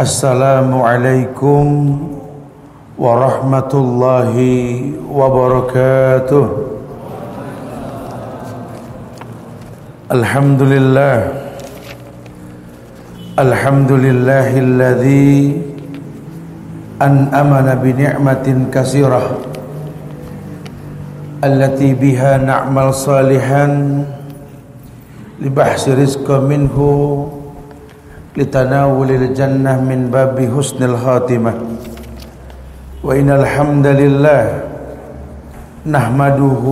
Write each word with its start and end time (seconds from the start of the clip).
السلام 0.00 0.68
عليكم 0.82 1.64
ورحمة 2.98 3.72
الله 3.74 4.34
وبركاته 5.12 6.46
الحمد 10.12 10.62
لله 10.62 11.18
الحمد 13.38 13.92
لله 13.92 14.48
الذي 14.58 15.62
أنأمنا 17.02 17.74
بنعمة 17.74 18.46
كثيرة 18.72 19.24
التي 21.44 21.94
بها 21.94 22.36
نعمل 22.38 22.94
صالحا 22.94 23.64
لبحث 25.40 25.88
رزق 25.88 26.28
منه 26.40 26.76
لتناول 28.37 29.11
الجنة 29.11 29.81
من 29.81 30.09
باب 30.11 30.39
حسن 30.57 30.83
الخاتمة. 30.83 31.53
وإن 33.03 33.29
الحمد 33.29 33.87
لله 33.87 34.45
نحمده 35.85 36.65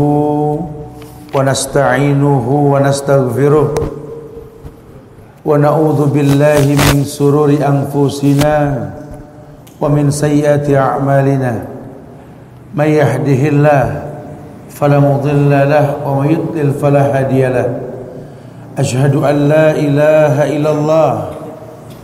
ونستعينه 1.36 2.48
ونستغفره 2.74 3.76
ونعوذ 5.46 6.00
بالله 6.14 6.64
من 6.80 7.04
سرور 7.04 7.50
أنفسنا 7.60 8.56
ومن 9.82 10.12
سيئات 10.12 10.70
أعمالنا. 10.70 11.54
من 12.76 12.86
يهده 12.88 13.42
الله 13.50 13.86
فلا 14.70 15.00
مضل 15.00 15.50
له 15.50 15.86
ومن 16.08 16.28
يضلل 16.32 16.72
فلا 16.80 17.04
هادي 17.20 17.44
له. 17.48 17.70
أشهد 18.80 19.16
أن 19.16 19.36
لا 19.52 19.76
إله 19.76 20.56
إلا 20.56 20.72
الله 20.72 21.12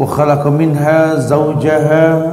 وخلق 0.00 0.46
منها 0.46 1.14
زوجها 1.14 2.32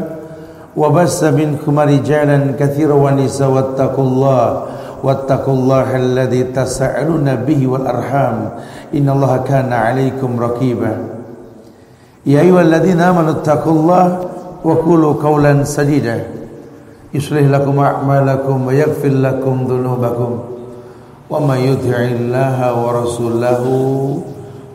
وبس 0.78 1.24
منكم 1.24 1.80
رجالا 1.80 2.40
كثيرا 2.60 2.94
ونساء 2.94 3.50
واتقوا 3.50 4.06
الله 4.06 4.64
واتقوا 5.04 5.54
الله 5.54 5.96
الذي 5.96 6.44
تسألون 6.44 7.36
به 7.36 7.68
والأرحام. 7.68 8.50
إن 8.96 9.10
الله 9.10 9.34
كان 9.46 9.74
عليكم 9.74 10.40
رقيبا. 10.40 10.94
يا 12.26 12.40
أيها 12.42 12.62
الذين 12.62 13.00
آمنوا 13.02 13.32
اتقوا 13.32 13.74
الله 13.74 14.06
وقولوا 14.64 15.14
قولا 15.24 15.64
سديدا. 15.64 16.24
يصلح 17.14 17.46
لكم 17.52 17.80
أعمالكم 17.80 18.68
ويغفر 18.68 19.14
لكم 19.28 19.56
ذنوبكم. 19.70 20.32
ومن 21.30 21.58
يطع 21.58 21.98
الله 22.00 22.58
ورسوله 22.86 23.64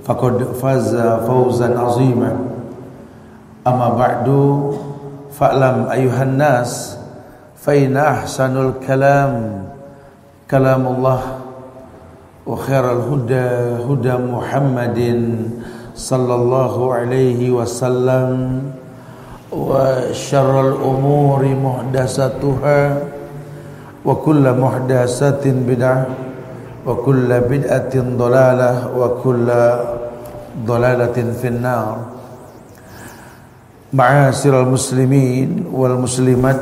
فقد 0.04 0.34
فاز 0.62 0.96
فوزا 1.26 1.78
عظيما. 1.78 2.32
Amma 3.62 3.94
ba'du 3.94 4.74
fa'lam 5.30 5.86
ayuhan 5.86 6.34
nas 6.34 6.98
fa 7.54 7.70
inna 7.70 8.18
ahsanul 8.18 8.82
kalam 8.82 9.62
kalamullah 10.50 11.38
wa 12.42 12.58
khairal 12.58 13.06
huda 13.06 13.78
huda 13.86 14.18
Muhammadin 14.18 15.46
sallallahu 15.94 16.90
alaihi 16.90 17.54
wasallam 17.54 18.66
wa 19.54 20.10
syarrul 20.10 20.82
umuri 20.82 21.54
muhdasatuha 21.54 22.98
wa 24.02 24.10
kullu 24.26 24.58
muhdasatin 24.58 25.62
bid'ah 25.62 26.10
wa 26.82 26.98
kullu 26.98 27.46
bid'atin 27.46 28.18
dalalah 28.18 28.90
wa 28.90 29.22
kullu 29.22 30.02
dalalatin 30.66 31.30
finnar 31.38 32.11
Ma'asyiral 33.92 34.72
muslimin 34.72 35.68
wal 35.68 36.00
muslimat. 36.00 36.56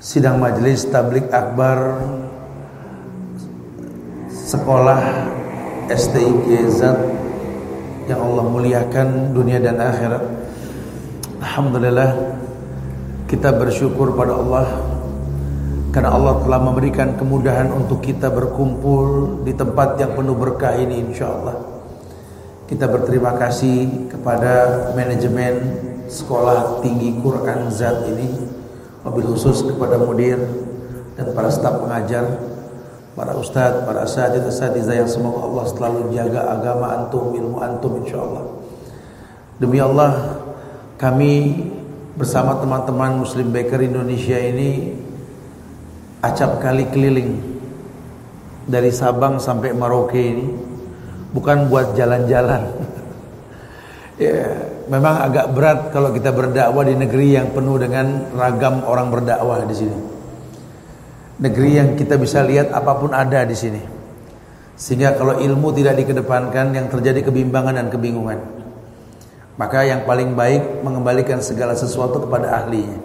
Sidang 0.00 0.40
majelis 0.40 0.88
tablik 0.88 1.28
akbar 1.28 2.00
Sekolah 4.32 5.00
STIG 5.88 6.64
Zat 6.72 6.96
Yang 8.08 8.20
Allah 8.20 8.44
muliakan 8.44 9.36
dunia 9.36 9.60
dan 9.60 9.76
akhirat. 9.76 10.24
Alhamdulillah 11.44 12.16
Kita 13.28 13.52
bersyukur 13.56 14.16
pada 14.16 14.36
Allah 14.36 14.80
Karena 15.92 16.08
Allah 16.08 16.40
telah 16.40 16.60
memberikan 16.60 17.20
kemudahan 17.20 17.68
untuk 17.68 18.00
kita 18.00 18.32
berkumpul 18.32 19.40
Di 19.44 19.52
tempat 19.56 20.00
yang 20.00 20.16
penuh 20.16 20.36
berkah 20.36 20.72
ini 20.76 21.04
insyaAllah 21.04 21.56
Kita 22.64 22.88
berterima 22.88 23.36
kasih 23.40 24.08
kepada 24.08 24.88
manajemen 24.92 25.92
sekolah 26.08 26.80
tinggi 26.84 27.18
Quran 27.20 27.68
Zat 27.72 28.08
ini 28.10 28.28
mobil 29.04 29.24
khusus 29.28 29.64
kepada 29.64 30.00
mudir 30.00 30.40
dan 31.14 31.30
para 31.36 31.52
staf 31.52 31.80
pengajar 31.80 32.54
para 33.14 33.32
ustadz, 33.38 33.86
para 33.86 34.02
asatid, 34.02 34.42
asatidzah 34.42 34.98
yang 34.98 35.10
semoga 35.10 35.46
Allah 35.46 35.64
selalu 35.70 36.00
jaga 36.10 36.50
agama 36.50 36.86
antum, 36.98 37.30
ilmu 37.34 37.62
antum 37.62 38.02
insyaallah. 38.02 38.44
Demi 39.62 39.78
Allah, 39.78 40.42
kami 40.98 41.62
bersama 42.18 42.58
teman-teman 42.58 43.22
Muslim 43.22 43.54
Baker 43.54 43.78
Indonesia 43.86 44.34
ini 44.34 44.98
acap 46.26 46.58
kali 46.58 46.90
keliling 46.90 47.38
dari 48.66 48.90
Sabang 48.90 49.38
sampai 49.38 49.70
Merauke 49.70 50.18
ini 50.18 50.46
bukan 51.30 51.70
buat 51.70 51.94
jalan-jalan. 51.94 52.66
ya, 54.26 54.73
memang 54.88 55.24
agak 55.24 55.46
berat 55.52 55.78
kalau 55.90 56.12
kita 56.12 56.30
berdakwah 56.30 56.84
di 56.84 56.94
negeri 56.96 57.36
yang 57.36 57.52
penuh 57.52 57.76
dengan 57.80 58.32
ragam 58.36 58.84
orang 58.84 59.08
berdakwah 59.08 59.64
di 59.64 59.76
sini. 59.76 59.98
Negeri 61.40 61.70
yang 61.74 61.88
kita 61.98 62.14
bisa 62.14 62.46
lihat 62.46 62.70
apa 62.70 62.92
pun 62.94 63.10
ada 63.10 63.42
di 63.42 63.56
sini. 63.56 63.82
Sehingga 64.74 65.14
kalau 65.14 65.38
ilmu 65.38 65.70
tidak 65.74 65.98
dikedepankan 66.02 66.74
yang 66.74 66.86
terjadi 66.90 67.26
kebimbangan 67.26 67.78
dan 67.78 67.88
kebingungan. 67.90 68.38
Maka 69.54 69.86
yang 69.86 70.02
paling 70.02 70.34
baik 70.34 70.82
mengembalikan 70.82 71.38
segala 71.38 71.78
sesuatu 71.78 72.26
kepada 72.26 72.62
ahlinya. 72.62 72.98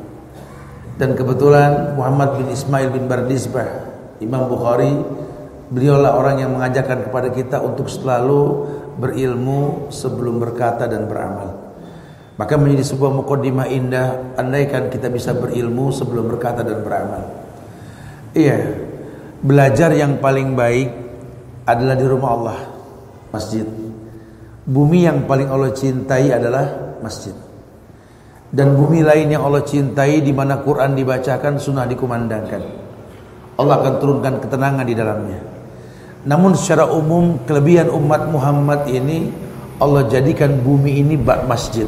Dan 0.98 1.14
kebetulan 1.14 1.96
Muhammad 1.96 2.42
bin 2.42 2.48
Ismail 2.50 2.90
bin 2.90 3.06
Bardisbah, 3.06 3.70
Imam 4.20 4.50
Bukhari, 4.50 4.92
beliaulah 5.70 6.18
orang 6.18 6.42
yang 6.42 6.52
mengajarkan 6.58 7.08
kepada 7.08 7.30
kita 7.30 7.62
untuk 7.62 7.88
selalu 7.88 8.68
berilmu 8.98 9.88
sebelum 9.94 10.42
berkata 10.42 10.90
dan 10.90 11.06
beramal. 11.08 11.59
Maka 12.40 12.56
menjadi 12.56 12.96
sebuah 12.96 13.12
mukaddimah 13.20 13.68
indah 13.68 14.40
andaikan 14.40 14.88
kita 14.88 15.12
bisa 15.12 15.36
berilmu 15.36 15.92
sebelum 15.92 16.32
berkata 16.32 16.64
dan 16.64 16.80
beramal. 16.88 17.28
Iya. 18.32 18.88
Belajar 19.44 19.92
yang 19.92 20.24
paling 20.24 20.56
baik 20.56 20.88
adalah 21.68 22.00
di 22.00 22.06
rumah 22.08 22.32
Allah, 22.40 22.60
masjid. 23.36 23.68
Bumi 24.64 25.04
yang 25.04 25.28
paling 25.28 25.52
Allah 25.52 25.76
cintai 25.76 26.32
adalah 26.32 26.96
masjid. 27.04 27.36
Dan 28.48 28.72
bumi 28.72 29.04
lain 29.04 29.36
yang 29.36 29.44
Allah 29.44 29.68
cintai 29.68 30.24
di 30.24 30.32
mana 30.32 30.64
Quran 30.64 30.96
dibacakan, 30.96 31.60
sunnah 31.60 31.84
dikumandangkan. 31.92 32.64
Allah 33.60 33.76
akan 33.84 33.94
turunkan 34.00 34.40
ketenangan 34.40 34.88
di 34.88 34.96
dalamnya. 34.96 35.40
Namun 36.24 36.56
secara 36.56 36.88
umum 36.88 37.44
kelebihan 37.44 37.92
umat 37.92 38.32
Muhammad 38.32 38.88
ini 38.88 39.28
Allah 39.80 40.08
jadikan 40.08 40.56
bumi 40.64 41.04
ini 41.04 41.20
bak 41.20 41.44
masjid. 41.44 41.88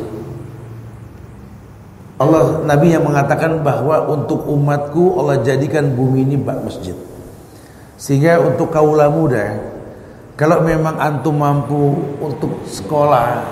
Allah 2.21 2.61
Nabi 2.61 2.93
yang 2.93 3.01
mengatakan 3.09 3.65
bahwa 3.65 4.05
untuk 4.05 4.45
umatku 4.45 5.17
Allah 5.17 5.41
jadikan 5.41 5.89
bumi 5.97 6.21
ini 6.21 6.37
bak 6.37 6.61
masjid. 6.61 6.93
Sehingga 7.97 8.37
untuk 8.37 8.69
kaula 8.69 9.09
muda 9.09 9.57
kalau 10.37 10.61
memang 10.65 10.97
antum 10.97 11.37
mampu 11.37 11.97
untuk 12.17 12.65
sekolah 12.65 13.45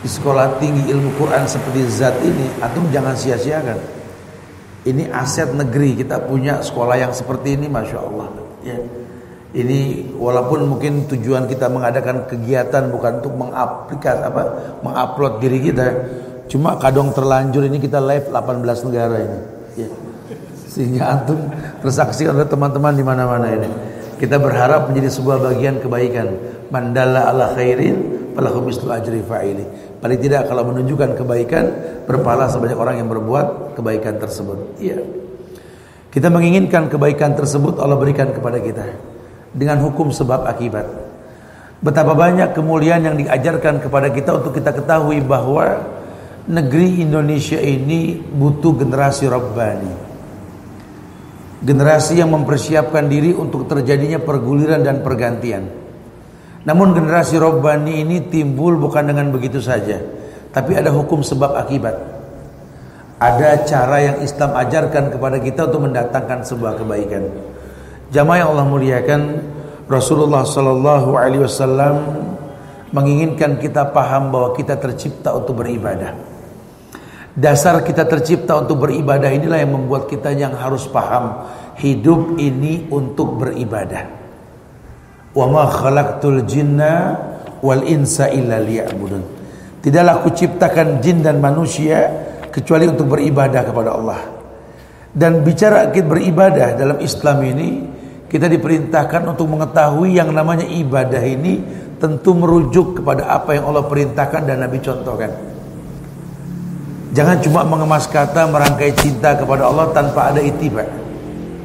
di 0.00 0.08
sekolah 0.08 0.58
tinggi 0.58 0.90
ilmu 0.90 1.14
Quran 1.14 1.44
seperti 1.44 1.86
zat 1.86 2.18
ini, 2.24 2.50
antum 2.58 2.88
jangan 2.90 3.14
sia-siakan. 3.14 3.78
Ini 4.80 5.12
aset 5.12 5.52
negeri 5.52 6.00
kita 6.00 6.24
punya 6.24 6.64
sekolah 6.64 6.96
yang 6.96 7.12
seperti 7.12 7.54
ini, 7.54 7.68
masya 7.68 8.00
Allah. 8.00 8.26
Ya. 8.64 8.80
Ini 9.50 10.10
walaupun 10.16 10.66
mungkin 10.66 11.04
tujuan 11.10 11.44
kita 11.50 11.68
mengadakan 11.68 12.26
kegiatan 12.26 12.88
bukan 12.88 13.20
untuk 13.20 13.34
mengaplikas 13.34 14.18
apa, 14.24 14.42
mengupload 14.80 15.42
diri 15.42 15.58
kita, 15.68 15.86
Cuma 16.50 16.74
kadang 16.82 17.14
terlanjur 17.14 17.62
ini 17.70 17.78
kita 17.78 18.02
live 18.02 18.26
18 18.34 18.86
negara 18.90 19.16
ini. 19.22 19.38
Ya. 19.78 19.88
Sehingga 20.66 21.02
antum 21.06 21.38
tersaksikan 21.78 22.34
oleh 22.34 22.50
teman-teman 22.50 22.90
di 22.90 23.06
mana-mana 23.06 23.46
ini. 23.54 23.70
Kita 24.18 24.36
berharap 24.42 24.90
menjadi 24.90 25.14
sebuah 25.14 25.38
bagian 25.38 25.78
kebaikan. 25.78 26.26
Mandala 26.74 27.30
ala 27.30 27.54
khairin 27.54 28.34
falahu 28.34 28.66
mislu 28.66 28.90
ajri 28.90 29.22
fa'ili. 29.22 29.62
Paling 30.02 30.18
tidak 30.18 30.50
kalau 30.50 30.66
menunjukkan 30.74 31.14
kebaikan 31.18 31.64
berpahala 32.10 32.50
sebanyak 32.50 32.78
orang 32.78 32.98
yang 32.98 33.08
berbuat 33.08 33.78
kebaikan 33.78 34.18
tersebut. 34.18 34.58
Iya. 34.82 34.98
Kita 36.10 36.26
menginginkan 36.26 36.90
kebaikan 36.90 37.38
tersebut 37.38 37.78
Allah 37.78 37.94
berikan 37.94 38.34
kepada 38.34 38.58
kita 38.58 38.82
dengan 39.54 39.78
hukum 39.86 40.10
sebab 40.10 40.42
akibat. 40.50 40.86
Betapa 41.80 42.12
banyak 42.12 42.52
kemuliaan 42.52 43.06
yang 43.06 43.16
diajarkan 43.16 43.78
kepada 43.78 44.10
kita 44.10 44.36
untuk 44.36 44.52
kita 44.52 44.74
ketahui 44.74 45.22
bahwa 45.22 45.99
negeri 46.48 47.04
Indonesia 47.04 47.60
ini 47.60 48.16
butuh 48.16 48.80
generasi 48.80 49.28
Rabbani. 49.28 49.92
Generasi 51.60 52.16
yang 52.16 52.32
mempersiapkan 52.32 53.04
diri 53.04 53.36
untuk 53.36 53.68
terjadinya 53.68 54.16
perguliran 54.16 54.80
dan 54.80 55.04
pergantian. 55.04 55.68
Namun 56.64 56.96
generasi 56.96 57.36
Rabbani 57.36 58.00
ini 58.00 58.16
timbul 58.32 58.80
bukan 58.80 59.12
dengan 59.12 59.28
begitu 59.28 59.60
saja, 59.60 60.00
tapi 60.52 60.76
ada 60.76 60.88
hukum 60.88 61.20
sebab 61.20 61.56
akibat. 61.56 61.96
Ada 63.20 63.68
cara 63.68 63.96
yang 64.00 64.16
Islam 64.24 64.56
ajarkan 64.56 65.12
kepada 65.12 65.36
kita 65.36 65.68
untuk 65.68 65.84
mendatangkan 65.88 66.40
sebuah 66.40 66.80
kebaikan. 66.80 67.28
Jamaah 68.08 68.38
yang 68.40 68.48
Allah 68.56 68.64
muliakan, 68.68 69.20
Rasulullah 69.84 70.48
sallallahu 70.48 71.12
alaihi 71.20 71.44
wasallam 71.44 71.96
menginginkan 72.90 73.58
kita 73.58 73.90
paham 73.90 74.34
bahwa 74.34 74.54
kita 74.54 74.78
tercipta 74.78 75.34
untuk 75.34 75.62
beribadah. 75.62 76.14
Dasar 77.30 77.78
kita 77.86 78.04
tercipta 78.10 78.58
untuk 78.58 78.82
beribadah 78.82 79.30
inilah 79.30 79.62
yang 79.62 79.72
membuat 79.78 80.10
kita 80.10 80.34
yang 80.34 80.50
harus 80.58 80.90
paham 80.90 81.46
hidup 81.78 82.36
ini 82.42 82.90
untuk 82.90 83.38
beribadah. 83.38 84.02
Wa 85.30 85.46
ma 85.46 85.70
khalaqtul 85.70 86.42
jinna 86.42 87.14
wal 87.62 87.86
insa 87.86 88.26
illa 88.34 88.58
liya'budun. 88.58 89.22
Tidaklah 89.80 90.12
aku 90.20 90.30
ciptakan 90.34 90.98
jin 91.00 91.22
dan 91.22 91.38
manusia 91.38 92.10
kecuali 92.50 92.84
untuk 92.90 93.14
beribadah 93.16 93.62
kepada 93.62 93.90
Allah. 93.94 94.20
Dan 95.10 95.40
bicara 95.46 95.88
kita 95.88 96.06
beribadah 96.06 96.74
dalam 96.74 96.98
Islam 96.98 97.38
ini 97.46 97.68
kita 98.30 98.46
diperintahkan 98.46 99.26
untuk 99.26 99.50
mengetahui 99.50 100.14
yang 100.14 100.30
namanya 100.30 100.62
ibadah 100.62 101.18
ini 101.18 101.58
tentu 101.98 102.30
merujuk 102.32 103.02
kepada 103.02 103.26
apa 103.26 103.58
yang 103.58 103.66
Allah 103.66 103.82
perintahkan 103.90 104.46
dan 104.46 104.62
Nabi 104.62 104.78
contohkan. 104.78 105.34
Jangan 107.10 107.42
cuma 107.42 107.66
mengemas 107.66 108.06
kata 108.06 108.46
merangkai 108.46 108.94
cinta 108.94 109.34
kepada 109.34 109.66
Allah 109.66 109.90
tanpa 109.90 110.30
ada 110.30 110.38
itibar. 110.38 110.86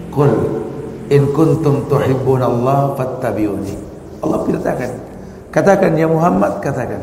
Qul 0.09 0.33
in 1.13 1.29
kuntum 1.38 1.85
Allah 1.85 2.97
fattabi'uni. 2.97 3.75
Allah 4.25 4.39
perintahkan. 4.41 4.89
Katakan 5.53 5.94
ya 5.94 6.09
Muhammad, 6.09 6.65
katakan. 6.65 6.97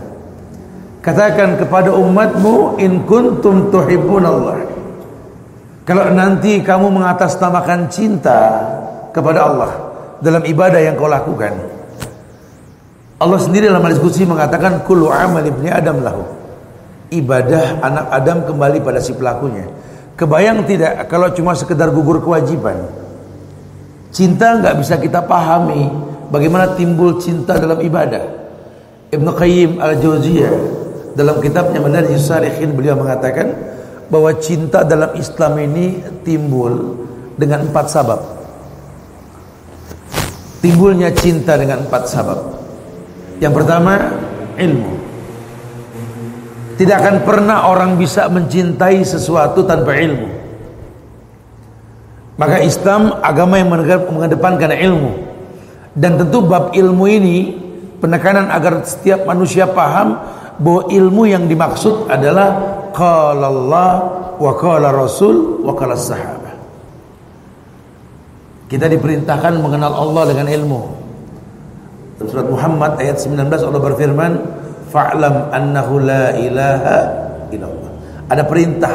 Katakan 1.06 1.54
kepada 1.54 1.94
umatmu 1.94 2.82
in 2.82 3.06
kuntum 3.06 3.70
tuhibbunallah. 3.70 4.58
Kalau 5.86 6.10
nanti 6.10 6.58
kamu 6.66 6.90
mengatasnamakan 6.98 7.86
cinta 7.90 8.42
kepada 9.12 9.46
Allah 9.46 9.72
dalam 10.18 10.42
ibadah 10.42 10.80
yang 10.80 10.96
kau 10.96 11.06
lakukan. 11.06 11.52
Allah 13.22 13.38
sendiri 13.38 13.70
dalam 13.70 13.86
diskusi 13.86 14.26
mengatakan 14.26 14.82
kullu 14.82 15.06
amal 15.12 15.46
ibni 15.46 15.70
adam 15.70 16.02
lahu. 16.02 16.26
Ibadah 17.12 17.84
anak 17.84 18.06
Adam 18.08 18.38
kembali 18.48 18.80
pada 18.80 18.96
si 18.98 19.12
pelakunya. 19.12 19.68
Kebayang 20.16 20.64
tidak 20.64 21.06
kalau 21.12 21.28
cuma 21.28 21.52
sekedar 21.52 21.92
gugur 21.92 22.24
kewajiban. 22.24 22.88
Cinta 24.08 24.56
nggak 24.56 24.80
bisa 24.80 24.96
kita 24.96 25.20
pahami 25.28 25.92
bagaimana 26.32 26.72
timbul 26.72 27.20
cinta 27.20 27.60
dalam 27.60 27.84
ibadah. 27.84 28.24
Ibnu 29.12 29.28
Qayyim 29.28 29.76
al-Jauziyah 29.76 30.52
dalam 31.12 31.36
kitabnya 31.44 31.84
Manhajus 31.84 32.32
Salihin 32.32 32.72
beliau 32.72 32.96
mengatakan 32.96 33.52
bahwa 34.08 34.32
cinta 34.40 34.80
dalam 34.84 35.12
Islam 35.12 35.52
ini 35.60 36.00
timbul 36.24 36.96
dengan 37.36 37.68
empat 37.68 37.86
sabab. 37.92 38.41
Timbulnya 40.62 41.10
cinta 41.10 41.58
dengan 41.58 41.82
empat 41.82 42.06
sabab. 42.06 42.38
Yang 43.42 43.52
pertama, 43.58 43.98
ilmu. 44.54 44.94
Tidak 46.78 46.96
akan 46.96 47.16
pernah 47.26 47.66
orang 47.66 47.98
bisa 47.98 48.30
mencintai 48.30 49.02
sesuatu 49.02 49.66
tanpa 49.66 49.98
ilmu. 49.98 50.28
Maka 52.38 52.62
Islam 52.62 53.18
agama 53.20 53.58
yang 53.58 53.74
mengedepankan 54.08 54.70
ilmu. 54.70 55.12
Dan 55.92 56.16
tentu 56.16 56.40
bab 56.46 56.72
ilmu 56.72 57.04
ini 57.10 57.52
penekanan 58.00 58.48
agar 58.48 58.82
setiap 58.82 59.28
manusia 59.28 59.68
paham 59.68 60.16
bahwa 60.58 60.88
ilmu 60.90 61.22
yang 61.28 61.44
dimaksud 61.46 62.10
adalah 62.10 62.54
qala 62.90 63.46
Allah 63.46 63.90
wa 64.38 64.52
qala 64.58 64.90
Rasul 64.90 65.62
wa 65.62 65.74
qala 65.76 65.94
sahabat. 65.94 66.41
Kita 68.72 68.88
diperintahkan 68.88 69.60
mengenal 69.60 69.92
Allah 69.92 70.32
dengan 70.32 70.48
ilmu. 70.48 70.80
Surat 72.24 72.48
Muhammad 72.48 72.96
ayat 72.96 73.20
19 73.20 73.69
Allah 73.69 73.82
berfirman, 73.84 74.32
"Fa'lam 74.88 75.52
annahu 75.52 76.00
la 76.00 76.32
ilaha 76.40 76.96
illallah." 77.52 77.92
Ada 78.32 78.48
perintah, 78.48 78.94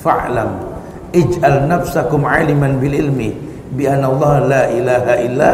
"Fa'lam 0.00 0.56
ij'al 1.12 1.68
nafsakum 1.68 2.24
'aliman 2.24 2.80
bil 2.80 2.96
ilmi 2.96 3.36
bi 3.76 3.84
anna 3.84 4.08
Allah 4.08 4.32
la 4.40 4.62
ilaha 4.72 5.14
illa 5.20 5.52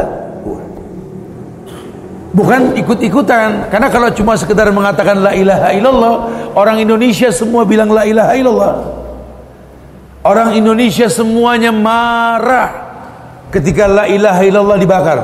Bukan 2.31 2.79
ikut-ikutan 2.79 3.67
Karena 3.67 3.91
kalau 3.91 4.07
cuma 4.15 4.39
sekedar 4.39 4.71
mengatakan 4.71 5.19
La 5.19 5.35
ilaha 5.35 5.75
illallah 5.75 6.15
Orang 6.55 6.79
Indonesia 6.79 7.27
semua 7.27 7.67
bilang 7.67 7.91
La 7.91 8.07
ilaha 8.07 8.31
illallah 8.39 8.73
Orang 10.23 10.55
Indonesia 10.55 11.11
semuanya 11.11 11.75
marah 11.75 12.80
Ketika 13.51 13.83
La 13.85 14.07
ilaha 14.07 14.41
illallah 14.47 14.77
dibakar. 14.79 15.19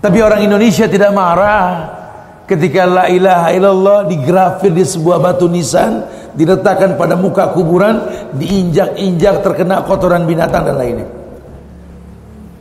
Tapi 0.00 0.18
orang 0.20 0.44
Indonesia 0.44 0.84
tidak 0.84 1.10
marah. 1.16 1.98
Ketika 2.44 2.84
La 2.84 3.04
ilaha 3.08 3.48
illallah 3.56 3.98
digrafir 4.10 4.74
di 4.74 4.82
sebuah 4.82 5.22
batu 5.22 5.46
nisan 5.46 6.02
Diletakkan 6.30 6.98
pada 6.98 7.14
muka 7.14 7.54
kuburan 7.54 8.06
Diinjak-injak 8.34 9.42
terkena 9.42 9.82
kotoran 9.82 10.26
binatang 10.28 10.66
dan 10.66 10.76
lainnya. 10.78 11.08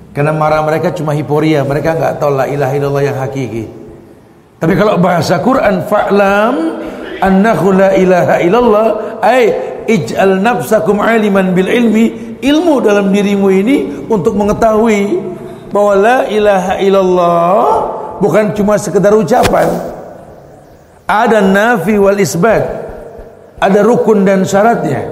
Karena 0.09 0.33
marah 0.33 0.65
mereka 0.65 0.89
cuma 0.91 1.13
hiporia, 1.13 1.61
mereka 1.61 1.93
nggak 1.93 2.13
tahu 2.17 2.33
la 2.33 2.45
ilaha 2.49 2.73
illallah 2.73 3.03
yang 3.05 3.17
hakiki. 3.21 3.63
Tapi 4.59 4.73
kalau 4.75 4.99
bahasa 4.99 5.39
Quran 5.39 5.85
fa'lam 5.87 6.55
annahu 7.23 7.71
la 7.71 7.95
ilaha 7.95 8.35
illallah 8.43 8.87
ay 9.23 9.43
ij'al 9.87 10.43
nafsakum 10.43 10.99
aliman 10.99 11.55
bil 11.55 11.69
ilmi 11.71 12.28
ilmu 12.39 12.83
dalam 12.83 13.11
dirimu 13.11 13.47
ini 13.51 14.07
untuk 14.07 14.35
mengetahui 14.35 15.19
bahwa 15.69 15.93
la 15.95 16.19
ilaha 16.27 16.73
illallah 16.81 17.65
bukan 18.19 18.51
cuma 18.55 18.75
sekedar 18.75 19.13
ucapan. 19.15 19.67
Ada 21.09 21.41
nafi 21.41 21.97
wal 21.97 22.19
isbat. 22.19 22.63
Ada 23.59 23.83
rukun 23.83 24.23
dan 24.23 24.47
syaratnya. 24.47 25.09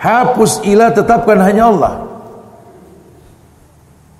Hapus 0.00 0.64
ilah 0.64 0.90
tetapkan 0.90 1.38
hanya 1.38 1.68
Allah. 1.68 1.94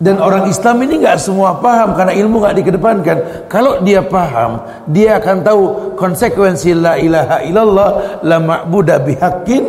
Dan 0.03 0.19
orang 0.19 0.51
Islam 0.51 0.83
ini 0.83 0.99
nggak 0.99 1.15
semua 1.23 1.63
paham 1.63 1.95
karena 1.95 2.11
ilmu 2.11 2.43
nggak 2.43 2.57
dikedepankan. 2.59 3.19
Kalau 3.47 3.79
dia 3.87 4.03
paham, 4.03 4.59
dia 4.91 5.23
akan 5.23 5.37
tahu 5.47 5.63
konsekuensi 5.95 6.75
la 6.75 6.99
ilaha 6.99 7.39
illallah 7.47 7.91
la 8.27 8.39
ma'budu 8.43 8.99
bihaqqin 8.99 9.63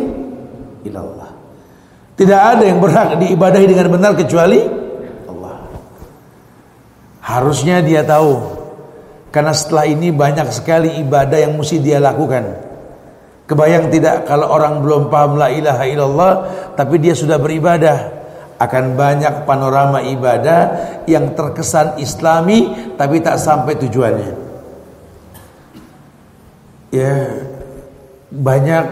illallah. 0.82 1.13
Tidak 2.14 2.40
ada 2.40 2.62
yang 2.62 2.78
berhak 2.78 3.18
diibadahi 3.18 3.66
dengan 3.66 3.90
benar 3.90 4.14
kecuali 4.14 4.62
Allah. 5.26 5.66
Harusnya 7.18 7.82
dia 7.82 8.06
tahu. 8.06 8.62
Karena 9.34 9.50
setelah 9.50 9.90
ini 9.90 10.14
banyak 10.14 10.46
sekali 10.54 10.94
ibadah 11.02 11.42
yang 11.42 11.58
mesti 11.58 11.82
dia 11.82 11.98
lakukan. 11.98 12.54
Kebayang 13.50 13.90
tidak 13.90 14.30
kalau 14.30 14.46
orang 14.46 14.78
belum 14.78 15.10
paham 15.10 15.36
la 15.36 15.50
ilaha 15.50 15.84
illallah 15.84 16.32
tapi 16.78 16.96
dia 16.96 17.12
sudah 17.12 17.36
beribadah 17.36 18.24
akan 18.56 18.96
banyak 18.96 19.44
panorama 19.44 20.00
ibadah 20.00 20.60
yang 21.04 21.34
terkesan 21.34 21.98
islami 21.98 22.94
tapi 22.94 23.18
tak 23.20 23.42
sampai 23.42 23.74
tujuannya. 23.74 24.30
Ya, 26.94 27.42
banyak 28.30 28.84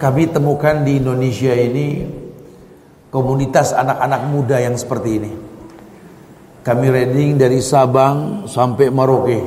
kami 0.00 0.32
temukan 0.32 0.80
di 0.80 0.96
Indonesia 0.96 1.52
ini 1.52 2.19
komunitas 3.10 3.74
anak-anak 3.74 4.22
muda 4.30 4.56
yang 4.62 4.78
seperti 4.78 5.10
ini. 5.18 5.32
Kami 6.62 6.86
reading 6.88 7.36
dari 7.36 7.58
Sabang 7.58 8.46
sampai 8.46 8.88
Merauke. 8.88 9.40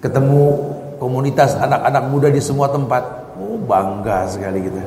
Ketemu 0.00 0.42
komunitas 0.96 1.54
anak-anak 1.54 2.04
muda 2.08 2.28
di 2.32 2.40
semua 2.40 2.72
tempat. 2.72 3.02
Oh, 3.38 3.60
bangga 3.60 4.26
sekali 4.26 4.64
kita. 4.64 4.82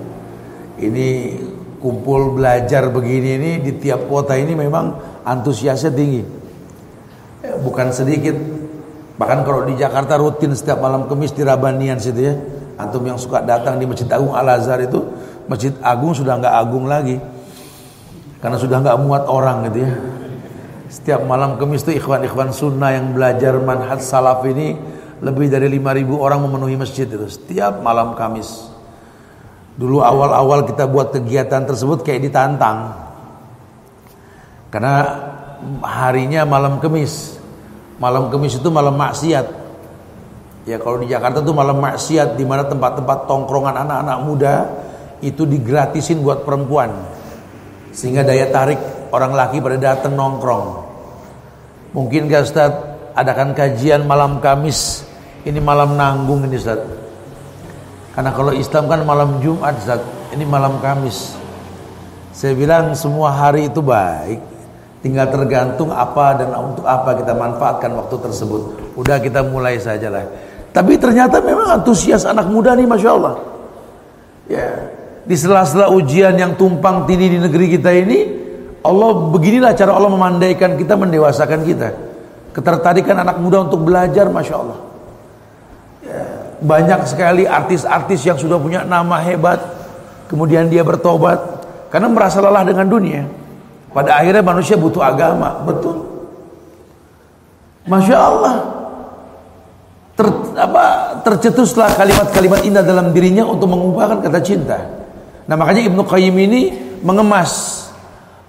Ini 0.75 1.07
kumpul 1.79 2.35
belajar 2.35 2.89
begini 2.89 3.29
ini 3.37 3.51
di 3.61 3.71
tiap 3.77 4.09
kota 4.09 4.33
ini 4.35 4.57
memang 4.57 4.95
antusiasnya 5.23 5.91
tinggi. 5.93 6.23
Eh, 7.45 7.55
bukan 7.61 7.93
sedikit. 7.93 8.35
Bahkan 9.15 9.39
kalau 9.47 9.63
di 9.63 9.79
Jakarta 9.79 10.19
rutin 10.19 10.51
setiap 10.51 10.83
malam 10.83 11.07
kemis 11.07 11.31
di 11.31 11.43
Rabanian 11.45 12.01
situ 12.01 12.21
ya. 12.25 12.35
Antum 12.75 13.07
yang 13.07 13.15
suka 13.15 13.39
datang 13.39 13.79
di 13.79 13.87
Masjid 13.87 14.07
Agung 14.11 14.35
Al 14.35 14.51
Azhar 14.51 14.83
itu, 14.83 14.99
Masjid 15.47 15.71
Agung 15.79 16.11
sudah 16.11 16.35
nggak 16.35 16.55
agung 16.59 16.91
lagi. 16.91 17.15
Karena 18.39 18.57
sudah 18.59 18.77
nggak 18.83 18.97
muat 19.01 19.23
orang 19.27 19.71
gitu 19.71 19.85
ya. 19.85 19.91
Setiap 20.85 21.27
malam 21.27 21.57
kemis 21.59 21.83
itu 21.83 21.97
ikhwan-ikhwan 21.97 22.55
sunnah 22.55 22.93
yang 22.93 23.11
belajar 23.11 23.57
manhaj 23.57 23.99
salaf 23.99 24.45
ini 24.45 24.77
lebih 25.23 25.47
dari 25.47 25.71
5000 25.71 26.11
orang 26.11 26.39
memenuhi 26.43 26.75
masjid 26.75 27.07
itu 27.07 27.27
setiap 27.31 27.79
malam 27.79 28.17
Kamis. 28.19 28.67
Dulu 29.75 30.03
awal-awal 30.03 30.67
kita 30.67 30.87
buat 30.87 31.11
kegiatan 31.11 31.63
tersebut 31.67 32.03
kayak 32.03 32.31
ditantang. 32.31 32.95
Karena 34.71 34.95
harinya 35.83 36.43
malam 36.43 36.83
Kamis. 36.83 37.39
Malam 37.99 38.27
Kamis 38.27 38.59
itu 38.59 38.67
malam 38.67 38.95
maksiat. 38.95 39.47
Ya 40.67 40.81
kalau 40.81 40.99
di 40.99 41.07
Jakarta 41.07 41.39
itu 41.39 41.53
malam 41.55 41.79
maksiat 41.79 42.35
di 42.35 42.43
mana 42.43 42.65
tempat-tempat 42.67 43.29
tongkrongan 43.29 43.85
anak-anak 43.85 44.17
muda 44.25 44.55
itu 45.23 45.47
digratisin 45.47 46.19
buat 46.19 46.43
perempuan. 46.43 46.91
Sehingga 47.95 48.27
daya 48.27 48.51
tarik 48.51 48.77
orang 49.15 49.31
laki 49.31 49.63
pada 49.63 49.79
datang 49.79 50.19
nongkrong. 50.19 50.83
Mungkin 51.95 52.27
gak 52.27 52.43
Ustaz 52.43 52.71
adakan 53.15 53.55
kajian 53.55 54.03
malam 54.03 54.43
Kamis 54.43 55.07
ini 55.45 55.61
malam 55.61 55.93
nanggung 55.93 56.41
ini 56.49 56.57
Ustaz. 56.57 56.81
Karena 58.17 58.33
kalau 58.33 58.49
Islam 58.49 58.89
kan 58.89 59.05
malam 59.05 59.37
Jumat 59.45 59.77
Ustaz, 59.77 60.01
ini 60.33 60.41
malam 60.41 60.81
Kamis. 60.81 61.37
Saya 62.33 62.57
bilang 62.57 62.97
semua 62.97 63.29
hari 63.29 63.69
itu 63.69 63.79
baik. 63.79 64.41
Tinggal 65.05 65.29
tergantung 65.29 65.93
apa 65.93 66.33
dan 66.41 66.49
untuk 66.57 66.81
apa 66.89 67.13
kita 67.21 67.37
manfaatkan 67.37 67.93
waktu 67.93 68.15
tersebut. 68.25 68.61
Udah 68.97 69.21
kita 69.21 69.45
mulai 69.45 69.77
saja 69.77 70.09
lah. 70.09 70.25
Tapi 70.73 70.97
ternyata 70.97 71.37
memang 71.45 71.77
antusias 71.77 72.25
anak 72.25 72.49
muda 72.49 72.73
nih 72.73 72.89
Masya 72.89 73.09
Allah. 73.13 73.35
Ya, 74.49 74.65
di 75.25 75.33
sela-sela 75.33 75.89
ujian 75.89 76.37
yang 76.37 76.53
tumpang 76.53 77.09
tindih 77.09 77.33
di 77.33 77.39
negeri 77.41 77.73
kita 77.73 77.89
ini, 77.89 78.19
Allah 78.85 79.11
beginilah 79.33 79.73
cara 79.73 79.97
Allah 79.97 80.13
memandaikan 80.13 80.77
kita 80.77 80.93
mendewasakan 80.93 81.65
kita. 81.65 81.89
Ketertarikan 82.53 83.17
anak 83.17 83.41
muda 83.41 83.65
untuk 83.65 83.81
belajar, 83.81 84.29
masya 84.29 84.55
Allah. 84.55 84.79
Ya, 86.05 86.23
banyak 86.61 87.09
sekali 87.09 87.43
artis-artis 87.49 88.21
yang 88.21 88.37
sudah 88.37 88.61
punya 88.61 88.85
nama 88.85 89.17
hebat, 89.25 89.59
kemudian 90.29 90.69
dia 90.69 90.85
bertobat 90.85 91.41
karena 91.89 92.07
merasa 92.07 92.39
lelah 92.39 92.61
dengan 92.61 92.85
dunia. 92.85 93.25
Pada 93.89 94.21
akhirnya 94.21 94.45
manusia 94.45 94.77
butuh 94.77 95.01
agama, 95.01 95.65
betul. 95.65 96.05
Masya 97.89 98.17
Allah. 98.17 98.55
Ter, 100.15 100.27
apa, 100.55 100.83
tercetuslah 101.27 101.91
kalimat-kalimat 101.99 102.63
indah 102.63 102.85
dalam 102.85 103.11
dirinya 103.11 103.43
untuk 103.43 103.67
mengubahkan 103.67 104.23
kata 104.23 104.39
cinta. 104.39 105.04
Nah 105.45 105.55
makanya 105.57 105.85
Ibnu 105.85 106.01
Qayyim 106.01 106.35
ini 106.41 106.61
mengemas 107.05 107.85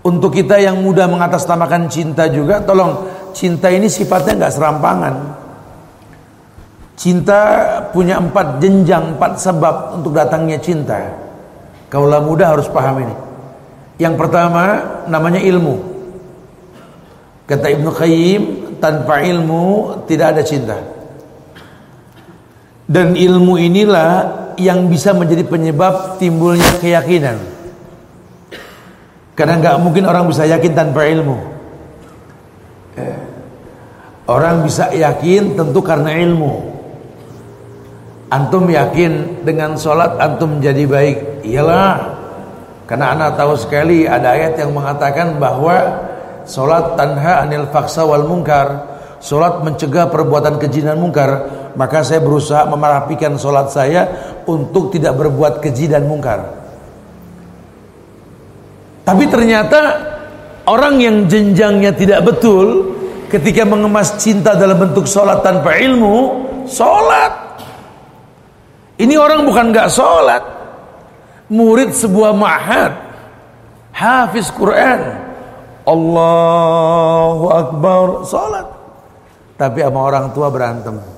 untuk 0.06 0.32
kita 0.32 0.56
yang 0.62 0.80
mudah 0.80 1.10
mengatasnamakan 1.10 1.90
cinta 1.90 2.30
juga, 2.30 2.62
tolong 2.62 3.10
cinta 3.34 3.68
ini 3.68 3.90
sifatnya 3.90 4.46
nggak 4.46 4.54
serampangan. 4.54 5.14
Cinta 6.96 7.40
punya 7.92 8.16
empat 8.16 8.62
jenjang, 8.62 9.18
empat 9.18 9.36
sebab 9.36 10.00
untuk 10.00 10.16
datangnya 10.16 10.56
cinta. 10.62 11.12
Kaulah 11.92 12.24
muda 12.24 12.56
harus 12.56 12.70
paham 12.72 13.04
ini. 13.04 13.14
Yang 14.00 14.14
pertama 14.16 14.80
namanya 15.04 15.42
ilmu. 15.42 15.76
Kata 17.46 17.66
Ibnu 17.68 17.90
Qayyim, 17.92 18.42
tanpa 18.80 19.20
ilmu 19.26 20.00
tidak 20.08 20.38
ada 20.38 20.42
cinta. 20.46 20.78
Dan 22.86 23.18
ilmu 23.18 23.58
inilah 23.58 24.45
yang 24.56 24.88
bisa 24.88 25.12
menjadi 25.12 25.44
penyebab 25.44 26.20
timbulnya 26.20 26.68
keyakinan. 26.80 27.36
Karena 29.36 29.60
nggak 29.60 29.76
mungkin 29.84 30.08
orang 30.08 30.24
bisa 30.32 30.48
yakin 30.48 30.72
tanpa 30.72 31.04
ilmu. 31.04 31.36
Eh, 32.96 33.16
orang 34.32 34.64
bisa 34.64 34.88
yakin 34.88 35.52
tentu 35.52 35.84
karena 35.84 36.16
ilmu. 36.16 36.72
Antum 38.32 38.66
yakin 38.66 39.44
dengan 39.44 39.76
sholat 39.76 40.16
antum 40.16 40.58
menjadi 40.58 40.88
baik. 40.88 41.18
Iyalah. 41.44 42.16
Karena 42.88 43.12
anak 43.12 43.36
tahu 43.36 43.54
sekali 43.60 44.08
ada 44.08 44.32
ayat 44.32 44.56
yang 44.56 44.72
mengatakan 44.72 45.36
bahwa 45.36 46.00
sholat 46.48 46.96
tanha 46.96 47.44
anil 47.44 47.68
faksa 47.68 48.08
wal 48.08 48.24
mungkar. 48.24 48.96
Sholat 49.20 49.60
mencegah 49.60 50.08
perbuatan 50.08 50.56
keji 50.56 50.80
dan 50.80 50.96
mungkar. 50.96 51.44
Maka 51.76 52.00
saya 52.00 52.24
berusaha 52.24 52.64
memerapikan 52.64 53.36
sholat 53.36 53.68
saya 53.68 54.08
untuk 54.48 54.88
tidak 54.96 55.12
berbuat 55.20 55.60
keji 55.60 55.92
dan 55.92 56.08
mungkar. 56.08 56.40
Tapi 59.04 59.24
ternyata 59.28 59.80
orang 60.66 60.98
yang 60.98 61.16
jenjangnya 61.30 61.94
tidak 61.94 62.26
betul 62.26 62.96
ketika 63.30 63.62
mengemas 63.62 64.18
cinta 64.18 64.56
dalam 64.56 64.80
bentuk 64.80 65.06
sholat 65.06 65.44
tanpa 65.44 65.78
ilmu, 65.78 66.48
sholat. 66.66 67.60
Ini 68.96 69.14
orang 69.20 69.44
bukan 69.44 69.76
gak 69.76 69.92
sholat, 69.92 70.42
murid 71.52 71.92
sebuah 71.92 72.32
ma'had, 72.32 72.92
hafiz 73.92 74.48
Quran, 74.48 75.00
Allahu 75.84 77.46
Akbar, 77.52 78.24
sholat. 78.24 78.66
Tapi 79.60 79.84
sama 79.84 80.00
orang 80.02 80.32
tua 80.32 80.48
berantem. 80.48 81.15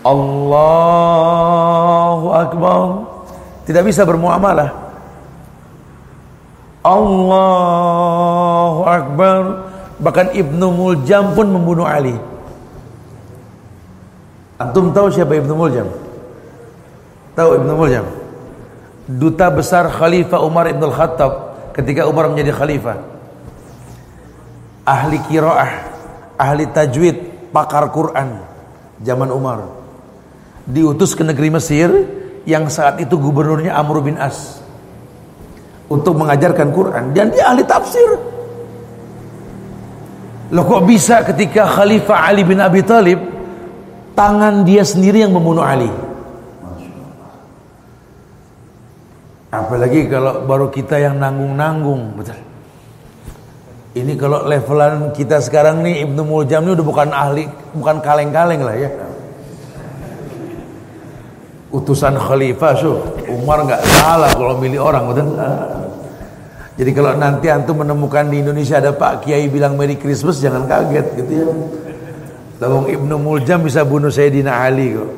Allahu 0.00 1.08
Akbar, 2.32 3.04
tidak 3.68 3.84
bisa 3.84 4.02
bermuamalah. 4.08 4.90
Allahu 6.80 8.08
Akbar 8.88 9.68
Bahkan 10.00 10.32
Ibnu 10.32 10.66
Muljam 10.72 11.36
pun 11.36 11.52
membunuh 11.52 11.84
Ali 11.84 12.16
Antum 14.56 14.88
tahu 14.92 15.12
siapa 15.12 15.36
Ibnu 15.36 15.52
Muljam? 15.56 15.88
Tahu 17.36 17.50
Ibnu 17.60 17.72
Muljam? 17.76 18.08
Duta 19.04 19.52
besar 19.52 19.92
Khalifah 19.92 20.40
Umar 20.40 20.72
Ibn 20.72 20.80
Khattab 20.88 21.32
Ketika 21.76 22.08
Umar 22.08 22.32
menjadi 22.32 22.56
Khalifah 22.56 22.96
Ahli 24.88 25.20
kiroah 25.28 25.68
Ahli 26.40 26.64
tajwid 26.72 27.52
Pakar 27.52 27.92
Quran 27.92 28.40
Zaman 29.04 29.28
Umar 29.28 29.79
Diutus 30.70 31.18
ke 31.18 31.26
negeri 31.26 31.50
Mesir 31.50 31.90
Yang 32.46 32.78
saat 32.78 33.02
itu 33.02 33.18
gubernurnya 33.20 33.76
Amr 33.76 34.00
bin 34.00 34.16
As 34.16 34.60
untuk 35.90 36.14
mengajarkan 36.14 36.70
Quran 36.70 37.10
dan 37.10 37.34
dia 37.34 37.50
ahli 37.50 37.66
tafsir. 37.66 38.14
Loh 40.54 40.64
kok 40.66 40.86
bisa 40.86 41.26
ketika 41.26 41.66
Khalifah 41.66 42.30
Ali 42.30 42.46
bin 42.46 42.62
Abi 42.62 42.80
Thalib 42.86 43.18
tangan 44.14 44.62
dia 44.62 44.86
sendiri 44.86 45.26
yang 45.26 45.34
membunuh 45.34 45.66
Ali? 45.66 45.90
Apalagi 49.50 50.06
kalau 50.06 50.46
baru 50.46 50.70
kita 50.70 50.94
yang 51.02 51.18
nanggung-nanggung, 51.18 52.14
betul. 52.14 52.38
Ini 53.90 54.14
kalau 54.14 54.46
levelan 54.46 55.10
kita 55.10 55.42
sekarang 55.42 55.82
nih 55.82 56.06
Ibnu 56.06 56.22
Muljam 56.22 56.62
ini 56.62 56.78
udah 56.78 56.86
bukan 56.86 57.10
ahli, 57.10 57.50
bukan 57.74 57.98
kaleng-kaleng 57.98 58.62
lah 58.62 58.78
ya. 58.78 58.90
Utusan 61.70 62.18
khalifah, 62.18 62.74
so 62.74 62.98
Umar 63.30 63.62
nggak 63.62 63.82
salah 64.02 64.30
kalau 64.34 64.58
milih 64.58 64.82
orang, 64.82 65.06
betul. 65.06 65.38
Jadi 66.80 66.90
kalau 66.96 67.12
nanti 67.14 67.46
antum 67.46 67.78
menemukan 67.84 68.26
di 68.26 68.42
Indonesia 68.42 68.80
ada 68.80 68.90
Pak 68.90 69.22
Kiai 69.22 69.46
bilang 69.46 69.76
Merry 69.76 69.94
Christmas 70.00 70.40
jangan 70.42 70.66
kaget 70.66 71.06
gitu 71.14 71.32
ya. 71.44 71.48
Tolong 72.56 72.88
Ibnu 72.88 73.20
Muljam 73.20 73.62
bisa 73.62 73.84
bunuh 73.84 74.08
Sayyidina 74.08 74.64
Ali 74.64 74.96
kok. 74.96 75.10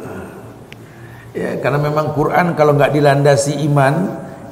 Ya, 1.33 1.57
karena 1.63 1.81
memang 1.81 2.13
Quran 2.13 2.53
kalau 2.53 2.77
nggak 2.77 2.93
dilandasi 2.93 3.65
iman, 3.71 3.95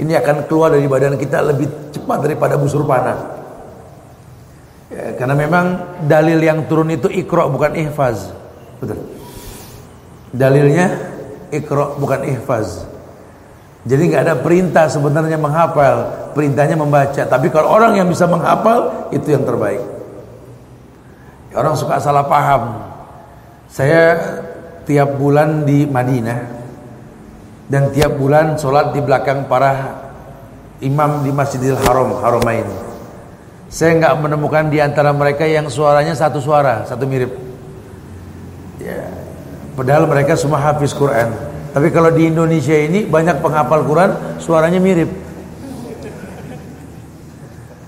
ini 0.01 0.17
akan 0.17 0.49
keluar 0.49 0.73
dari 0.73 0.89
badan 0.89 1.21
kita 1.21 1.45
lebih 1.45 1.93
cepat 1.93 2.25
daripada 2.25 2.57
busur 2.57 2.89
panah. 2.89 3.43
Ya, 4.89 5.13
karena 5.21 5.37
memang 5.37 5.67
dalil 6.09 6.41
yang 6.41 6.65
turun 6.65 6.89
itu 6.89 7.13
ikro 7.13 7.53
bukan 7.53 7.77
ihfaz. 7.77 8.33
Betul. 8.81 9.03
Dalilnya 10.33 10.89
ikro 11.51 11.99
bukan 11.99 12.27
ihfaz. 12.27 12.87
Jadi 13.85 14.13
nggak 14.13 14.23
ada 14.29 14.37
perintah 14.37 14.87
sebenarnya 14.93 15.41
menghafal, 15.41 16.31
perintahnya 16.37 16.77
membaca. 16.77 17.23
Tapi 17.25 17.49
kalau 17.49 17.73
orang 17.73 17.97
yang 17.97 18.09
bisa 18.09 18.29
menghafal 18.29 19.09
itu 19.09 19.33
yang 19.33 19.45
terbaik. 19.45 19.81
Orang 21.57 21.75
suka 21.75 21.97
salah 21.99 22.29
paham. 22.29 22.87
Saya 23.71 24.19
tiap 24.85 25.17
bulan 25.17 25.65
di 25.65 25.87
Madinah 25.87 26.41
dan 27.71 27.95
tiap 27.95 28.19
bulan 28.19 28.59
sholat 28.59 28.91
di 28.91 29.01
belakang 29.01 29.47
para 29.47 30.03
imam 30.83 31.23
di 31.23 31.31
Masjidil 31.31 31.79
Haram, 31.79 32.21
Haramain. 32.21 32.67
Saya 33.71 33.95
nggak 34.03 34.15
menemukan 34.19 34.67
di 34.67 34.83
antara 34.83 35.15
mereka 35.15 35.47
yang 35.47 35.71
suaranya 35.71 36.13
satu 36.19 36.43
suara, 36.43 36.83
satu 36.83 37.07
mirip. 37.07 37.31
Ya, 38.83 39.07
padahal 39.81 40.05
mereka 40.05 40.37
semua 40.37 40.61
hafiz 40.61 40.93
Quran. 40.93 41.33
Tapi 41.73 41.89
kalau 41.89 42.13
di 42.13 42.29
Indonesia 42.29 42.77
ini 42.77 43.09
banyak 43.09 43.41
penghafal 43.41 43.81
Quran, 43.89 44.37
suaranya 44.37 44.77
mirip. 44.77 45.09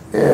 Ya, 0.08 0.32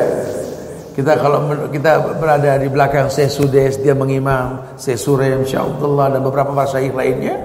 kita 0.95 1.19
kalau 1.19 1.67
kita 1.67 2.15
berada 2.15 2.55
di 2.55 2.71
belakang 2.71 3.11
Syekh 3.11 3.27
Sudes 3.27 3.75
dia 3.83 3.91
mengimam, 3.91 4.71
Syekh 4.79 5.03
Surem, 5.03 5.43
Syekh 5.43 5.59
dan 5.83 6.21
beberapa 6.23 6.55
masyayikh 6.55 6.95
lainnya, 6.95 7.35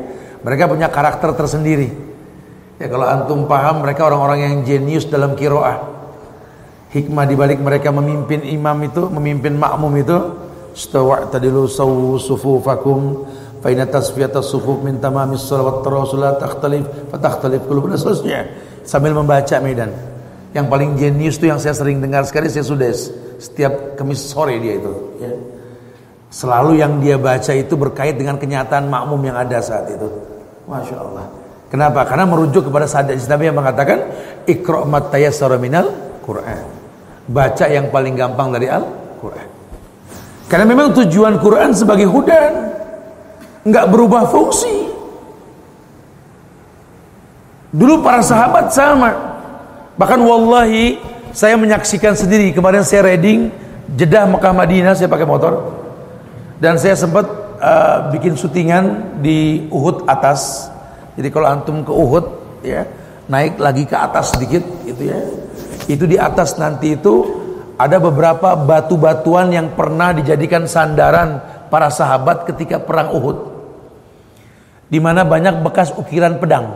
mereka 0.46 0.70
punya 0.70 0.86
karakter 0.86 1.34
tersendiri. 1.34 1.90
Ya 2.78 2.86
kalau 2.86 3.10
antum 3.10 3.50
paham 3.50 3.82
mereka 3.82 4.06
orang-orang 4.06 4.46
yang 4.46 4.54
jenius 4.62 5.10
dalam 5.10 5.34
kiroah. 5.34 5.90
Hikmah 6.94 7.26
di 7.26 7.34
balik 7.34 7.58
mereka 7.58 7.90
memimpin 7.90 8.46
imam 8.46 8.78
itu, 8.86 9.10
memimpin 9.10 9.58
makmum 9.58 9.90
itu, 9.98 10.18
stawa'tadilu 10.74 11.66
sufufakum 12.22 13.26
fa 13.64 13.72
inna 13.72 13.88
tasfiyata 13.88 14.44
sufuf 14.44 14.84
min 14.84 15.00
tamamis 15.00 15.48
salawat 15.48 15.80
rasul 15.88 16.20
la 16.20 16.36
takhtalif 16.36 16.84
fa 17.08 17.16
takhtalif 17.16 17.64
qulubuna 17.64 17.96
seterusnya 17.96 18.44
sambil 18.84 19.16
membaca 19.16 19.56
medan. 19.64 19.88
Yang 20.52 20.66
paling 20.68 20.90
jenius 21.00 21.40
itu 21.40 21.48
yang 21.48 21.56
saya 21.56 21.72
sering 21.72 22.04
dengar 22.04 22.28
sekali 22.28 22.52
Syekh 22.52 22.68
Sudes 22.68 23.08
setiap 23.40 23.96
kemis 23.96 24.20
sore 24.20 24.60
dia 24.60 24.76
itu 24.76 24.92
ya. 25.16 25.32
Selalu 26.28 26.84
yang 26.84 27.00
dia 27.00 27.16
baca 27.16 27.56
itu 27.56 27.72
berkait 27.72 28.20
dengan 28.20 28.36
kenyataan 28.36 28.84
makmum 28.84 29.18
yang 29.24 29.40
ada 29.40 29.64
saat 29.64 29.88
itu. 29.88 30.12
Masya 30.68 30.96
Allah. 31.00 31.24
Kenapa? 31.72 32.04
Karena 32.04 32.28
merujuk 32.28 32.68
kepada 32.68 32.84
sadar 32.84 33.16
Nabi 33.16 33.44
yang 33.48 33.56
mengatakan 33.58 33.98
Iqra' 34.44 34.84
mat 34.84 35.08
tayassara 35.08 35.56
minal 35.56 35.90
Quran. 36.20 36.68
Baca 37.26 37.64
yang 37.66 37.88
paling 37.88 38.14
gampang 38.14 38.52
dari 38.52 38.68
Al-Quran. 38.68 39.48
Karena 40.46 40.66
memang 40.68 40.92
tujuan 40.92 41.40
Quran 41.40 41.72
sebagai 41.72 42.04
hudan 42.06 42.63
nggak 43.64 43.86
berubah 43.88 44.28
fungsi. 44.28 44.92
Dulu 47.74 48.06
para 48.06 48.22
sahabat 48.22 48.70
sama. 48.70 49.10
Bahkan 49.98 50.20
wallahi 50.22 51.00
saya 51.34 51.58
menyaksikan 51.58 52.14
sendiri 52.14 52.54
kemarin 52.54 52.86
saya 52.86 53.10
reading 53.10 53.50
Jeddah 53.98 54.26
Mekah 54.30 54.54
Madinah 54.54 54.94
saya 54.94 55.10
pakai 55.10 55.26
motor 55.26 55.74
dan 56.62 56.78
saya 56.78 56.94
sempat 56.94 57.26
uh, 57.58 58.10
bikin 58.14 58.38
syutingan 58.38 59.18
di 59.18 59.66
Uhud 59.70 60.06
atas. 60.06 60.70
Jadi 61.18 61.28
kalau 61.30 61.46
antum 61.50 61.82
ke 61.82 61.90
Uhud 61.90 62.26
ya 62.62 62.86
naik 63.26 63.58
lagi 63.58 63.86
ke 63.86 63.96
atas 63.96 64.34
sedikit 64.34 64.62
gitu 64.86 65.10
ya. 65.10 65.18
Itu 65.90 66.06
di 66.06 66.14
atas 66.18 66.56
nanti 66.56 66.94
itu 66.94 67.42
ada 67.74 67.98
beberapa 67.98 68.54
batu-batuan 68.54 69.50
yang 69.50 69.74
pernah 69.74 70.14
dijadikan 70.14 70.70
sandaran 70.70 71.42
para 71.70 71.90
sahabat 71.90 72.46
ketika 72.46 72.78
perang 72.78 73.10
Uhud. 73.14 73.53
Di 74.88 74.98
mana 75.00 75.24
banyak 75.24 75.64
bekas 75.64 75.92
ukiran 75.96 76.38
pedang 76.38 76.70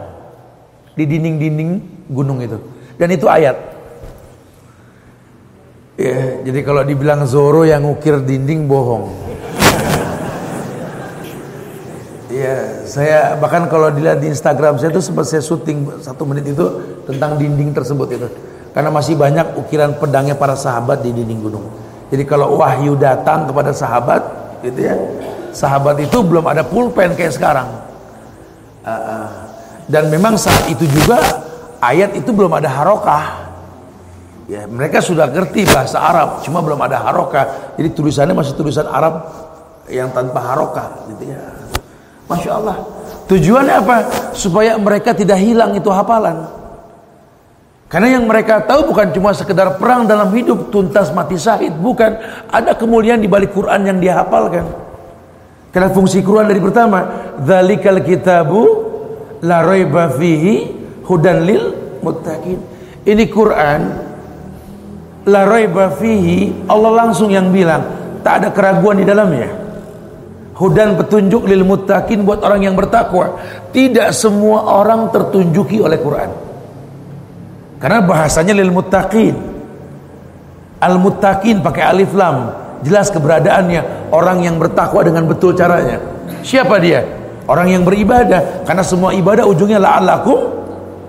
di 0.98 1.04
dinding-dinding 1.06 1.70
gunung 2.10 2.42
itu. 2.42 2.58
Dan 2.98 3.14
itu 3.14 3.30
ayat 3.30 3.78
Ya, 5.98 6.46
jadi 6.46 6.62
kalau 6.62 6.86
dibilang 6.86 7.26
Zoro 7.26 7.66
yang 7.66 7.82
ngukir 7.82 8.22
dinding 8.22 8.70
bohong. 8.70 9.10
Ya, 12.30 12.86
saya 12.86 13.34
bahkan 13.34 13.66
kalau 13.66 13.90
dilihat 13.90 14.22
di 14.22 14.30
Instagram 14.30 14.78
saya 14.78 14.94
itu 14.94 15.02
sempat 15.02 15.26
saya 15.26 15.42
syuting 15.42 15.98
satu 15.98 16.22
menit 16.22 16.54
itu 16.54 16.62
tentang 17.02 17.34
dinding 17.34 17.74
tersebut 17.74 18.14
itu. 18.14 18.30
Karena 18.70 18.94
masih 18.94 19.18
banyak 19.18 19.58
ukiran 19.58 19.98
pedangnya 19.98 20.38
para 20.38 20.54
sahabat 20.54 21.02
di 21.02 21.10
dinding 21.10 21.42
gunung. 21.42 21.66
Jadi 22.14 22.22
kalau 22.30 22.62
wahyu 22.62 22.94
datang 22.94 23.50
kepada 23.50 23.74
sahabat, 23.74 24.22
gitu 24.62 24.78
ya, 24.78 24.94
sahabat 25.50 25.98
itu 25.98 26.22
belum 26.22 26.46
ada 26.46 26.62
pulpen 26.62 27.18
kayak 27.18 27.34
sekarang. 27.34 27.66
Uh, 28.82 28.90
uh. 28.90 29.28
Dan 29.88 30.12
memang 30.12 30.36
saat 30.36 30.68
itu 30.68 30.84
juga 30.84 31.16
ayat 31.80 32.12
itu 32.14 32.28
belum 32.30 32.52
ada 32.60 32.68
harokah. 32.68 33.48
Ya, 34.48 34.64
mereka 34.64 35.04
sudah 35.04 35.28
ngerti 35.28 35.68
bahasa 35.68 36.00
Arab, 36.00 36.40
cuma 36.40 36.64
belum 36.64 36.80
ada 36.80 37.04
harokah. 37.04 37.76
Jadi 37.76 37.88
tulisannya 37.92 38.32
masih 38.32 38.56
tulisan 38.56 38.88
Arab 38.88 39.28
yang 39.92 40.08
tanpa 40.08 40.40
harokah, 40.40 41.04
gitu 41.12 41.32
ya. 41.32 41.40
Masya 42.28 42.50
Allah. 42.56 42.76
Tujuannya 43.28 43.74
apa? 43.84 43.96
Supaya 44.32 44.80
mereka 44.80 45.12
tidak 45.12 45.36
hilang 45.36 45.76
itu 45.76 45.92
hafalan. 45.92 46.48
Karena 47.88 48.20
yang 48.20 48.24
mereka 48.28 48.64
tahu 48.64 48.92
bukan 48.92 49.12
cuma 49.16 49.32
sekedar 49.32 49.80
perang 49.80 50.04
dalam 50.04 50.28
hidup 50.32 50.68
tuntas 50.68 51.12
mati 51.12 51.36
syahid, 51.40 51.72
bukan. 51.76 52.16
Ada 52.48 52.76
kemuliaan 52.76 53.20
di 53.20 53.28
balik 53.28 53.52
Quran 53.52 53.80
yang 53.84 53.96
dia 54.00 54.16
hafalkan. 54.16 54.64
Karena 55.68 55.92
fungsi 55.92 56.24
Quran 56.24 56.48
dari 56.48 56.60
pertama, 56.64 57.32
dzalikal 57.44 58.00
kitabu 58.00 58.88
la 59.44 59.60
raiba 59.60 60.08
fihi 60.16 60.72
hudan 61.04 61.44
lil 61.44 61.62
muttaqin. 62.00 62.58
Ini 63.04 63.24
Quran 63.28 63.80
la 65.28 65.42
raiba 65.44 65.92
fihi 65.92 66.68
Allah 66.72 67.04
langsung 67.04 67.28
yang 67.28 67.52
bilang 67.52 67.84
tak 68.24 68.44
ada 68.44 68.48
keraguan 68.52 69.00
di 69.00 69.04
dalamnya. 69.04 69.48
Hudan 70.58 70.98
petunjuk 70.98 71.46
lil 71.46 71.62
muttaqin 71.62 72.26
buat 72.26 72.42
orang 72.42 72.66
yang 72.66 72.74
bertakwa. 72.74 73.38
Tidak 73.70 74.10
semua 74.10 74.82
orang 74.82 75.06
tertunjuki 75.14 75.78
oleh 75.78 76.00
Quran. 76.02 76.30
Karena 77.78 78.02
bahasanya 78.02 78.58
lil 78.58 78.74
muttaqin. 78.74 79.36
Al 80.82 80.98
muttaqin 80.98 81.62
pakai 81.62 81.84
alif 81.86 82.10
lam 82.10 82.67
jelas 82.84 83.10
keberadaannya 83.10 84.12
orang 84.14 84.44
yang 84.46 84.56
bertakwa 84.56 85.02
dengan 85.02 85.26
betul 85.26 85.54
caranya 85.54 85.98
siapa 86.42 86.78
dia 86.78 87.02
orang 87.48 87.72
yang 87.72 87.82
beribadah 87.82 88.64
karena 88.66 88.84
semua 88.86 89.14
ibadah 89.14 89.46
ujungnya 89.46 89.82
la'allakum 89.82 90.38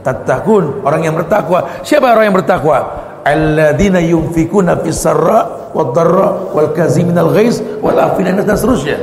tattaqun 0.02 0.86
orang 0.86 1.02
yang 1.06 1.16
bertakwa 1.16 1.84
siapa 1.86 2.10
orang 2.10 2.32
yang 2.32 2.38
bertakwa 2.38 2.78
alladzina 3.24 4.00
yunfikuna 4.00 4.80
fis 4.82 5.00
sarra 5.00 5.72
wad 5.74 5.94
darra 5.94 6.50
wal 6.54 6.72
kaziminal 6.74 7.32
ghaiz 7.34 7.62
wal 7.84 7.98
afina 7.98 8.34
dan 8.34 8.56
seterusnya. 8.58 8.98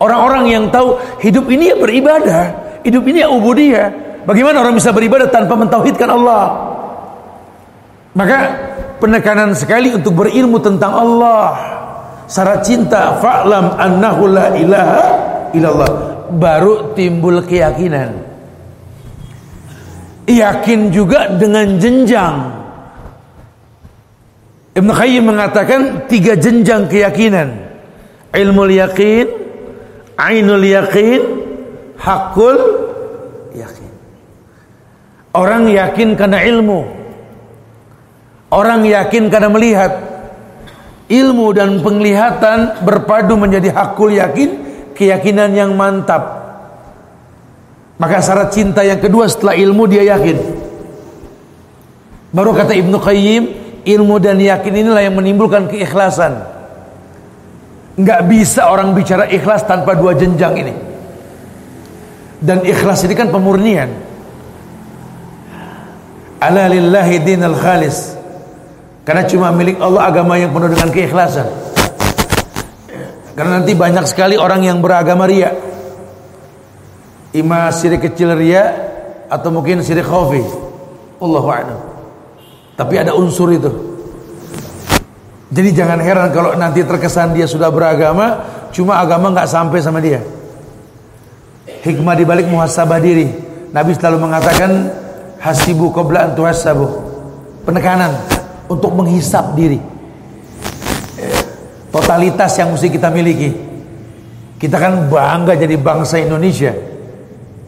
Orang-orang 0.00 0.48
yang 0.48 0.64
tahu 0.72 0.96
hidup 1.20 1.44
ini 1.52 1.74
ya 1.74 1.76
beribadah, 1.76 2.42
hidup 2.86 3.04
ini 3.04 3.20
ya 3.20 3.28
ubudiyah. 3.28 3.88
Bagaimana 4.24 4.64
orang 4.64 4.76
bisa 4.76 4.96
beribadah 4.96 5.28
tanpa 5.28 5.52
mentauhidkan 5.56 6.08
Allah? 6.08 6.72
Maka 8.16 8.38
penekanan 8.96 9.52
sekali 9.52 9.92
untuk 9.92 10.24
berilmu 10.24 10.56
tentang 10.60 10.96
Allah. 10.96 11.69
Syarat 12.30 12.62
cinta 12.62 13.18
fa'lam 13.18 13.74
annahu 13.74 14.30
la 14.30 14.54
ilaha 14.54 15.02
illallah. 15.50 15.92
Baru 16.30 16.94
timbul 16.94 17.42
keyakinan. 17.42 18.14
Yakin 20.30 20.94
juga 20.94 21.26
dengan 21.34 21.74
jenjang 21.82 22.60
Ibn 24.70 24.86
Qayyim 24.86 25.24
mengatakan 25.26 26.06
tiga 26.06 26.38
jenjang 26.38 26.86
keyakinan. 26.86 27.52
Ilmu 28.30 28.70
yakin, 28.70 29.26
ainul 30.14 30.62
yakin, 30.62 31.20
hakul 31.98 32.56
yakin. 33.50 33.92
Orang 35.34 35.66
yakin 35.66 36.14
karena 36.14 36.38
ilmu. 36.46 36.86
Orang 38.54 38.86
yakin 38.86 39.26
karena 39.26 39.50
melihat. 39.50 39.92
Ilmu 41.10 41.50
dan 41.50 41.82
penglihatan 41.82 42.86
berpadu 42.86 43.34
menjadi 43.34 43.74
hakul 43.74 44.14
yakin, 44.14 44.50
keyakinan 44.94 45.50
yang 45.58 45.74
mantap. 45.74 46.38
Maka 47.98 48.22
syarat 48.22 48.54
cinta 48.54 48.86
yang 48.86 49.02
kedua 49.02 49.26
setelah 49.26 49.58
ilmu 49.58 49.90
dia 49.90 50.06
yakin. 50.06 50.38
Baru 52.30 52.54
kata 52.54 52.78
Ibnu 52.78 52.96
Qayyim, 53.02 53.42
ilmu 53.84 54.16
dan 54.22 54.38
yakin 54.38 54.72
inilah 54.72 55.02
yang 55.02 55.18
menimbulkan 55.18 55.66
keikhlasan 55.66 56.60
nggak 58.00 58.20
bisa 58.28 58.68
orang 58.70 58.96
bicara 58.96 59.28
ikhlas 59.28 59.64
tanpa 59.68 59.92
dua 59.96 60.16
jenjang 60.16 60.56
ini 60.56 60.74
dan 62.40 62.64
ikhlas 62.64 63.04
ini 63.04 63.12
kan 63.12 63.28
pemurnian 63.28 63.92
ala 66.40 66.64
lillahi 66.72 67.20
dinal 67.20 67.56
khalis 67.56 68.16
karena 69.10 69.26
cuma 69.26 69.50
milik 69.50 69.82
Allah 69.82 70.06
agama 70.06 70.38
yang 70.38 70.54
penuh 70.54 70.70
dengan 70.70 70.88
keikhlasan 70.94 71.50
karena 73.34 73.58
nanti 73.58 73.74
banyak 73.74 74.06
sekali 74.06 74.38
orang 74.38 74.62
yang 74.62 74.78
beragama 74.78 75.26
ria 75.26 75.50
ima 77.34 77.74
sirik 77.74 78.06
kecil 78.06 78.38
ria 78.38 78.70
atau 79.26 79.50
mungkin 79.50 79.82
sirik 79.82 80.06
khafi 80.06 80.46
Allahu 81.18 81.50
a'lam 81.50 81.90
tapi 82.80 82.96
ada 82.96 83.12
unsur 83.12 83.52
itu. 83.52 83.68
Jadi 85.52 85.68
jangan 85.76 86.00
heran 86.00 86.32
kalau 86.32 86.56
nanti 86.56 86.80
terkesan 86.80 87.36
dia 87.36 87.44
sudah 87.44 87.68
beragama, 87.68 88.40
cuma 88.72 88.96
agama 88.96 89.28
nggak 89.36 89.44
sampai 89.44 89.84
sama 89.84 90.00
dia. 90.00 90.24
hikmah 91.84 92.16
di 92.16 92.24
balik 92.24 92.48
muhasabah 92.48 92.96
diri. 92.96 93.28
Nabi 93.68 93.92
selalu 93.92 94.16
mengatakan 94.24 94.88
hasibu 95.44 95.92
qabla 95.92 96.32
an. 96.32 96.32
Penekanan 97.68 98.12
untuk 98.70 98.94
menghisap 98.94 99.58
diri. 99.58 99.82
Totalitas 101.90 102.54
yang 102.54 102.70
mesti 102.70 102.86
kita 102.86 103.10
miliki. 103.10 103.50
Kita 104.62 104.78
kan 104.78 105.10
bangga 105.10 105.58
jadi 105.58 105.74
bangsa 105.74 106.22
Indonesia. 106.22 106.70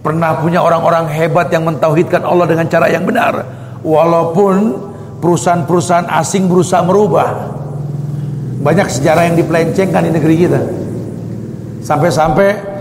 Pernah 0.02 0.38
punya 0.38 0.62
orang-orang 0.62 1.10
hebat 1.10 1.50
yang 1.50 1.66
mentauhidkan 1.66 2.22
Allah 2.22 2.46
dengan 2.46 2.70
cara 2.70 2.86
yang 2.86 3.02
benar. 3.02 3.42
Walaupun 3.82 4.78
perusahaan-perusahaan 5.18 6.06
asing 6.22 6.46
berusaha 6.46 6.86
merubah. 6.86 7.58
Banyak 8.62 8.86
sejarah 8.86 9.26
yang 9.26 9.34
dipelencengkan 9.34 10.06
di 10.06 10.10
negeri 10.14 10.36
kita. 10.38 10.60
Sampai-sampai 11.82 12.72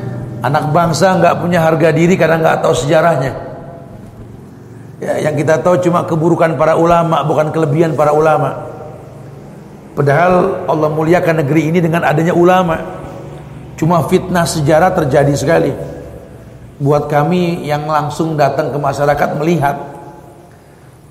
Anak 0.41 0.73
bangsa 0.73 1.21
nggak 1.21 1.38
punya 1.38 1.62
harga 1.62 1.93
diri 1.93 2.17
karena 2.17 2.41
nggak 2.41 2.65
tahu 2.65 2.73
sejarahnya. 2.73 3.51
Ya, 5.02 5.18
yang 5.18 5.34
kita 5.34 5.58
tahu 5.66 5.82
cuma 5.82 6.06
keburukan 6.06 6.62
para 6.62 6.78
ulama, 6.78 7.26
bukan 7.26 7.50
kelebihan 7.50 7.98
para 7.98 8.14
ulama. 8.14 8.70
Padahal 9.98 10.62
Allah 10.70 10.90
muliakan 10.94 11.42
negeri 11.42 11.74
ini 11.74 11.82
dengan 11.82 12.06
adanya 12.06 12.38
ulama. 12.38 12.78
Cuma 13.82 14.06
fitnah 14.06 14.46
sejarah 14.46 14.94
terjadi 14.94 15.34
sekali. 15.34 15.74
Buat 16.78 17.10
kami 17.10 17.66
yang 17.66 17.90
langsung 17.90 18.38
datang 18.38 18.70
ke 18.70 18.78
masyarakat 18.78 19.30
melihat, 19.42 19.74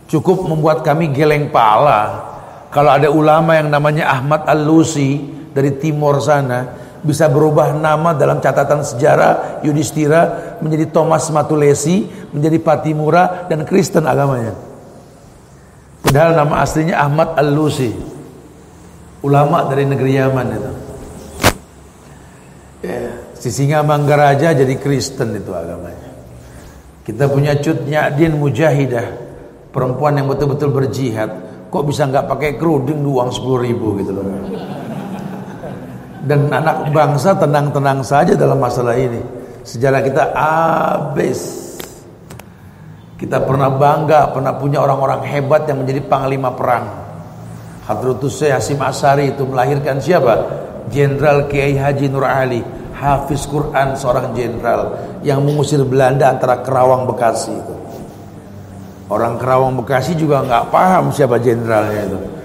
cukup 0.07 0.47
membuat 0.47 0.87
kami 0.87 1.11
geleng 1.11 1.51
pala. 1.51 2.31
Kalau 2.71 2.95
ada 2.95 3.11
ulama 3.11 3.59
yang 3.59 3.75
namanya 3.75 4.07
Ahmad 4.07 4.47
Al-Lusi 4.47 5.19
dari 5.51 5.75
timur 5.83 6.23
sana, 6.23 6.79
bisa 7.01 7.29
berubah 7.33 7.73
nama 7.73 8.13
dalam 8.13 8.41
catatan 8.45 8.85
sejarah 8.85 9.65
Yudhistira 9.65 10.57
menjadi 10.61 10.89
Thomas 10.93 11.29
Matulesi, 11.33 12.05
menjadi 12.33 12.61
Patimura 12.61 13.49
dan 13.49 13.65
Kristen 13.65 14.05
agamanya. 14.05 14.53
Padahal 16.05 16.37
nama 16.37 16.65
aslinya 16.65 16.97
Ahmad 17.01 17.37
Al-Lusi. 17.37 17.93
Ulama 19.21 19.69
dari 19.69 19.85
negeri 19.85 20.17
Yaman 20.17 20.47
itu. 20.49 20.73
Ya, 22.81 23.13
si 23.37 23.53
Singa 23.53 23.85
Manggaraja 23.85 24.57
jadi 24.57 24.75
Kristen 24.81 25.37
itu 25.37 25.53
agamanya. 25.53 26.09
Kita 27.05 27.29
punya 27.29 27.53
Cut 27.61 27.85
Nyadin 27.85 28.41
Mujahidah, 28.41 29.07
perempuan 29.69 30.17
yang 30.17 30.29
betul-betul 30.29 30.73
berjihad. 30.73 31.29
Kok 31.69 31.85
bisa 31.85 32.09
nggak 32.09 32.27
pakai 32.27 32.57
kerudung 32.57 33.05
uang 33.05 33.31
sepuluh 33.31 33.61
ribu 33.63 34.01
gitu 34.01 34.11
loh 34.17 34.25
dan 36.25 36.53
anak 36.53 36.93
bangsa 36.93 37.33
tenang-tenang 37.37 38.05
saja 38.05 38.37
dalam 38.37 38.61
masalah 38.61 38.97
ini. 38.97 39.21
Sejarah 39.65 40.01
kita 40.05 40.23
habis. 40.33 41.69
Kita 43.21 43.37
pernah 43.45 43.69
bangga, 43.69 44.33
pernah 44.33 44.57
punya 44.57 44.81
orang-orang 44.81 45.21
hebat 45.29 45.69
yang 45.69 45.85
menjadi 45.85 46.01
panglima 46.09 46.57
perang. 46.57 46.89
Hadratus 47.85 48.41
Syekh 48.41 48.57
Hasim 48.57 48.81
Asari 48.81 49.37
itu 49.37 49.45
melahirkan 49.45 50.01
siapa? 50.01 50.41
Jenderal 50.89 51.45
Kiai 51.45 51.77
Haji 51.77 52.09
Nur 52.09 52.25
Ali, 52.25 52.65
hafiz 52.97 53.45
Quran 53.45 53.93
seorang 53.93 54.33
jenderal 54.33 54.97
yang 55.21 55.45
mengusir 55.45 55.85
Belanda 55.85 56.33
antara 56.33 56.65
Kerawang 56.65 57.05
Bekasi 57.05 57.53
itu. 57.53 57.75
Orang 59.13 59.37
Kerawang 59.37 59.77
Bekasi 59.77 60.17
juga 60.17 60.41
nggak 60.41 60.73
paham 60.73 61.13
siapa 61.13 61.37
jenderalnya 61.37 62.09
itu. 62.09 62.40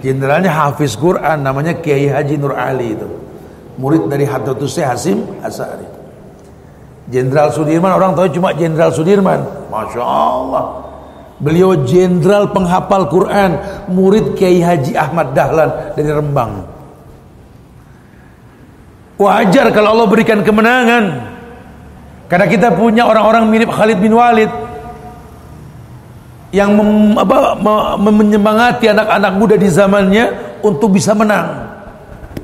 Jenderalnya 0.00 0.48
Hafiz 0.48 0.96
Quran 0.96 1.44
namanya 1.44 1.76
Kiai 1.76 2.08
Haji 2.08 2.36
Nur 2.40 2.56
Ali 2.56 2.96
itu. 2.96 3.08
Murid 3.76 4.08
dari 4.08 4.24
Hadratus 4.24 4.76
Syekh 4.76 4.88
Hasim 4.88 5.18
Asari. 5.44 5.88
Jenderal 7.08 7.52
Sudirman 7.52 7.92
orang 7.92 8.16
tahu 8.16 8.28
cuma 8.32 8.52
Jenderal 8.56 8.92
Sudirman. 8.92 9.40
Masya 9.68 10.02
Allah. 10.04 10.64
Beliau 11.40 11.72
jenderal 11.88 12.52
penghafal 12.52 13.08
Quran, 13.08 13.56
murid 13.88 14.36
Kiai 14.36 14.60
Haji 14.60 14.92
Ahmad 14.92 15.32
Dahlan 15.32 15.96
dari 15.96 16.12
Rembang. 16.12 16.68
Wajar 19.16 19.72
kalau 19.72 19.96
Allah 19.96 20.08
berikan 20.08 20.44
kemenangan. 20.44 21.04
Karena 22.28 22.46
kita 22.46 22.76
punya 22.76 23.08
orang-orang 23.08 23.48
mirip 23.48 23.72
Khalid 23.72 24.04
bin 24.04 24.12
Walid 24.12 24.52
yang 26.50 26.74
mem, 26.74 27.14
apa, 27.14 27.54
me, 27.54 28.10
menyemangati 28.10 28.90
anak-anak 28.90 29.32
muda 29.38 29.54
di 29.54 29.70
zamannya 29.70 30.58
untuk 30.66 30.98
bisa 30.98 31.14
menang. 31.14 31.70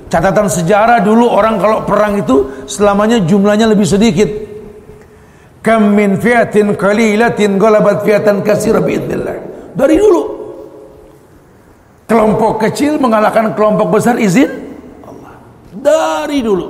Catatan 0.07 0.47
sejarah 0.47 1.03
dulu 1.03 1.27
orang 1.27 1.59
kalau 1.59 1.83
perang 1.83 2.23
itu 2.23 2.67
selamanya 2.71 3.19
jumlahnya 3.27 3.67
lebih 3.67 3.83
sedikit. 3.83 4.31
Kam 5.59 5.99
min 5.99 6.23
fiatin 6.23 6.79
qalilatin 6.79 7.59
ghalabat 7.59 8.07
fiatan 8.07 8.47
katsira 8.47 8.79
biidznillah. 8.79 9.37
Dari 9.75 9.99
dulu. 9.99 10.23
Kelompok 12.07 12.63
kecil 12.63 13.03
mengalahkan 13.03 13.51
kelompok 13.59 13.99
besar 13.99 14.15
izin 14.23 14.47
Allah. 15.03 15.35
Dari 15.75 16.39
dulu. 16.39 16.67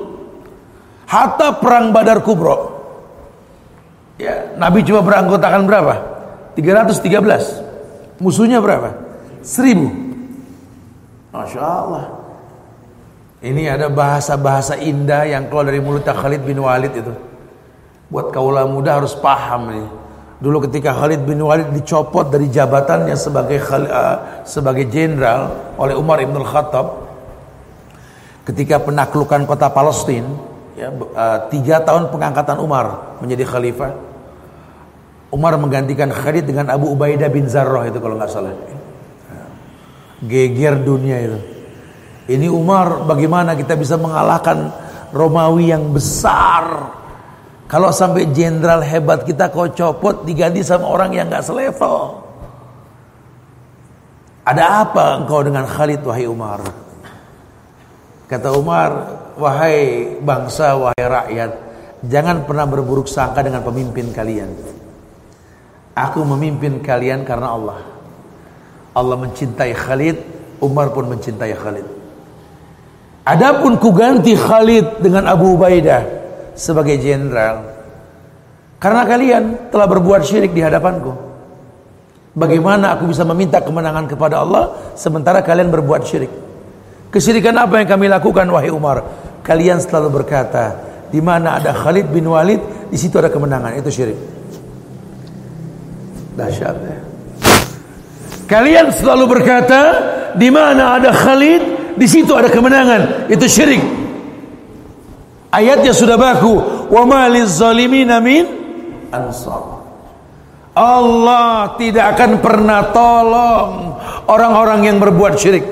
Hatta 1.05 1.61
perang 1.61 1.92
Badar 1.92 2.25
Kubro. 2.25 2.72
Ya, 4.16 4.57
Nabi 4.57 4.81
cuma 4.81 5.05
beranggotakan 5.05 5.68
berapa? 5.68 6.15
313 6.57 8.19
Musuhnya 8.19 8.64
berapa? 8.64 8.97
1000 9.45 11.37
Masya 11.37 11.61
Allah 11.61 12.05
Ini 13.45 13.77
ada 13.77 13.92
bahasa-bahasa 13.92 14.81
indah 14.81 15.29
yang 15.29 15.53
keluar 15.53 15.69
dari 15.69 15.79
mulut 15.85 16.09
Khalid 16.09 16.40
bin 16.42 16.57
Walid 16.64 16.97
itu. 16.97 17.12
Buat 18.09 18.33
kaulah 18.33 18.64
muda 18.64 18.97
harus 18.97 19.12
paham 19.12 19.69
nih 19.71 19.87
Dulu 20.37 20.69
ketika 20.69 20.92
Khalid 20.92 21.25
bin 21.25 21.40
Walid 21.40 21.73
dicopot 21.73 22.29
dari 22.29 22.53
jabatannya 22.53 23.16
sebagai 23.16 23.57
uh, 23.73 24.45
sebagai 24.45 24.85
jenderal 24.88 25.73
oleh 25.81 25.97
Umar 25.97 26.21
ibn 26.21 26.37
Khattab 26.45 27.09
ketika 28.45 28.79
penaklukan 28.79 29.49
kota 29.49 29.73
Palestina 29.73 30.29
ya, 30.77 30.92
uh, 30.92 31.49
tiga 31.49 31.81
tahun 31.81 32.12
pengangkatan 32.12 32.61
Umar 32.61 33.16
menjadi 33.25 33.49
khalifah 33.49 33.90
Umar 35.37 35.61
menggantikan 35.61 36.09
Khalid 36.09 36.49
dengan 36.49 36.72
Abu 36.72 36.96
Ubaidah 36.96 37.29
bin 37.29 37.44
Zarrah 37.44 37.85
itu 37.85 38.01
kalau 38.01 38.16
nggak 38.16 38.33
salah. 38.33 38.57
Geger 40.25 40.81
dunia 40.81 41.16
itu. 41.20 41.38
Ini 42.33 42.49
Umar 42.49 43.05
bagaimana 43.05 43.53
kita 43.53 43.77
bisa 43.77 44.01
mengalahkan 44.01 44.72
Romawi 45.12 45.77
yang 45.77 45.92
besar. 45.92 46.96
Kalau 47.68 47.92
sampai 47.92 48.33
jenderal 48.33 48.81
hebat 48.81 49.29
kita 49.29 49.53
kau 49.53 49.68
copot 49.68 50.25
diganti 50.25 50.64
sama 50.64 50.88
orang 50.88 51.12
yang 51.12 51.29
nggak 51.29 51.44
selevel. 51.44 52.25
Ada 54.46 54.88
apa 54.88 55.20
engkau 55.20 55.44
dengan 55.44 55.68
Khalid 55.68 56.01
wahai 56.07 56.25
Umar? 56.25 56.62
Kata 58.27 58.55
Umar, 58.57 58.90
wahai 59.37 60.07
bangsa, 60.18 60.75
wahai 60.79 61.03
rakyat, 61.03 61.51
jangan 62.07 62.42
pernah 62.46 62.66
berburuk 62.66 63.07
sangka 63.07 63.42
dengan 63.42 63.62
pemimpin 63.62 64.11
kalian. 64.11 64.75
Aku 65.96 66.20
memimpin 66.28 66.85
kalian 66.85 67.24
karena 67.24 67.56
Allah. 67.56 67.80
Allah 68.92 69.16
mencintai 69.16 69.72
Khalid, 69.72 70.16
Umar 70.61 70.92
pun 70.92 71.09
mencintai 71.09 71.56
Khalid. 71.56 71.87
Adapun 73.24 73.80
ku 73.80 73.96
ganti 73.96 74.37
Khalid 74.37 75.00
dengan 75.00 75.24
Abu 75.24 75.56
Ubaidah 75.56 76.04
sebagai 76.52 77.00
jenderal. 77.00 77.64
Karena 78.76 79.09
kalian 79.09 79.72
telah 79.72 79.88
berbuat 79.88 80.20
syirik 80.20 80.52
di 80.52 80.61
hadapanku. 80.61 81.16
Bagaimana 82.37 82.92
aku 82.92 83.09
bisa 83.09 83.24
meminta 83.24 83.64
kemenangan 83.64 84.04
kepada 84.04 84.44
Allah 84.44 84.92
sementara 85.00 85.40
kalian 85.40 85.72
berbuat 85.72 86.04
syirik? 86.04 86.32
Kesyirikan 87.09 87.56
apa 87.56 87.80
yang 87.80 87.88
kami 87.88 88.12
lakukan 88.12 88.44
wahai 88.52 88.68
Umar? 88.68 89.00
Kalian 89.40 89.80
selalu 89.80 90.20
berkata, 90.20 90.76
di 91.09 91.24
mana 91.24 91.56
ada 91.56 91.72
Khalid 91.72 92.12
bin 92.12 92.28
Walid, 92.28 92.92
di 92.92 92.98
situ 93.00 93.16
ada 93.16 93.32
kemenangan. 93.32 93.80
Itu 93.80 93.88
syirik. 93.88 94.37
Dahsyat 96.37 96.77
ya. 96.85 96.96
Kalian 98.46 98.94
selalu 98.94 99.25
berkata, 99.27 99.83
di 100.38 100.53
mana 100.53 101.01
ada 101.01 101.11
Khalid, 101.11 101.96
di 101.99 102.07
situ 102.07 102.31
ada 102.37 102.46
kemenangan. 102.46 103.27
Itu 103.27 103.49
syirik. 103.51 103.83
Ayatnya 105.51 105.90
sudah 105.90 106.14
baku. 106.14 106.55
Wa 106.92 107.03
maliz 107.03 107.59
zalimin 107.59 108.12
min 108.22 108.44
ansar. 109.11 109.83
Allah 110.77 111.75
tidak 111.81 112.14
akan 112.14 112.31
pernah 112.44 112.92
tolong 112.92 113.96
orang-orang 114.29 114.92
yang 114.92 115.01
berbuat 115.01 115.35
syirik. 115.40 115.66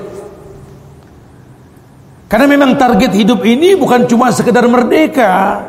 Karena 2.25 2.49
memang 2.49 2.73
target 2.75 3.13
hidup 3.13 3.45
ini 3.45 3.77
bukan 3.77 4.09
cuma 4.09 4.33
sekedar 4.33 4.65
merdeka, 4.65 5.61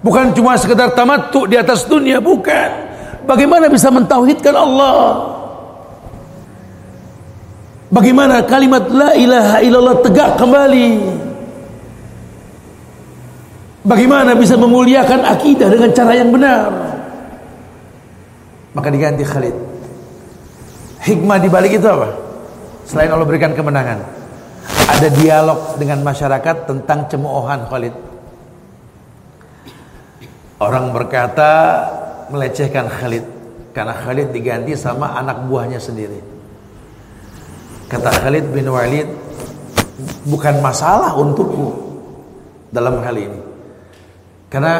bukan 0.00 0.30
cuma 0.32 0.54
sekedar 0.54 0.94
tamattu 0.94 1.44
di 1.50 1.58
atas 1.58 1.84
dunia, 1.90 2.22
bukan. 2.22 2.87
Bagaimana 3.28 3.68
bisa 3.68 3.92
mentauhidkan 3.92 4.56
Allah? 4.56 5.20
Bagaimana 7.92 8.40
kalimat 8.48 8.88
la 8.88 9.12
ilaha 9.12 9.60
illallah 9.60 9.96
tegak 10.00 10.40
kembali? 10.40 10.88
Bagaimana 13.84 14.32
bisa 14.32 14.56
memuliakan 14.56 15.28
akidah 15.28 15.68
dengan 15.68 15.92
cara 15.92 16.12
yang 16.16 16.32
benar? 16.32 16.72
Maka 18.72 18.88
diganti 18.88 19.24
Khalid. 19.24 19.56
Hikmah 21.04 21.38
di 21.40 21.48
balik 21.52 21.76
itu 21.76 21.88
apa? 21.88 22.08
Selain 22.88 23.12
Allah 23.12 23.28
berikan 23.28 23.52
kemenangan, 23.52 24.00
ada 24.88 25.08
dialog 25.12 25.76
dengan 25.76 26.00
masyarakat 26.00 26.64
tentang 26.64 27.08
cemoohan 27.12 27.68
Khalid. 27.68 27.94
Orang 30.60 30.92
berkata 30.96 31.52
melecehkan 32.30 32.88
Khalid 32.88 33.24
karena 33.72 33.94
Khalid 33.94 34.34
diganti 34.34 34.74
sama 34.74 35.14
anak 35.14 35.46
buahnya 35.46 35.78
sendiri. 35.78 36.18
Kata 37.88 38.10
Khalid 38.10 38.52
bin 38.52 38.68
Walid, 38.68 39.08
bukan 40.28 40.60
masalah 40.60 41.16
untukku 41.16 41.72
dalam 42.68 43.00
hal 43.00 43.16
ini. 43.16 43.40
Karena 44.52 44.74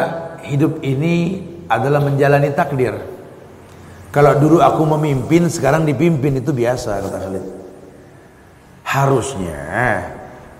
hidup 0.44 0.80
ini 0.84 1.40
adalah 1.68 2.04
menjalani 2.04 2.52
takdir. 2.52 2.96
Kalau 4.08 4.32
dulu 4.40 4.60
aku 4.64 4.82
memimpin, 4.96 5.48
sekarang 5.52 5.84
dipimpin 5.84 6.40
itu 6.40 6.52
biasa 6.52 7.00
kata 7.04 7.18
Khalid. 7.28 7.44
Harusnya 8.88 9.60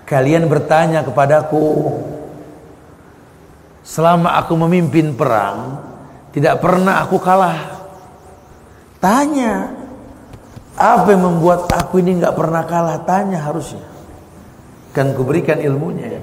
kalian 0.05 0.49
bertanya 0.49 1.05
kepadaku 1.05 1.97
selama 3.85 4.37
aku 4.37 4.53
memimpin 4.57 5.17
perang 5.17 5.81
tidak 6.33 6.61
pernah 6.61 7.05
aku 7.05 7.17
kalah. 7.21 7.59
Tanya 8.99 9.71
apa 10.79 11.11
yang 11.11 11.23
membuat 11.27 11.67
aku 11.71 12.03
ini 12.03 12.19
nggak 12.19 12.35
pernah 12.35 12.63
kalah? 12.67 13.03
Tanya 13.03 13.43
harusnya. 13.43 13.85
Kan 14.93 15.15
kuberikan 15.15 15.59
ilmunya 15.59 16.19
ya. 16.19 16.23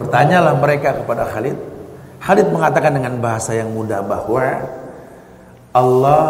Bertanyalah 0.00 0.58
mereka 0.58 0.96
kepada 1.00 1.28
Khalid. 1.28 1.56
Khalid 2.24 2.46
mengatakan 2.50 2.92
dengan 2.96 3.20
bahasa 3.20 3.52
yang 3.52 3.70
mudah 3.70 4.00
bahwa 4.00 4.64
Allah 5.74 6.24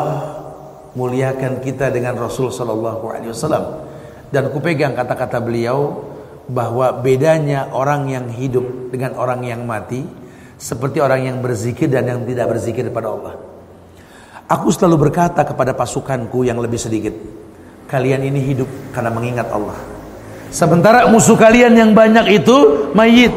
muliakan 0.95 1.61
kita 1.61 1.91
dengan 1.91 2.19
Rasul 2.19 2.55
sallallahu 2.55 3.05
alaihi 3.11 3.31
wasallam 3.35 3.85
dan 4.31 4.51
kupegang 4.51 4.95
kata-kata 4.95 5.43
beliau 5.43 6.07
bahwa 6.51 6.91
bedanya 7.03 7.71
orang 7.71 8.11
yang 8.11 8.27
hidup 8.31 8.91
dengan 8.91 9.15
orang 9.19 9.43
yang 9.47 9.63
mati 9.65 10.07
seperti 10.59 11.03
orang 11.03 11.27
yang 11.27 11.37
berzikir 11.43 11.91
dan 11.91 12.07
yang 12.07 12.21
tidak 12.23 12.47
berzikir 12.51 12.87
kepada 12.89 13.11
Allah. 13.11 13.35
Aku 14.45 14.69
selalu 14.69 15.09
berkata 15.09 15.41
kepada 15.41 15.73
pasukanku 15.73 16.45
yang 16.45 16.61
lebih 16.61 16.77
sedikit, 16.77 17.17
kalian 17.89 18.29
ini 18.29 18.45
hidup 18.45 18.69
karena 18.93 19.09
mengingat 19.09 19.49
Allah. 19.49 19.77
Sementara 20.53 21.09
musuh 21.11 21.35
kalian 21.35 21.75
yang 21.75 21.91
banyak 21.97 22.45
itu 22.45 22.87
mayit. 22.95 23.33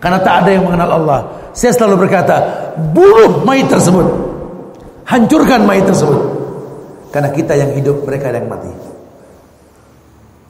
Karena 0.00 0.16
tak 0.24 0.46
ada 0.46 0.50
yang 0.56 0.64
mengenal 0.64 0.90
Allah. 0.96 1.20
Saya 1.52 1.76
selalu 1.76 2.08
berkata, 2.08 2.40
bunuh 2.94 3.44
mayit 3.44 3.68
tersebut. 3.68 4.06
Hancurkan 5.04 5.68
mayit 5.68 5.84
tersebut. 5.84 6.16
Karena 7.12 7.28
kita 7.34 7.58
yang 7.58 7.76
hidup, 7.76 8.06
mereka 8.06 8.32
yang 8.32 8.48
mati. 8.48 8.72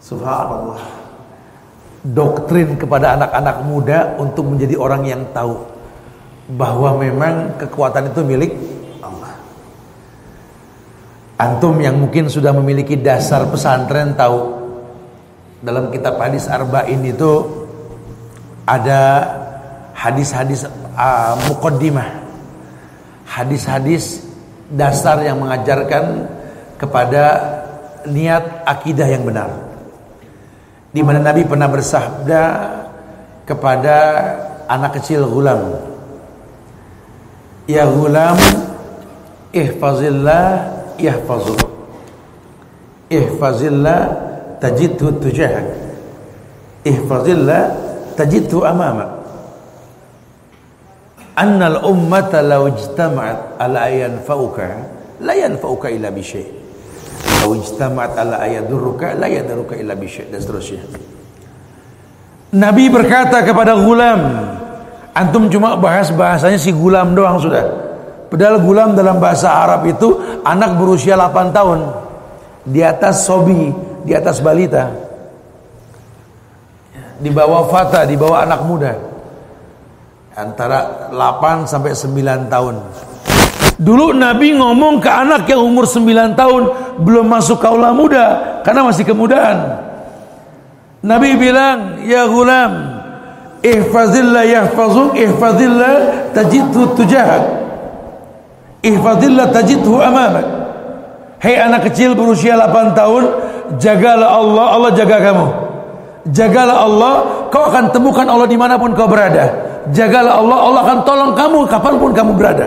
Subhanallah. 0.04 0.78
Doktrin 2.06 2.78
kepada 2.78 3.18
anak-anak 3.18 3.56
muda 3.66 3.98
untuk 4.20 4.46
menjadi 4.46 4.76
orang 4.78 5.02
yang 5.08 5.22
tahu 5.34 5.69
bahwa 6.54 6.98
memang 6.98 7.54
kekuatan 7.60 8.10
itu 8.10 8.20
milik 8.26 8.52
Allah. 9.02 9.34
Antum 11.38 11.78
yang 11.78 11.94
mungkin 11.98 12.26
sudah 12.26 12.50
memiliki 12.50 12.98
dasar 12.98 13.46
pesantren 13.46 14.18
tahu 14.18 14.58
dalam 15.60 15.92
kitab 15.92 16.16
hadis 16.16 16.48
arba'in 16.48 17.04
itu 17.04 17.44
ada 18.64 19.00
hadis-hadis 19.92 20.64
uh, 20.96 21.36
mukaddimah 21.50 22.08
hadis-hadis 23.28 24.24
dasar 24.72 25.20
yang 25.20 25.38
mengajarkan 25.42 26.24
kepada 26.80 27.22
niat 28.08 28.64
akidah 28.64 29.04
yang 29.04 29.28
benar 29.28 29.52
di 30.90 31.04
mana 31.04 31.20
Nabi 31.20 31.44
pernah 31.44 31.68
bersabda 31.68 32.42
kepada 33.44 33.96
anak 34.70 34.98
kecil 34.98 35.28
gulam 35.28 35.89
ya 37.70 37.86
gulam 37.86 38.34
ihfazillah 39.54 40.46
yahfazuk 40.98 41.62
ihfazillah 43.06 44.00
tajidhu 44.58 45.14
tujahak 45.22 45.66
ihfazillah 46.82 47.70
tajidhu 48.18 48.66
amamak 48.66 49.22
annal 51.38 51.86
ummata 51.86 52.42
law 52.42 52.66
ijtama'at 52.66 53.56
ala 53.62 53.86
yanfa'uka 53.88 54.66
la 55.22 55.32
yanfa'uka 55.38 55.88
illa 55.94 56.10
bi 56.10 56.20
syai' 56.26 56.50
law 57.46 57.54
ijtama'at 57.54 58.12
ala 58.18 58.42
ayadurruka 58.44 59.14
la 59.14 59.30
yadurruka 59.30 59.78
illa 59.78 59.94
bi 59.96 60.04
syai' 60.10 60.28
dan 60.28 60.40
seterusnya. 60.42 60.84
Nabi 62.50 62.90
berkata 62.90 63.46
kepada 63.46 63.78
gulam 63.78 64.20
antum 65.14 65.50
cuma 65.50 65.74
bahas 65.74 66.10
bahasanya 66.14 66.58
si 66.58 66.70
gulam 66.70 67.14
doang 67.14 67.38
sudah 67.42 67.64
padahal 68.30 68.62
gulam 68.62 68.94
dalam 68.94 69.18
bahasa 69.18 69.50
Arab 69.50 69.86
itu 69.86 70.18
anak 70.46 70.78
berusia 70.78 71.18
8 71.18 71.56
tahun 71.56 71.80
di 72.66 72.80
atas 72.84 73.26
sobi 73.26 73.74
di 74.06 74.12
atas 74.14 74.38
balita 74.38 74.90
di 77.20 77.28
bawah 77.28 77.68
fata 77.68 78.08
di 78.08 78.16
bawah 78.16 78.40
anak 78.40 78.60
muda 78.64 78.92
antara 80.40 81.10
8 81.12 81.68
sampai 81.68 81.92
9 81.92 82.48
tahun. 82.48 82.74
Dulu 83.80 84.12
Nabi 84.12 84.56
ngomong 84.56 85.00
ke 85.00 85.08
anak 85.08 85.48
yang 85.48 85.64
umur 85.64 85.88
9 85.88 86.36
tahun 86.36 86.62
belum 87.00 87.26
masuk 87.28 87.60
kaula 87.60 87.92
muda 87.96 88.60
karena 88.64 88.84
masih 88.84 89.04
kemudahan. 89.08 89.56
Nabi 91.00 91.32
bilang, 91.40 92.04
"Ya 92.04 92.28
gulam, 92.28 92.99
ihfazillah 93.62 94.44
yahfazuk, 94.46 95.16
ihfazillah 95.16 95.92
tajidhu 96.36 96.96
tujahak. 96.96 97.44
Ihfazillah 98.84 99.52
tajidhu 99.52 100.00
amamak." 100.00 100.46
Hei 101.40 101.56
anak 101.56 101.88
kecil 101.88 102.12
berusia 102.12 102.52
8 102.52 102.92
tahun, 102.92 103.24
jagalah 103.80 104.28
Allah, 104.28 104.66
Allah 104.76 104.90
jaga 104.92 105.16
kamu. 105.24 105.46
Jagalah 106.36 106.84
Allah, 106.84 107.14
kau 107.48 107.64
akan 107.64 107.88
temukan 107.96 108.28
Allah 108.28 108.44
di 108.44 108.60
mana 108.60 108.76
pun 108.76 108.92
kau 108.92 109.08
berada 109.08 109.70
jagalah 109.88 110.36
Allah, 110.44 110.58
Allah 110.60 110.80
akan 110.84 110.98
tolong 111.08 111.32
kamu 111.32 111.58
kapan 111.64 111.94
pun 111.96 112.10
kamu 112.12 112.32
berada. 112.36 112.66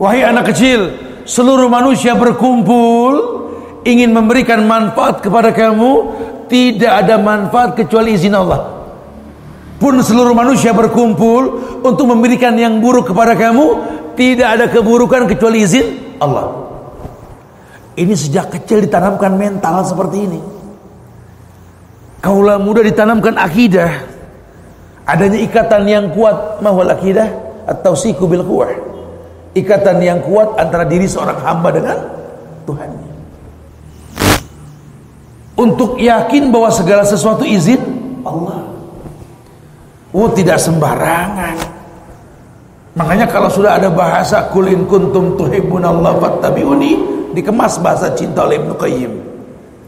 Wahai 0.00 0.24
anak 0.24 0.50
kecil, 0.50 0.90
seluruh 1.28 1.68
manusia 1.68 2.16
berkumpul 2.16 3.38
ingin 3.84 4.10
memberikan 4.10 4.64
manfaat 4.64 5.22
kepada 5.22 5.52
kamu, 5.52 5.92
tidak 6.50 6.92
ada 7.04 7.20
manfaat 7.20 7.76
kecuali 7.76 8.16
izin 8.16 8.34
Allah. 8.34 8.79
Pun 9.80 9.96
seluruh 10.04 10.36
manusia 10.36 10.76
berkumpul 10.76 11.42
untuk 11.80 12.04
memberikan 12.04 12.52
yang 12.60 12.84
buruk 12.84 13.10
kepada 13.10 13.32
kamu, 13.32 13.80
tidak 14.12 14.48
ada 14.60 14.66
keburukan 14.68 15.24
kecuali 15.24 15.64
izin 15.64 16.20
Allah. 16.20 16.52
Ini 17.96 18.12
sejak 18.12 18.60
kecil 18.60 18.84
ditanamkan 18.84 19.32
mental 19.40 19.80
seperti 19.88 20.18
ini. 20.28 20.40
Kaulah 22.20 22.60
muda 22.60 22.84
ditanamkan 22.84 23.40
akidah. 23.40 24.04
Adanya 25.08 25.40
ikatan 25.40 25.88
yang 25.88 26.12
kuat 26.12 26.60
mahwal 26.60 26.92
akidah 26.92 27.32
atau 27.64 27.96
siku 27.96 28.28
bil 28.28 28.44
kuah 28.44 28.90
ikatan 29.54 29.98
yang 29.98 30.18
kuat 30.22 30.54
antara 30.58 30.86
diri 30.86 31.10
seorang 31.10 31.38
hamba 31.42 31.68
dengan 31.74 31.98
Tuhan. 32.66 32.90
Untuk 35.58 36.00
yakin 36.00 36.48
bahwa 36.48 36.70
segala 36.72 37.04
sesuatu 37.04 37.44
izin 37.44 37.80
Allah 38.24 38.64
oh 40.14 40.28
tidak 40.34 40.58
sembarangan 40.58 41.56
makanya 42.94 43.26
kalau 43.30 43.50
sudah 43.50 43.78
ada 43.78 43.88
bahasa 43.88 44.50
kulin 44.50 44.86
kuntum 44.90 45.38
tuhibbun 45.38 45.86
Allah 45.86 46.18
fattabi'uni 46.18 46.92
dikemas 47.34 47.78
bahasa 47.78 48.10
cinta 48.18 48.46
oleh 48.46 48.58
Ibnu 48.58 48.74
Qayyim 48.74 49.12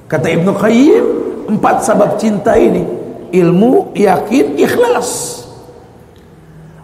kata 0.06 0.26
Ibnu 0.30 0.50
Qayyim 0.54 1.04
empat 1.52 1.82
sebab 1.82 2.16
cinta 2.16 2.54
ini 2.54 3.02
ilmu, 3.32 3.96
yakin, 3.96 4.60
ikhlas. 4.60 5.40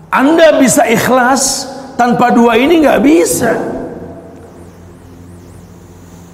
Anda 0.08 0.56
bisa 0.56 0.88
ikhlas 0.88 1.68
tanpa 2.00 2.32
dua 2.32 2.56
ini 2.56 2.80
nggak 2.80 3.00
bisa. 3.04 3.52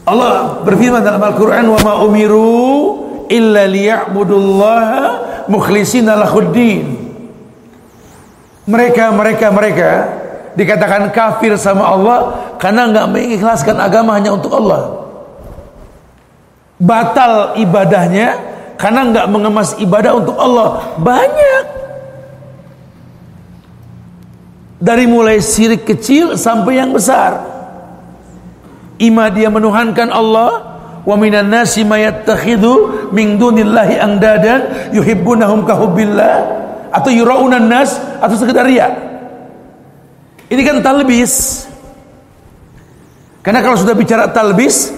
Allah 0.06 0.62
berfirman 0.62 1.02
dalam 1.02 1.18
Al-Quran 1.18 1.66
wa 1.74 1.80
ma 1.82 1.94
umiru 2.06 3.26
illa 3.26 3.66
liya'budullaha 3.66 5.04
mukhlishina 5.50 6.14
lahuddin. 6.14 6.93
Mereka 8.64 9.12
mereka 9.12 9.46
mereka 9.53 9.90
dikatakan 10.57 11.12
kafir 11.12 11.53
sama 11.61 11.85
Allah 11.85 12.20
karena 12.57 12.88
nggak 12.88 13.07
mengikhlaskan 13.12 13.77
agama 13.77 14.16
hanya 14.16 14.33
untuk 14.33 14.57
Allah. 14.57 15.05
Batal 16.81 17.61
ibadahnya 17.61 18.40
karena 18.81 19.12
nggak 19.12 19.27
mengemas 19.31 19.77
ibadah 19.79 20.16
untuk 20.16 20.37
Allah 20.37 20.96
banyak 20.98 21.85
Dari 24.85 25.09
mulai 25.09 25.40
sirik 25.40 25.88
kecil 25.88 26.37
sampai 26.37 26.77
yang 26.77 26.92
besar. 26.92 27.40
Ima 29.00 29.33
dia 29.33 29.48
menuhankan 29.48 30.12
Allah 30.12 30.77
wa 31.09 31.16
minan 31.16 31.48
nasi 31.48 31.88
mayattakhidhu 31.88 33.09
min 33.09 33.40
dunillahi 33.40 33.96
angdadan 33.96 34.92
yuhibbunahum 34.92 35.64
kahubbillah 35.64 36.63
atau 36.94 37.11
yuraunan 37.11 37.66
nas 37.66 37.98
atau 38.22 38.38
sekedar 38.38 38.62
riya. 38.62 38.94
Ini 40.46 40.62
kan 40.62 40.78
talbis. 40.78 41.66
Karena 43.42 43.59
kalau 43.61 43.74
sudah 43.74 43.98
bicara 43.98 44.30
talbis, 44.30 44.94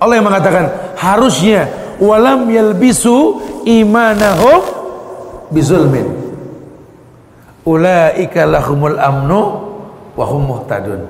Allah 0.00 0.18
yang 0.18 0.26
mengatakan 0.26 0.96
harusnya 0.96 1.68
walam 2.00 2.48
yalbisu 2.48 3.44
imanahum 3.68 4.64
bizulmin. 5.52 6.08
Ulaika 7.68 8.48
lahumul 8.48 8.96
amnu 8.96 9.40
wa 10.16 10.24
hum 10.24 10.42
muhtadun. 10.48 11.04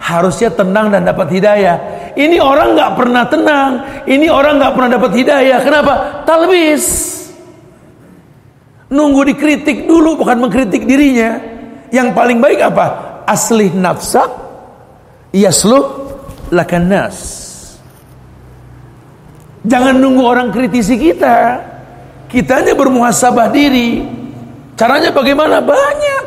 Harusnya 0.00 0.52
tenang 0.52 0.92
dan 0.92 1.08
dapat 1.08 1.28
hidayah. 1.28 1.76
Ini 2.16 2.40
orang 2.40 2.76
nggak 2.76 2.92
pernah 2.96 3.24
tenang. 3.28 3.72
Ini 4.08 4.26
orang 4.32 4.60
nggak 4.60 4.72
pernah 4.76 4.90
dapat 4.96 5.12
hidayah. 5.12 5.58
Kenapa? 5.60 6.24
Talbis 6.24 6.84
nunggu 8.90 9.20
dikritik 9.34 9.86
dulu 9.86 10.18
bukan 10.20 10.36
mengkritik 10.42 10.84
dirinya 10.84 11.38
yang 11.94 12.12
paling 12.12 12.42
baik 12.42 12.60
apa 12.60 12.86
asli 13.24 13.70
nafsak 13.70 14.28
yasluh 15.30 16.10
lakan 16.50 16.84
nas 16.90 17.16
jangan 19.62 19.94
nunggu 19.94 20.22
orang 20.26 20.50
kritisi 20.50 20.98
kita 20.98 21.62
kitanya 22.26 22.74
bermuhasabah 22.74 23.48
diri 23.54 24.20
Caranya 24.80 25.12
bagaimana? 25.12 25.60
Banyak. 25.60 26.24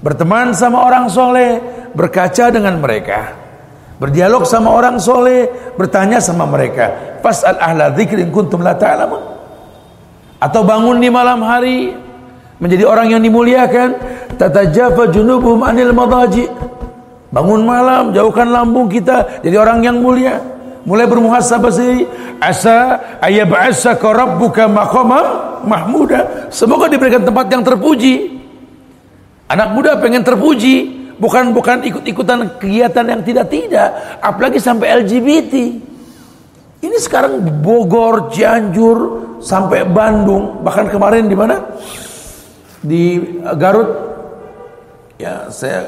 Berteman 0.00 0.56
sama 0.56 0.88
orang 0.88 1.12
soleh, 1.12 1.60
berkaca 1.92 2.48
dengan 2.48 2.80
mereka. 2.80 3.36
Berdialog 4.00 4.48
sama 4.48 4.72
orang 4.72 4.96
soleh, 4.96 5.52
bertanya 5.76 6.16
sama 6.16 6.48
mereka. 6.48 7.20
Fas'al 7.20 7.60
ahla 7.60 7.92
dzikrin 7.92 8.32
kuntum 8.32 8.64
la 8.64 8.72
ta'lamun. 8.72 9.31
Atau 10.42 10.66
bangun 10.66 10.98
di 10.98 11.06
malam 11.06 11.38
hari 11.46 11.94
menjadi 12.58 12.82
orang 12.82 13.14
yang 13.14 13.22
dimuliakan, 13.22 13.94
tatajafa 14.34 15.14
junubuhum 15.14 15.62
anil 15.62 15.94
madaji. 15.94 16.50
Bangun 17.30 17.62
malam, 17.62 18.10
jauhkan 18.10 18.50
lambung 18.50 18.90
kita 18.90 19.38
jadi 19.46 19.62
orang 19.62 19.86
yang 19.86 20.02
mulia. 20.02 20.42
Mulai 20.82 21.06
bermuhasabah 21.06 21.70
sendiri, 21.70 22.10
asa 22.42 22.98
ayyab'asaka 23.22 24.02
rabbuka 24.02 24.66
maqamam 24.66 25.62
mahmuda. 25.62 26.50
Semoga 26.50 26.90
diberikan 26.90 27.22
tempat 27.22 27.46
yang 27.46 27.62
terpuji. 27.62 28.42
Anak 29.46 29.78
muda 29.78 29.94
pengen 30.02 30.26
terpuji, 30.26 30.90
bukan 31.22 31.54
bukan 31.54 31.86
ikut-ikutan 31.86 32.58
kegiatan 32.58 33.04
yang 33.06 33.22
tidak-tidak, 33.22 34.18
apalagi 34.18 34.58
sampai 34.58 35.06
LGBT. 35.06 35.54
Ini 36.82 36.98
sekarang 36.98 37.62
Bogor, 37.62 38.34
Cianjur, 38.34 38.98
sampai 39.38 39.86
Bandung, 39.86 40.66
bahkan 40.66 40.90
kemarin 40.90 41.30
di 41.30 41.36
mana? 41.38 41.62
Di 42.82 43.22
Garut. 43.54 44.10
Ya, 45.14 45.46
saya 45.54 45.86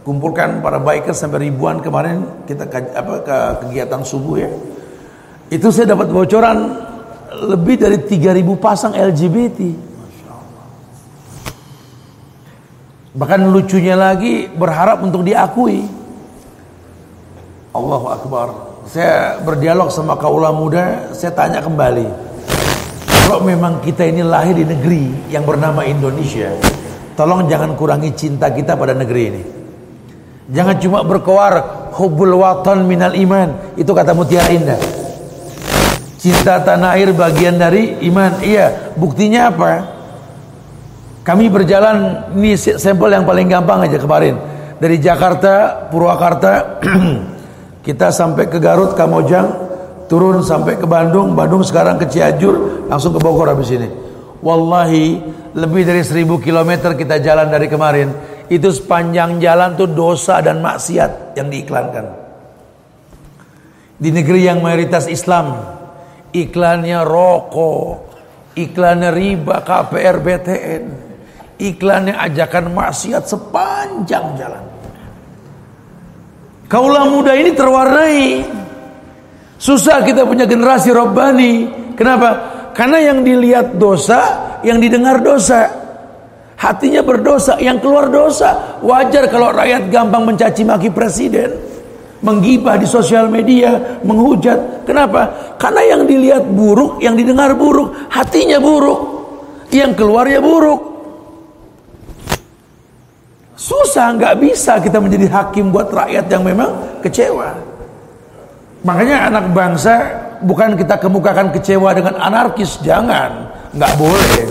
kumpulkan 0.00 0.64
para 0.64 0.80
bikers 0.80 1.20
sampai 1.20 1.52
ribuan 1.52 1.84
kemarin 1.84 2.24
kita 2.48 2.64
apa 2.96 3.14
ke 3.20 3.38
kegiatan 3.68 4.00
subuh 4.00 4.40
ya. 4.40 4.50
Itu 5.52 5.68
saya 5.68 5.92
dapat 5.92 6.08
bocoran 6.08 6.80
lebih 7.52 7.76
dari 7.76 8.00
3000 8.00 8.56
pasang 8.56 8.96
LGBT. 8.96 9.60
Bahkan 13.12 13.40
lucunya 13.52 13.92
lagi 13.92 14.48
berharap 14.48 15.04
untuk 15.04 15.20
diakui. 15.20 15.84
Allahu 17.76 18.06
Akbar. 18.08 18.71
Saya 18.82 19.38
berdialog 19.38 19.94
sama 19.94 20.18
kaula 20.18 20.50
muda, 20.50 21.14
saya 21.14 21.30
tanya 21.30 21.62
kembali. 21.62 22.02
Kalau 23.06 23.38
memang 23.46 23.78
kita 23.78 24.02
ini 24.02 24.26
lahir 24.26 24.58
di 24.58 24.66
negeri 24.66 25.30
yang 25.30 25.46
bernama 25.46 25.86
Indonesia, 25.86 26.50
tolong 27.14 27.46
jangan 27.46 27.78
kurangi 27.78 28.10
cinta 28.18 28.50
kita 28.50 28.74
pada 28.74 28.90
negeri 28.90 29.22
ini. 29.22 29.42
Jangan 30.50 30.82
cuma 30.82 31.06
berkoar 31.06 31.86
hubul 31.94 32.42
watan 32.42 32.82
minal 32.90 33.14
iman, 33.14 33.78
itu 33.78 33.86
kata 33.94 34.18
Mutiara 34.18 34.50
Indah. 34.50 34.80
Cinta 36.18 36.58
tanah 36.58 36.98
air 36.98 37.14
bagian 37.14 37.62
dari 37.62 38.02
iman. 38.10 38.42
Iya, 38.42 38.94
buktinya 38.98 39.54
apa? 39.54 39.72
Kami 41.22 41.46
berjalan 41.46 42.26
ini 42.34 42.58
sampel 42.58 43.14
yang 43.14 43.22
paling 43.22 43.46
gampang 43.46 43.86
aja 43.86 43.94
kemarin. 43.94 44.34
Dari 44.82 44.98
Jakarta, 44.98 45.86
Purwakarta, 45.86 46.82
kita 47.82 48.14
sampai 48.14 48.46
ke 48.46 48.62
Garut, 48.62 48.94
Kamojang, 48.94 49.50
turun 50.06 50.40
sampai 50.46 50.78
ke 50.78 50.86
Bandung, 50.86 51.34
Bandung 51.34 51.66
sekarang 51.66 51.98
ke 51.98 52.06
Cianjur, 52.06 52.86
langsung 52.86 53.10
ke 53.10 53.20
Bogor 53.20 53.50
habis 53.50 53.74
ini. 53.74 53.90
Wallahi, 54.42 55.18
lebih 55.54 55.82
dari 55.86 56.02
seribu 56.06 56.38
kilometer 56.38 56.94
kita 56.94 57.18
jalan 57.18 57.50
dari 57.50 57.66
kemarin. 57.66 58.10
Itu 58.46 58.70
sepanjang 58.70 59.38
jalan 59.42 59.74
tuh 59.78 59.90
dosa 59.90 60.38
dan 60.42 60.62
maksiat 60.62 61.38
yang 61.38 61.48
diiklankan. 61.50 62.06
Di 64.02 64.10
negeri 64.10 64.50
yang 64.50 64.58
mayoritas 64.58 65.06
Islam, 65.06 65.62
iklannya 66.34 67.06
rokok, 67.06 68.12
iklannya 68.58 69.14
riba 69.14 69.62
KPR 69.62 70.16
BTN, 70.18 70.82
iklannya 71.62 72.18
ajakan 72.18 72.74
maksiat 72.74 73.24
sepanjang 73.30 74.36
jalan. 74.36 74.71
Kaulah 76.72 77.04
muda 77.04 77.36
ini 77.36 77.52
terwarnai. 77.52 78.48
Susah 79.60 80.00
kita 80.00 80.24
punya 80.24 80.48
generasi 80.48 80.88
robbani. 80.88 81.68
Kenapa? 81.92 82.48
Karena 82.72 83.12
yang 83.12 83.20
dilihat 83.20 83.76
dosa, 83.76 84.56
yang 84.64 84.80
didengar 84.80 85.20
dosa. 85.20 85.68
Hatinya 86.56 87.04
berdosa, 87.04 87.60
yang 87.60 87.76
keluar 87.76 88.08
dosa. 88.08 88.80
Wajar 88.80 89.28
kalau 89.28 89.52
rakyat 89.52 89.92
gampang 89.92 90.24
mencaci 90.24 90.64
maki 90.64 90.88
presiden 90.88 91.72
menggibah 92.22 92.78
di 92.78 92.86
sosial 92.86 93.26
media, 93.28 94.00
menghujat. 94.06 94.86
Kenapa? 94.86 95.54
Karena 95.58 95.82
yang 95.82 96.02
dilihat 96.06 96.46
buruk, 96.46 97.02
yang 97.02 97.18
didengar 97.18 97.52
buruk, 97.58 98.08
hatinya 98.08 98.62
buruk, 98.62 98.98
yang 99.74 99.92
keluar 99.92 100.30
ya 100.30 100.38
buruk. 100.38 100.91
Susah, 103.62 104.10
nggak 104.18 104.42
bisa 104.42 104.82
kita 104.82 104.98
menjadi 104.98 105.30
hakim 105.30 105.70
buat 105.70 105.86
rakyat 105.94 106.26
yang 106.26 106.42
memang 106.42 106.98
kecewa. 106.98 107.54
Makanya 108.82 109.30
anak 109.30 109.54
bangsa 109.54 109.94
bukan 110.42 110.74
kita 110.74 110.98
kemukakan 110.98 111.54
kecewa 111.54 111.94
dengan 111.94 112.18
anarkis, 112.18 112.82
jangan, 112.82 113.54
nggak 113.70 113.92
boleh. 113.94 114.42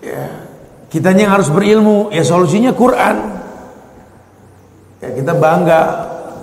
Ya. 0.00 0.24
Kitanya 0.88 1.28
yang 1.28 1.34
harus 1.36 1.52
berilmu, 1.52 2.08
ya 2.08 2.24
solusinya 2.24 2.72
Quran. 2.72 3.16
Ya, 5.04 5.12
kita 5.12 5.36
bangga 5.36 5.80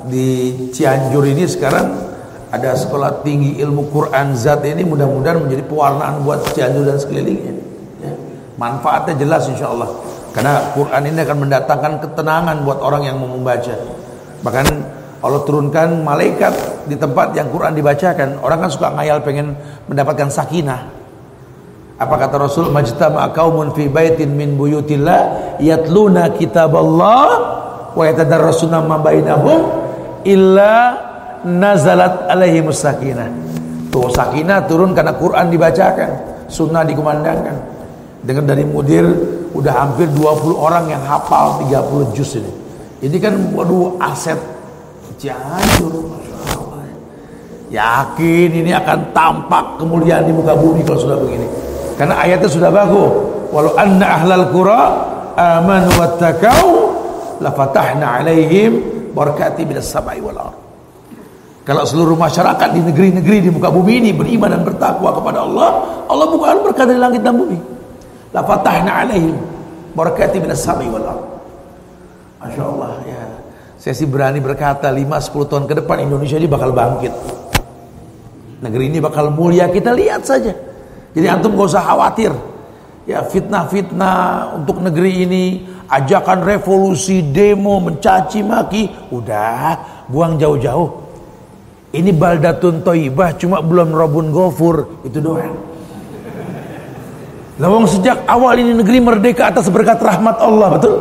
di 0.05 0.53
Cianjur 0.69 1.25
ini 1.25 1.49
sekarang 1.49 1.97
ada 2.53 2.77
sekolah 2.77 3.25
tinggi 3.25 3.57
ilmu 3.57 3.89
Quran 3.89 4.37
zat 4.37 4.61
ini 4.69 4.85
mudah-mudahan 4.85 5.41
menjadi 5.41 5.65
pewarnaan 5.65 6.21
buat 6.21 6.45
Cianjur 6.53 6.85
dan 6.85 7.01
sekelilingnya 7.01 7.53
ya. 8.05 8.13
manfaatnya 8.61 9.17
jelas 9.17 9.49
insya 9.49 9.73
Allah 9.73 10.12
karena 10.33 10.73
Quran 10.73 11.01
ini 11.07 11.19
akan 11.21 11.37
mendatangkan 11.47 11.93
ketenangan 12.01 12.57
buat 12.65 12.81
orang 12.81 13.05
yang 13.05 13.21
mau 13.21 13.29
membaca 13.29 13.73
bahkan 14.41 14.65
Allah 15.23 15.39
turunkan 15.47 16.03
malaikat 16.03 16.51
di 16.89 16.99
tempat 16.99 17.31
yang 17.37 17.47
Quran 17.53 17.71
dibacakan 17.77 18.43
orang 18.43 18.67
kan 18.67 18.69
suka 18.69 18.91
ngayal 18.97 19.23
pengen 19.23 19.55
mendapatkan 19.88 20.27
sakinah 20.27 21.03
apa 22.03 22.15
kata 22.19 22.36
Rasul 22.41 22.73
majtama 22.73 23.29
qaumun 23.31 23.71
fi 23.71 23.88
baitin 23.88 24.34
min 24.36 24.59
buyutillah 24.59 25.55
yatluna 25.61 26.34
kitaballah 26.36 27.27
wa 27.93 28.03
yatadarrasuna 28.03 28.81
ma 28.84 28.97
bainahum 28.99 29.61
illa 30.25 30.97
nazalat 31.43 32.27
alaihi 32.31 32.63
musakinah. 32.63 33.29
Tuh 33.93 34.09
sakinah 34.09 34.65
turun 34.65 34.97
karena 34.97 35.13
Quran 35.13 35.53
dibacakan, 35.53 36.09
sunnah 36.49 36.81
dikumandangkan. 36.81 37.55
Dengar 38.23 38.43
dari 38.47 38.65
mudir 38.65 39.05
udah 39.54 39.74
hampir 39.74 40.10
20 40.10 40.58
orang 40.58 40.89
yang 40.89 41.01
hafal 41.06 41.62
30 41.66 42.18
juz 42.18 42.38
ini. 42.38 42.51
Ini 43.04 43.18
kan 43.22 43.34
waduh 43.54 43.97
aset 44.01 44.39
jatuh 45.20 46.14
Yakin 47.74 48.49
ini 48.54 48.70
akan 48.70 49.10
tampak 49.18 49.82
kemuliaan 49.82 50.30
di 50.30 50.34
muka 50.36 50.54
bumi 50.54 50.86
kalau 50.86 50.99
sudah 51.01 51.18
begini. 51.18 51.49
Karena 51.97 52.22
ayatnya 52.22 52.45
sudah 52.45 52.70
bagus. 52.70 53.12
Walau 53.49 53.74
anna 53.74 54.22
ahlal 54.22 54.45
qura 54.54 54.82
amanu 55.34 55.89
wattaqau 55.97 56.70
la 57.41 57.49
fatahna 57.49 58.22
alaihim 58.22 58.78
barakati 59.18 59.66
minas 59.66 59.89
samai 59.89 60.22
wal. 60.22 60.54
Kalau 61.66 61.82
seluruh 61.82 62.14
masyarakat 62.14 62.70
di 62.78 62.82
negeri-negeri 62.86 63.38
di 63.41 63.49
muka 63.49 63.74
bumi 63.74 64.06
ini 64.06 64.10
beriman 64.14 64.54
dan 64.54 64.62
bertakwa 64.62 65.10
kepada 65.18 65.41
Allah, 65.41 65.70
Allah 66.14 66.28
bukan 66.30 66.62
berkah 66.62 66.86
dari 66.86 67.01
langit 67.01 67.26
dan 67.26 67.34
bumi. 67.41 67.72
La 68.34 68.41
fatahna 68.41 69.05
alaihim 69.05 69.38
barakati 69.93 70.41
minas 70.41 70.65
samai 70.65 70.89
wal 70.89 71.05
ard. 71.05 71.23
Saya 73.77 73.93
sih 73.93 74.07
berani 74.07 74.39
berkata 74.41 74.89
5-10 74.89 75.49
tahun 75.51 75.63
ke 75.69 75.73
depan 75.84 76.07
Indonesia 76.07 76.39
ini 76.39 76.49
bakal 76.49 76.73
bangkit. 76.73 77.13
Negeri 78.63 78.84
ini 78.89 78.99
bakal 79.03 79.29
mulia 79.29 79.67
kita 79.67 79.91
lihat 79.91 80.23
saja. 80.23 80.55
Jadi 81.13 81.27
antum 81.29 81.53
gak 81.53 81.67
usah 81.71 81.84
khawatir. 81.84 82.31
Ya 83.03 83.19
fitnah-fitnah 83.27 84.55
untuk 84.55 84.79
negeri 84.79 85.27
ini, 85.27 85.67
ajakan 85.91 86.47
revolusi, 86.47 87.19
demo, 87.19 87.84
mencaci 87.84 88.39
maki, 88.39 89.11
udah 89.11 89.75
buang 90.07 90.39
jauh-jauh. 90.39 91.03
Ini 91.91 92.15
baldatun 92.15 92.81
toibah 92.81 93.36
cuma 93.36 93.59
belum 93.59 93.91
robun 93.91 94.31
gofur, 94.31 95.03
itu 95.03 95.19
doang. 95.19 95.72
Lawang 97.62 97.86
sejak 97.86 98.26
awal 98.26 98.58
ini 98.58 98.74
negeri 98.74 98.97
merdeka 98.97 99.54
atas 99.54 99.70
berkat 99.70 100.01
rahmat 100.01 100.41
Allah, 100.41 100.74
betul? 100.74 100.93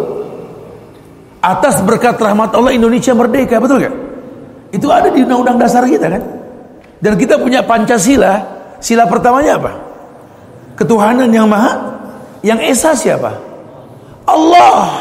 Atas 1.40 1.80
berkat 1.80 2.20
rahmat 2.20 2.52
Allah 2.52 2.76
Indonesia 2.76 3.16
merdeka, 3.16 3.56
betul 3.56 3.80
gak? 3.80 3.94
Itu 4.72 4.92
ada 4.92 5.08
di 5.08 5.24
undang-undang 5.24 5.56
dasar 5.56 5.84
kita 5.88 6.12
kan? 6.12 6.22
Dan 7.00 7.16
kita 7.16 7.40
punya 7.40 7.64
Pancasila, 7.64 8.40
sila 8.84 9.08
pertamanya 9.08 9.56
apa? 9.56 9.72
Ketuhanan 10.76 11.32
yang 11.32 11.48
maha, 11.48 11.72
yang 12.44 12.60
esa 12.60 12.92
siapa? 12.92 13.32
Allah. 14.28 14.92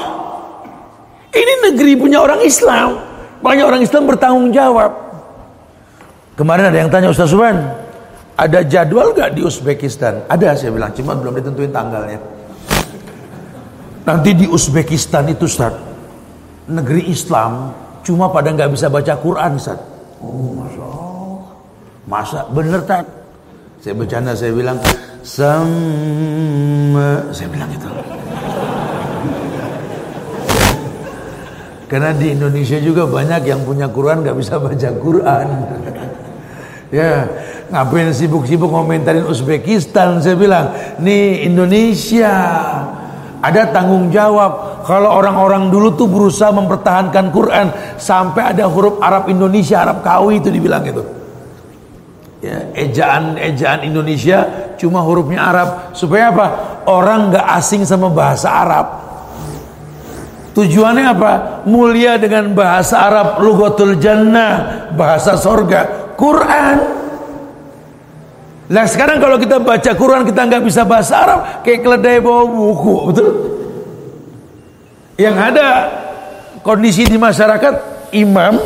Ini 1.32 1.72
negeri 1.72 1.94
punya 2.00 2.24
orang 2.24 2.44
Islam. 2.44 3.00
Banyak 3.44 3.66
orang 3.66 3.82
Islam 3.84 4.08
bertanggung 4.08 4.50
jawab. 4.56 4.92
Kemarin 6.36 6.72
ada 6.72 6.78
yang 6.80 6.90
tanya 6.90 7.12
Ustaz 7.12 7.30
Subhan, 7.30 7.60
ada 8.36 8.60
jadwal 8.66 9.12
gak 9.12 9.36
di 9.36 9.44
Uzbekistan? 9.44 10.28
Ada 10.28 10.58
saya 10.58 10.72
bilang, 10.74 10.92
cuma 10.96 11.16
belum 11.16 11.36
ditentuin 11.40 11.72
tanggalnya. 11.72 12.20
Nanti 14.02 14.34
di 14.34 14.50
Uzbekistan 14.50 15.30
itu 15.30 15.46
Ustaz, 15.46 15.78
negeri 16.66 17.12
Islam, 17.12 17.70
cuma 18.02 18.34
pada 18.34 18.50
nggak 18.50 18.74
bisa 18.74 18.90
baca 18.90 19.14
Quran 19.22 19.62
Ustaz. 19.62 19.78
Oh, 20.18 20.58
Masya 20.58 20.82
Allah. 20.82 21.42
Masa 22.10 22.40
bener 22.50 22.82
tak? 22.84 23.06
Saya 23.82 23.94
bercanda 23.98 24.34
saya 24.34 24.54
bilang 24.54 24.78
sama 25.22 27.30
saya 27.30 27.48
bilang 27.50 27.70
itu. 27.70 27.90
Karena 31.86 32.10
di 32.16 32.28
Indonesia 32.34 32.78
juga 32.82 33.06
banyak 33.06 33.42
yang 33.46 33.62
punya 33.68 33.86
Quran 33.86 34.26
nggak 34.26 34.38
bisa 34.38 34.58
baca 34.58 34.90
Quran. 34.98 35.48
Ya, 36.92 37.26
ngapain 37.72 38.12
sibuk-sibuk 38.14 38.70
komentarin 38.70 39.26
Uzbekistan? 39.26 40.22
Saya 40.22 40.38
bilang, 40.38 40.76
nih 41.02 41.48
Indonesia 41.48 42.34
ada 43.42 43.62
tanggung 43.74 44.12
jawab. 44.14 44.84
Kalau 44.86 45.10
orang-orang 45.10 45.74
dulu 45.74 45.96
tuh 45.98 46.06
berusaha 46.06 46.52
mempertahankan 46.54 47.32
Quran 47.34 47.68
sampai 47.98 48.54
ada 48.54 48.68
huruf 48.70 49.02
Arab 49.02 49.32
Indonesia, 49.32 49.82
Arab 49.82 50.04
Kawi 50.06 50.44
itu 50.44 50.50
dibilang 50.52 50.84
itu 50.86 51.22
ya, 52.42 52.74
ejaan-ejaan 52.74 53.86
Indonesia 53.86 54.74
cuma 54.76 55.06
hurufnya 55.06 55.40
Arab 55.40 55.94
supaya 55.94 56.34
apa? 56.34 56.46
Orang 56.90 57.30
nggak 57.30 57.46
asing 57.62 57.86
sama 57.86 58.10
bahasa 58.10 58.50
Arab. 58.50 58.86
Tujuannya 60.52 61.06
apa? 61.16 61.64
Mulia 61.64 62.20
dengan 62.20 62.52
bahasa 62.52 63.08
Arab, 63.08 63.40
lugatul 63.40 63.96
jannah, 63.98 64.88
bahasa 64.92 65.40
sorga, 65.40 66.12
Quran. 66.20 66.78
Nah 68.72 68.84
sekarang 68.88 69.20
kalau 69.20 69.36
kita 69.40 69.60
baca 69.60 69.92
Quran 69.96 70.24
kita 70.28 70.48
nggak 70.48 70.64
bisa 70.64 70.84
bahasa 70.84 71.14
Arab, 71.24 71.40
kayak 71.64 71.84
keledai 71.84 72.20
bawa 72.20 72.44
buku, 72.48 72.96
betul? 73.12 73.30
Yang 75.16 75.38
ada 75.40 75.68
kondisi 76.64 77.04
di 77.08 77.16
masyarakat 77.20 77.74
imam 78.16 78.60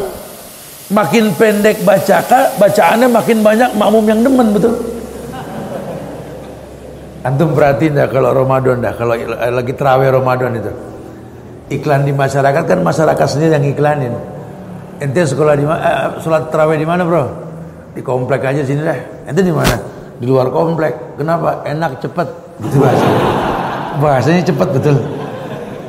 Makin 0.86 1.34
pendek 1.34 1.82
baca 1.82 2.22
bacaannya 2.62 3.10
makin 3.10 3.42
banyak 3.42 3.74
makmum 3.74 4.06
yang 4.06 4.22
demen 4.22 4.54
betul. 4.54 4.78
Antum 7.26 7.58
perhatiin 7.58 7.98
dah 7.98 8.06
kalau 8.06 8.30
Ramadan 8.38 8.86
dah 8.86 8.94
kalau 8.94 9.18
lagi 9.34 9.74
terawih 9.74 10.14
Ramadan 10.14 10.62
itu. 10.62 10.70
Iklan 11.66 12.06
di 12.06 12.14
masyarakat 12.14 12.64
kan 12.70 12.80
masyarakat 12.86 13.28
sendiri 13.28 13.58
yang 13.58 13.66
iklanin. 13.66 14.14
Ente 15.02 15.26
sekolah 15.26 15.54
di 15.58 15.66
mana? 15.66 15.82
Eh, 15.82 16.08
sholat 16.22 16.54
terawih 16.54 16.78
di 16.78 16.88
mana 16.88 17.02
bro? 17.02 17.26
Di 17.98 18.06
komplek 18.06 18.46
aja 18.46 18.62
sini 18.62 18.86
dah. 18.86 19.26
Ente 19.26 19.42
di 19.42 19.50
mana? 19.50 19.76
Di 20.22 20.26
luar 20.30 20.54
komplek. 20.54 21.18
Kenapa? 21.18 21.66
Enak 21.66 22.00
cepet. 22.00 22.28
Gitu 22.62 22.78
bahasanya. 22.78 23.20
Bahasanya 24.00 24.42
cepet 24.46 24.68
betul. 24.78 24.98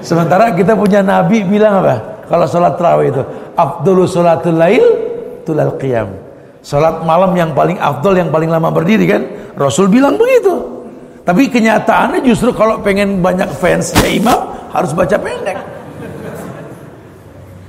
Sementara 0.00 0.54
kita 0.56 0.72
punya 0.72 1.04
Nabi 1.04 1.44
bilang 1.44 1.84
apa? 1.84 2.24
Kalau 2.26 2.46
sholat 2.48 2.74
terawih 2.74 3.12
itu 3.12 3.22
afdalu 3.54 4.04
salatul 4.08 4.58
lail 4.58 4.84
tulal 5.46 5.76
qiyam. 5.78 6.26
Salat 6.66 7.06
malam 7.06 7.30
yang 7.38 7.54
paling 7.54 7.78
afdol 7.78 8.18
yang 8.18 8.34
paling 8.34 8.50
lama 8.50 8.74
berdiri 8.74 9.06
kan? 9.06 9.22
Rasul 9.54 9.86
bilang 9.86 10.18
begitu. 10.18 10.50
Tapi 11.22 11.46
kenyataannya 11.46 12.26
justru 12.26 12.50
kalau 12.50 12.82
pengen 12.82 13.22
banyak 13.22 13.46
fans 13.54 13.94
ya 13.94 14.10
imam 14.10 14.50
harus 14.74 14.90
baca 14.90 15.14
pendek. 15.14 15.58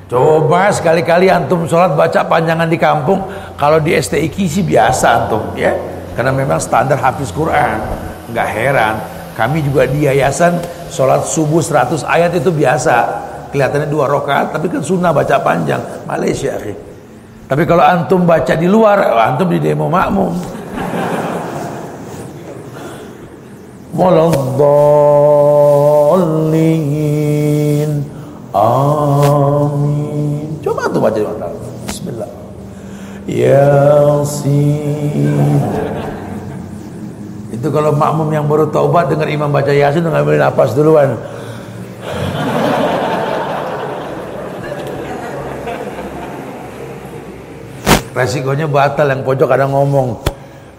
Coba 0.07 0.71
sekali-kali 0.71 1.27
antum 1.27 1.67
sholat 1.67 1.91
baca 1.91 2.23
panjangan 2.23 2.71
di 2.71 2.79
kampung. 2.79 3.27
Kalau 3.59 3.83
di 3.83 3.91
STIK 3.91 4.47
sih 4.47 4.63
biasa 4.63 5.05
antum 5.27 5.51
ya. 5.59 5.75
Karena 6.15 6.31
memang 6.31 6.63
standar 6.63 6.95
hafiz 6.95 7.27
Quran. 7.35 7.83
Nggak 8.31 8.47
heran. 8.55 8.95
Kami 9.35 9.67
juga 9.67 9.83
di 9.83 10.07
yayasan 10.07 10.63
sholat 10.87 11.27
subuh 11.27 11.59
100 11.59 12.07
ayat 12.07 12.31
itu 12.39 12.49
biasa 12.49 12.95
kelihatannya 13.51 13.87
dua 13.91 14.09
rakaat 14.09 14.55
tapi 14.55 14.71
kan 14.71 14.81
sunnah 14.81 15.11
baca 15.11 15.43
panjang 15.43 15.83
Malaysia 16.07 16.55
akhi. 16.55 16.73
Tapi 17.47 17.63
kalau 17.67 17.83
antum 17.83 18.23
baca 18.23 18.55
di 18.55 18.67
luar, 18.67 19.11
antum 19.27 19.51
di 19.51 19.59
demo 19.59 19.91
makmum. 19.91 20.35
Waladdallin. 23.91 25.36
Yasin. 33.27 34.55
Itu 37.51 37.67
kalau 37.69 37.91
makmum 37.91 38.31
yang 38.31 38.47
baru 38.47 38.71
taubat 38.71 39.11
dengar 39.11 39.27
imam 39.27 39.51
baca 39.51 39.69
Yasin 39.69 40.07
ngambil 40.07 40.39
napas 40.39 40.71
duluan. 40.71 41.19
resikonya 48.17 48.65
batal 48.65 49.05
yang 49.13 49.21
pojok 49.21 49.45
kadang 49.45 49.69
ngomong 49.77 50.17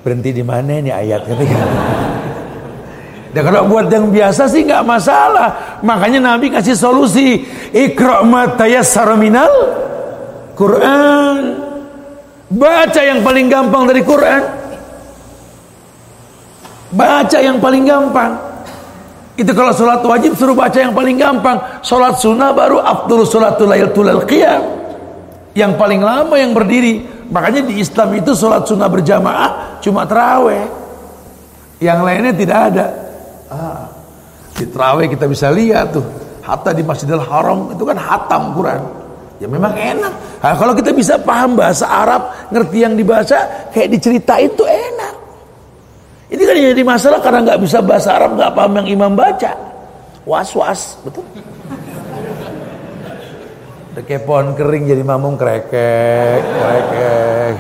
berhenti 0.03 0.35
di 0.35 0.43
mana 0.43 0.83
ini 0.83 0.91
ayat 0.91 1.23
ketika 1.23 1.63
Dan 3.29 3.45
kalau 3.45 3.69
buat 3.71 3.87
yang 3.93 4.09
biasa 4.09 4.49
sih 4.49 4.65
nggak 4.65 4.89
masalah. 4.89 5.79
Makanya 5.85 6.33
Nabi 6.33 6.49
kasih 6.49 6.73
solusi. 6.73 7.45
Ikra' 7.77 8.25
ma 8.25 8.49
tayassara 8.57 9.21
minal 9.21 9.53
Quran. 10.57 11.58
Baca 12.49 13.01
yang 13.05 13.21
paling 13.21 13.47
gampang 13.53 13.83
dari 13.85 14.01
Quran. 14.01 14.43
Baca 16.89 17.39
yang 17.41 17.61
paling 17.61 17.85
gampang. 17.85 18.33
Itu 19.39 19.53
kalau 19.55 19.71
sholat 19.71 20.01
wajib 20.03 20.35
suruh 20.35 20.57
baca 20.57 20.79
yang 20.81 20.97
paling 20.97 21.21
gampang. 21.21 21.61
Sholat 21.85 22.17
sunnah 22.19 22.57
baru 22.57 22.81
afdul 22.81 23.29
sholatul 23.29 23.69
laylatul 23.69 24.25
qiyam. 24.25 24.65
Yang 25.53 25.73
paling 25.77 26.01
lama 26.01 26.35
yang 26.41 26.57
berdiri 26.57 27.19
Makanya 27.29 27.61
di 27.69 27.85
Islam 27.85 28.17
itu 28.17 28.33
sholat 28.33 28.65
sunnah 28.65 28.89
berjamaah 28.89 29.81
cuma 29.85 30.09
terawih. 30.09 30.65
Yang 31.79 31.99
lainnya 32.01 32.33
tidak 32.33 32.59
ada. 32.73 32.87
Ah, 33.53 33.85
di 34.57 34.65
terawih 34.65 35.07
kita 35.13 35.29
bisa 35.29 35.53
lihat 35.53 35.93
tuh. 35.93 36.05
Hatta 36.41 36.73
di 36.73 36.81
Masjidil 36.81 37.21
Haram 37.21 37.69
itu 37.77 37.85
kan 37.85 38.01
hatam 38.01 38.57
Quran. 38.57 38.81
Ya 39.39 39.47
memang 39.47 39.70
enak. 39.70 40.43
Nah, 40.43 40.55
kalau 40.59 40.74
kita 40.74 40.91
bisa 40.91 41.14
paham 41.22 41.55
bahasa 41.55 41.86
Arab, 41.86 42.51
ngerti 42.51 42.82
yang 42.82 42.99
dibaca, 42.99 43.70
kayak 43.70 43.89
diceritain 43.95 44.51
tuh 44.59 44.66
enak. 44.66 45.14
Ini 46.28 46.43
kan 46.43 46.55
jadi 46.59 46.82
masalah 46.82 47.18
karena 47.22 47.41
nggak 47.47 47.61
bisa 47.62 47.78
bahasa 47.78 48.18
Arab, 48.18 48.34
nggak 48.34 48.53
paham 48.53 48.72
yang 48.82 48.89
imam 48.99 49.12
baca. 49.14 49.55
Was-was, 50.26 50.99
betul. 51.07 51.24
Kayak 53.99 54.30
pohon 54.30 54.55
kering 54.55 54.86
jadi 54.86 55.03
mamung 55.03 55.34
krekek, 55.34 56.39
krekek. 56.39 57.55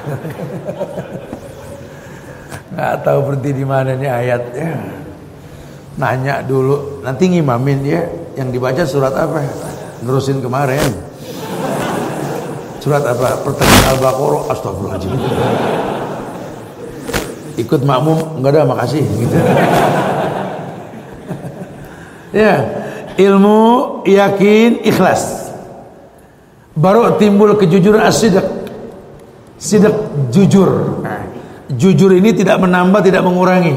Nggak 2.74 2.94
tahu 3.02 3.18
berhenti 3.26 3.50
di 3.58 3.64
mana 3.66 3.98
nih 3.98 4.06
ayatnya. 4.06 4.70
Nanya 5.98 6.46
dulu, 6.46 7.02
nanti 7.02 7.26
ngimamin 7.26 7.80
ya. 7.82 8.02
Yang 8.38 8.48
dibaca 8.54 8.82
surat 8.86 9.10
apa? 9.18 9.42
Nerusin 10.06 10.38
kemarin. 10.38 11.07
Surat 12.78 13.02
apa? 13.02 13.42
Pertanyaan 13.42 13.86
Al-Baqarah. 13.98 14.42
Astagfirullahaladzim. 14.54 15.12
Ikut 17.58 17.80
makmum, 17.82 18.38
enggak 18.38 18.54
ada 18.54 18.70
makasih 18.70 19.02
gitu. 19.02 19.36
ya, 22.42 22.54
ilmu, 23.18 24.02
yakin, 24.06 24.86
ikhlas. 24.86 25.48
baru 26.78 27.18
timbul 27.18 27.58
kejujuran 27.58 28.06
asidak 28.06 28.46
sidak 29.58 29.90
jujur 30.30 31.02
nah, 31.02 31.26
jujur 31.74 32.14
ini 32.14 32.30
tidak 32.30 32.62
menambah 32.62 33.02
tidak 33.02 33.26
mengurangi 33.26 33.74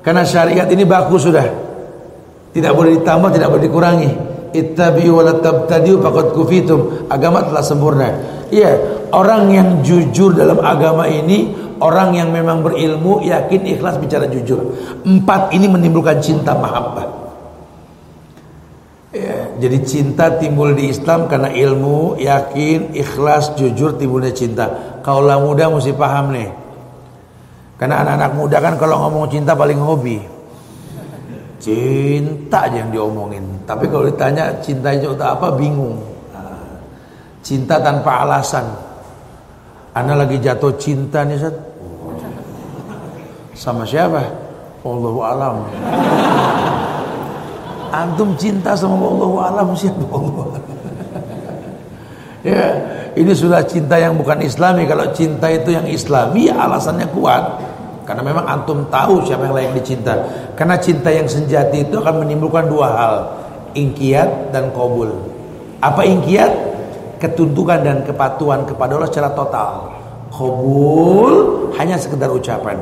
karena 0.00 0.24
syariat 0.24 0.64
ini 0.72 0.88
baku 0.88 1.20
sudah 1.20 1.44
tidak 2.56 2.72
boleh 2.72 2.96
ditambah 2.96 3.28
tidak 3.28 3.48
boleh 3.52 3.62
dikurangi 3.68 4.10
ittabi'u 4.54 5.18
wa 5.18 5.22
la 5.26 5.34
faqad 5.42 6.26
kufitum 6.32 7.10
agama 7.10 7.42
telah 7.42 7.64
sempurna 7.66 8.08
iya 8.54 8.78
orang 9.10 9.50
yang 9.50 9.68
jujur 9.82 10.32
dalam 10.32 10.62
agama 10.62 11.10
ini 11.10 11.50
orang 11.82 12.14
yang 12.14 12.30
memang 12.30 12.62
berilmu 12.62 13.26
yakin 13.26 13.66
ikhlas 13.66 13.98
bicara 13.98 14.30
jujur 14.30 14.62
empat 15.02 15.50
ini 15.50 15.66
menimbulkan 15.66 16.22
cinta 16.22 16.54
mahabbah 16.54 17.24
Ya, 19.14 19.46
jadi 19.62 19.78
cinta 19.86 20.26
timbul 20.42 20.74
di 20.74 20.90
Islam 20.90 21.30
karena 21.30 21.46
ilmu, 21.46 22.18
yakin, 22.18 22.98
ikhlas, 22.98 23.54
jujur 23.54 23.94
timbulnya 23.94 24.34
cinta. 24.34 24.98
Kaulah 25.06 25.38
muda 25.38 25.70
mesti 25.70 25.94
paham 25.94 26.34
nih. 26.34 26.50
Karena 27.78 28.02
anak-anak 28.02 28.32
muda 28.34 28.58
kan 28.58 28.74
kalau 28.74 29.06
ngomong 29.06 29.30
cinta 29.30 29.54
paling 29.54 29.78
hobi. 29.78 30.18
Cinta 31.64 32.68
aja 32.68 32.84
yang 32.84 32.92
diomongin. 32.92 33.40
Tapi 33.64 33.88
kalau 33.88 34.04
ditanya 34.04 34.52
cinta 34.60 34.92
itu 34.92 35.16
apa 35.16 35.48
bingung. 35.56 35.96
Cinta 37.40 37.80
tanpa 37.80 38.20
alasan. 38.20 38.68
Anak 39.96 40.28
lagi 40.28 40.36
jatuh 40.44 40.76
cinta 40.76 41.24
nih 41.24 41.40
Sat. 41.40 41.56
Sama 43.56 43.88
siapa? 43.88 44.20
Allahu 44.84 45.20
alam. 45.24 45.64
Antum 47.96 48.36
cinta 48.36 48.76
sama 48.76 49.00
Allah 49.00 49.32
alam 49.48 49.68
siapa 49.72 50.04
Allah. 50.04 50.46
ya, 52.44 52.64
ini 53.16 53.32
sudah 53.32 53.64
cinta 53.64 53.96
yang 53.96 54.20
bukan 54.20 54.44
islami. 54.44 54.84
Kalau 54.84 55.08
cinta 55.16 55.48
itu 55.48 55.72
yang 55.72 55.88
islami 55.88 56.52
ya 56.52 56.60
alasannya 56.60 57.08
kuat. 57.08 57.72
Karena 58.04 58.22
memang 58.24 58.44
antum 58.44 58.84
tahu 58.92 59.24
siapa 59.24 59.48
yang 59.48 59.54
layak 59.56 59.72
dicinta. 59.80 60.14
Karena 60.52 60.76
cinta 60.76 61.08
yang 61.08 61.24
sejati 61.24 61.88
itu 61.88 61.96
akan 62.00 62.24
menimbulkan 62.24 62.68
dua 62.68 62.88
hal. 62.92 63.14
Ingkiat 63.74 64.54
dan 64.54 64.70
kobul. 64.70 65.10
Apa 65.80 66.04
ingkiat? 66.04 66.76
Ketundukan 67.18 67.80
dan 67.80 68.04
kepatuhan 68.04 68.68
kepada 68.68 69.00
Allah 69.00 69.08
secara 69.08 69.32
total. 69.32 69.88
Kobul 70.28 71.32
hanya 71.80 71.96
sekedar 71.96 72.28
ucapan. 72.28 72.76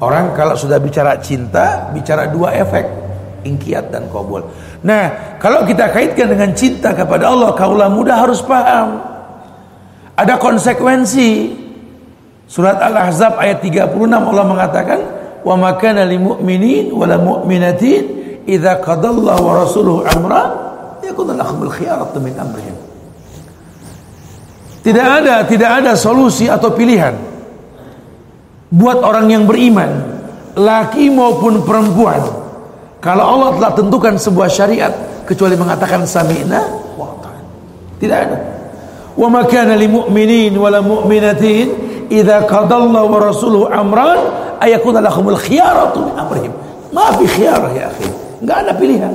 Orang 0.00 0.32
kalau 0.32 0.56
sudah 0.56 0.80
bicara 0.80 1.18
cinta, 1.20 1.90
bicara 1.92 2.30
dua 2.30 2.56
efek 2.56 3.00
ingkiat 3.44 3.92
dan 3.92 4.08
kabul. 4.08 4.44
Nah, 4.84 5.36
kalau 5.40 5.64
kita 5.64 5.92
kaitkan 5.92 6.32
dengan 6.32 6.50
cinta 6.52 6.92
kepada 6.92 7.28
Allah, 7.32 7.52
kaulah 7.56 7.88
muda 7.92 8.16
harus 8.16 8.40
paham. 8.44 9.00
Ada 10.16 10.36
konsekuensi. 10.36 11.59
Surat 12.50 12.82
Al-Ahzab 12.82 13.38
ayat 13.38 13.62
36 13.62 13.94
Allah 14.10 14.42
mengatakan, 14.42 14.98
"Wa 15.46 15.54
makana 15.54 16.02
lil 16.02 16.18
mu'minin 16.18 16.90
wa 16.90 17.06
lil 17.06 17.22
mu'minatin 17.22 18.02
idza 18.42 18.82
qadallahu 18.82 19.38
wa 19.38 19.52
rasuluhu 19.62 20.02
amra 20.02 20.42
yakun 20.98 21.30
lahumul 21.30 21.70
khiyaratu 21.70 22.18
min 22.18 22.34
amrihim." 22.34 22.74
Tidak 24.82 25.06
ada, 25.22 25.46
tidak 25.46 25.70
ada 25.78 25.92
solusi 25.94 26.50
atau 26.50 26.74
pilihan 26.74 27.14
buat 28.66 28.98
orang 28.98 29.30
yang 29.30 29.44
beriman, 29.46 30.18
laki 30.58 31.06
maupun 31.06 31.62
perempuan 31.62 32.18
kalau 32.98 33.24
Allah 33.38 33.50
telah 33.62 33.72
tentukan 33.78 34.14
sebuah 34.18 34.50
syariat 34.50 34.92
kecuali 35.22 35.54
mengatakan 35.54 36.02
sami'na 36.02 36.60
wa 36.98 37.14
Tidak 37.96 38.18
ada. 38.18 38.38
Wa 39.14 39.28
ma 39.30 39.46
kana 39.46 39.78
lil 39.78 39.92
mu'minin 39.92 40.50
wa 40.58 40.66
la 40.66 40.82
mu'minatin 40.82 41.89
idza 42.10 42.44
qadallahu 42.44 43.06
wa 43.06 43.18
rasuluhu 43.22 43.64
amran 43.70 44.18
ayakuna 44.60 45.00
lahumul 45.00 45.38
khiyaratu 45.38 46.04
min 46.04 46.14
amrihim. 46.18 46.52
Ma 46.90 47.14
fi 47.14 47.24
khiyarah 47.24 47.70
ya 47.72 47.86
akhi. 47.88 48.06
Enggak 48.42 48.56
ada 48.66 48.72
pilihan. 48.74 49.14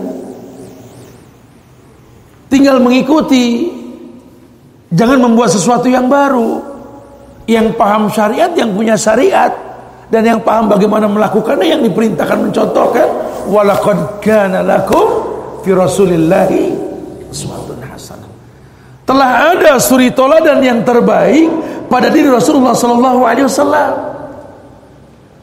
Tinggal 2.47 2.79
mengikuti. 2.79 3.75
Jangan 4.95 5.19
membuat 5.19 5.51
sesuatu 5.51 5.91
yang 5.91 6.07
baru. 6.07 6.63
Yang 7.45 7.77
paham 7.77 8.09
syariat, 8.09 8.49
yang 8.57 8.73
punya 8.73 8.97
syariat 8.97 9.53
dan 10.09 10.21
yang 10.25 10.39
paham 10.41 10.69
bagaimana 10.69 11.09
melakukannya 11.09 11.67
yang 11.77 11.81
diperintahkan 11.81 12.49
mencontohkan 12.49 13.07
walaqad 13.49 14.21
kana 14.21 14.61
lakum 14.61 15.05
fi 15.65 15.73
rasulillahi 15.73 16.73
uswatun 17.29 17.81
hasanah 17.81 18.29
telah 19.05 19.57
ada 19.57 19.81
suri 19.81 20.13
toladan 20.13 20.61
yang 20.61 20.79
terbaik 20.85 21.49
pada 21.95 22.11
diri 22.11 22.27
Rasulullah 22.27 22.75
sallallahu 22.75 23.23
alaihi 23.23 23.47
wasallam. 23.47 23.91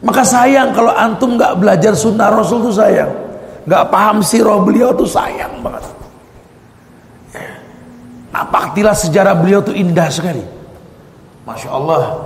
Maka 0.05 0.21
sayang 0.21 0.69
kalau 0.77 0.93
antum 0.93 1.33
nggak 1.33 1.57
belajar 1.57 1.97
sunnah 1.97 2.29
Rasul 2.29 2.61
itu 2.69 2.77
sayang. 2.77 3.09
Nggak 3.65 3.83
paham 3.89 4.21
sirah 4.21 4.61
beliau 4.61 4.93
tuh 4.93 5.09
sayang 5.09 5.65
banget. 5.65 5.81
Napaktilah 8.29 8.93
sejarah 8.93 9.33
beliau 9.33 9.65
tuh 9.65 9.73
indah 9.73 10.13
sekali. 10.13 10.45
Masya 11.49 11.69
Allah. 11.73 12.21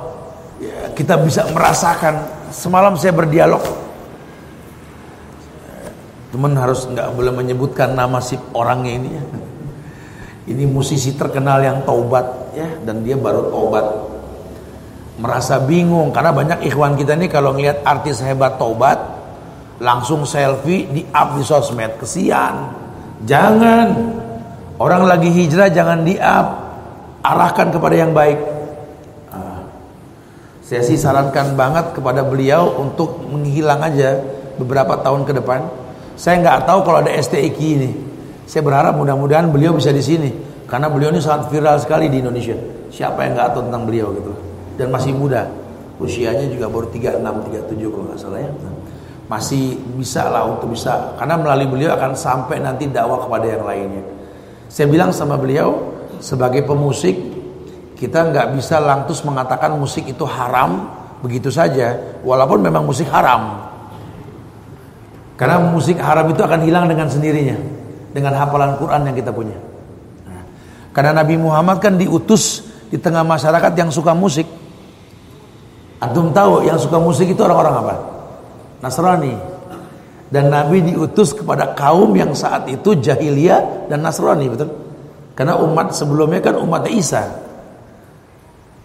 Ya, 0.59 0.91
kita 0.91 1.15
bisa 1.23 1.47
merasakan. 1.53 2.19
Semalam 2.51 2.99
saya 2.99 3.15
berdialog. 3.15 3.63
Teman 6.35 6.51
harus 6.59 6.83
nggak 6.83 7.15
boleh 7.15 7.31
menyebutkan 7.31 7.95
nama 7.95 8.19
si 8.19 8.35
orangnya 8.51 8.91
ini 8.91 9.09
ya. 9.15 9.23
Ini 10.47 10.63
musisi 10.67 11.15
terkenal 11.15 11.63
yang 11.63 11.83
taubat 11.83 12.55
ya 12.55 12.67
dan 12.87 13.03
dia 13.03 13.19
baru 13.19 13.51
taubat 13.51 14.16
merasa 15.17 15.57
bingung 15.61 16.13
karena 16.13 16.31
banyak 16.31 16.59
ikhwan 16.69 16.93
kita 16.93 17.17
ini 17.17 17.27
kalau 17.27 17.57
ngelihat 17.57 17.81
artis 17.81 18.21
hebat 18.21 18.61
taubat 18.61 18.97
langsung 19.81 20.25
selfie 20.25 20.89
di 20.89 21.01
up 21.09 21.37
di 21.37 21.43
sosmed 21.45 21.97
kesian 21.97 22.73
jangan 23.25 23.97
orang 24.77 25.09
lagi 25.09 25.29
hijrah 25.33 25.73
jangan 25.73 26.05
di 26.05 26.17
up 26.21 26.47
arahkan 27.25 27.73
kepada 27.73 27.95
yang 27.97 28.13
baik 28.13 28.57
saya 30.67 30.83
sih 30.83 30.99
sarankan 30.99 31.55
banget 31.55 31.95
kepada 31.95 32.27
beliau 32.27 32.75
untuk 32.83 33.23
menghilang 33.23 33.79
aja 33.79 34.19
beberapa 34.59 34.99
tahun 34.99 35.23
ke 35.23 35.39
depan. 35.39 35.63
Saya 36.19 36.43
nggak 36.43 36.67
tahu 36.67 36.83
kalau 36.83 36.99
ada 36.99 37.15
STIQ 37.15 37.55
ini. 37.55 37.89
Saya 38.43 38.67
berharap 38.67 38.99
mudah-mudahan 38.99 39.47
beliau 39.47 39.71
bisa 39.71 39.95
di 39.95 40.03
sini 40.03 40.27
karena 40.67 40.91
beliau 40.91 41.15
ini 41.15 41.23
sangat 41.23 41.47
viral 41.47 41.79
sekali 41.79 42.11
di 42.11 42.19
Indonesia. 42.19 42.59
Siapa 42.91 43.15
yang 43.23 43.39
nggak 43.39 43.47
tahu 43.55 43.63
tentang 43.71 43.83
beliau 43.87 44.11
gitu. 44.11 44.31
Dan 44.77 44.93
masih 44.93 45.11
muda. 45.17 45.49
Usianya 45.97 46.45
juga 46.47 46.69
baru 46.69 46.87
36 46.93 47.19
37 47.19 47.89
kalau 47.89 48.05
nggak 48.13 48.19
salah 48.21 48.39
ya. 48.39 48.51
Masih 49.27 49.75
bisa 49.97 50.29
lah 50.31 50.47
untuk 50.47 50.71
bisa 50.71 51.17
karena 51.19 51.35
melalui 51.35 51.67
beliau 51.67 51.91
akan 51.97 52.15
sampai 52.15 52.63
nanti 52.63 52.87
dakwah 52.87 53.25
kepada 53.25 53.45
yang 53.49 53.65
lainnya. 53.65 54.03
Saya 54.69 54.87
bilang 54.87 55.11
sama 55.11 55.35
beliau 55.35 55.97
sebagai 56.23 56.63
pemusik 56.63 57.17
kita 57.97 58.29
nggak 58.29 58.53
bisa 58.53 58.77
lantus 58.77 59.25
mengatakan 59.25 59.73
musik 59.73 60.05
itu 60.05 60.21
haram 60.23 60.85
begitu 61.17 61.49
saja, 61.49 61.97
walaupun 62.21 62.61
memang 62.61 62.85
musik 62.85 63.09
haram. 63.09 63.65
Karena 65.33 65.61
musik 65.61 65.97
haram 65.97 66.29
itu 66.29 66.41
akan 66.41 66.61
hilang 66.65 66.85
dengan 66.85 67.09
sendirinya, 67.09 67.57
dengan 68.13 68.37
hafalan 68.37 68.77
Quran 68.77 69.01
yang 69.05 69.15
kita 69.17 69.33
punya. 69.33 69.57
Nah, 70.25 70.41
karena 70.93 71.21
Nabi 71.21 71.41
Muhammad 71.41 71.81
kan 71.81 71.97
diutus 71.97 72.65
di 72.89 72.97
tengah 73.01 73.25
masyarakat 73.25 73.73
yang 73.73 73.89
suka 73.89 74.13
musik. 74.13 74.45
Antum 75.97 76.29
tahu 76.29 76.61
yang 76.61 76.77
suka 76.77 77.01
musik 77.01 77.25
itu 77.33 77.41
orang-orang 77.41 77.75
apa? 77.81 77.95
Nasrani. 78.85 79.33
Dan 80.27 80.51
Nabi 80.51 80.83
diutus 80.83 81.31
kepada 81.31 81.71
kaum 81.73 82.11
yang 82.13 82.35
saat 82.35 82.67
itu 82.67 82.99
jahiliyah 82.99 83.87
dan 83.87 84.03
Nasrani, 84.03 84.51
betul? 84.51 84.69
Karena 85.33 85.55
umat 85.61 85.95
sebelumnya 85.95 86.41
kan 86.43 86.57
umat 86.59 86.89
Isa 86.89 87.21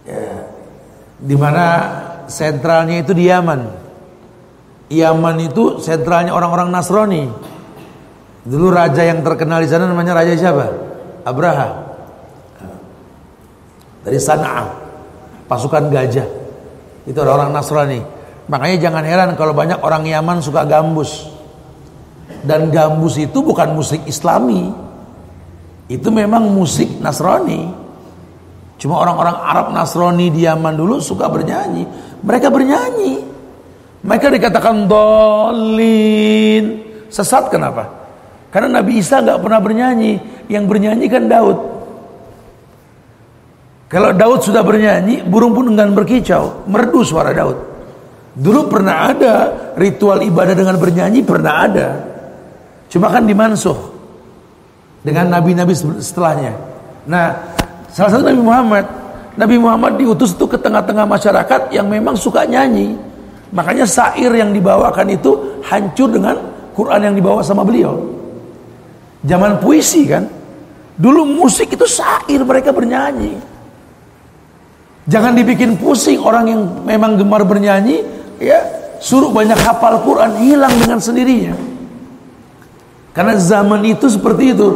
ya, 0.05 0.45
di 1.17 1.35
sentralnya 2.29 3.01
itu 3.01 3.11
di 3.11 3.27
Yaman. 3.27 3.61
Yaman 4.93 5.35
itu 5.41 5.81
sentralnya 5.81 6.31
orang-orang 6.31 6.69
Nasrani. 6.69 7.25
Dulu 8.43 8.75
raja 8.75 9.07
yang 9.07 9.23
terkenal 9.23 9.63
di 9.63 9.69
sana 9.71 9.87
namanya 9.87 10.19
raja 10.19 10.35
siapa? 10.35 10.67
Abraha. 11.23 11.69
Dari 14.03 14.19
Sana'a. 14.19 14.67
Pasukan 15.47 15.87
gajah. 15.87 16.42
Itu 17.03 17.19
orang-orang 17.19 17.51
Nasrani. 17.51 17.99
Makanya 18.47 18.77
jangan 18.79 19.03
heran 19.03 19.29
kalau 19.39 19.55
banyak 19.55 19.79
orang 19.79 20.03
Yaman 20.07 20.43
suka 20.43 20.63
gambus. 20.67 21.31
Dan 22.43 22.71
gambus 22.71 23.15
itu 23.19 23.39
bukan 23.39 23.71
musik 23.75 24.03
Islami. 24.03 24.71
Itu 25.87 26.11
memang 26.11 26.47
musik 26.51 26.99
Nasrani. 26.99 27.71
Cuma 28.79 28.99
orang-orang 28.99 29.35
Arab 29.39 29.67
Nasrani 29.71 30.27
di 30.31 30.43
Yaman 30.43 30.75
dulu 30.75 30.99
suka 30.99 31.31
bernyanyi. 31.31 31.87
Mereka 32.23 32.51
bernyanyi. 32.51 33.13
Mereka 34.03 34.27
dikatakan 34.27 34.87
dolin. 34.91 36.65
Sesat 37.07 37.47
kenapa? 37.47 37.87
Karena 38.51 38.83
Nabi 38.83 38.99
Isa 38.99 39.23
nggak 39.23 39.39
pernah 39.39 39.59
bernyanyi. 39.63 40.19
Yang 40.51 40.63
bernyanyi 40.67 41.07
kan 41.07 41.31
Daud. 41.31 41.57
Kalau 43.93 44.09
Daud 44.09 44.41
sudah 44.41 44.65
bernyanyi, 44.65 45.21
burung 45.21 45.53
pun 45.53 45.69
enggan 45.69 45.93
berkicau, 45.93 46.65
merdu 46.65 47.05
suara 47.05 47.29
Daud. 47.29 47.57
Dulu 48.33 48.65
pernah 48.65 49.13
ada 49.13 49.33
ritual 49.77 50.25
ibadah 50.25 50.57
dengan 50.57 50.81
bernyanyi, 50.81 51.21
pernah 51.21 51.53
ada. 51.61 51.87
Cuma 52.89 53.13
kan 53.13 53.21
dimansuh 53.21 53.77
dengan 55.05 55.29
nabi-nabi 55.29 55.77
setelahnya. 55.77 56.57
Nah, 57.05 57.37
salah 57.93 58.17
satu 58.17 58.25
Nabi 58.25 58.41
Muhammad, 58.41 58.85
Nabi 59.37 59.61
Muhammad 59.61 60.01
diutus 60.01 60.33
itu 60.33 60.49
ke 60.49 60.57
tengah-tengah 60.57 61.05
masyarakat 61.05 61.69
yang 61.69 61.85
memang 61.85 62.17
suka 62.17 62.49
nyanyi. 62.49 62.97
Makanya 63.53 63.85
sair 63.85 64.33
yang 64.33 64.49
dibawakan 64.49 65.13
itu 65.13 65.61
hancur 65.69 66.09
dengan 66.09 66.41
Quran 66.73 67.13
yang 67.13 67.13
dibawa 67.13 67.45
sama 67.45 67.61
beliau. 67.61 67.93
Zaman 69.21 69.61
puisi 69.61 70.09
kan. 70.09 70.25
Dulu 70.97 71.29
musik 71.29 71.69
itu 71.77 71.85
sair 71.85 72.41
mereka 72.41 72.73
bernyanyi. 72.73 73.52
Jangan 75.03 75.35
dibikin 75.35 75.75
pusing 75.75 76.19
orang 76.23 76.45
yang 76.47 76.61
memang 76.87 77.19
gemar 77.19 77.43
bernyanyi, 77.43 78.03
ya 78.39 78.63
suruh 79.03 79.35
banyak 79.35 79.59
hafal 79.59 79.99
Quran 80.07 80.39
hilang 80.39 80.71
dengan 80.79 81.03
sendirinya. 81.03 81.55
Karena 83.11 83.35
zaman 83.35 83.83
itu 83.83 84.07
seperti 84.07 84.55
itu, 84.55 84.67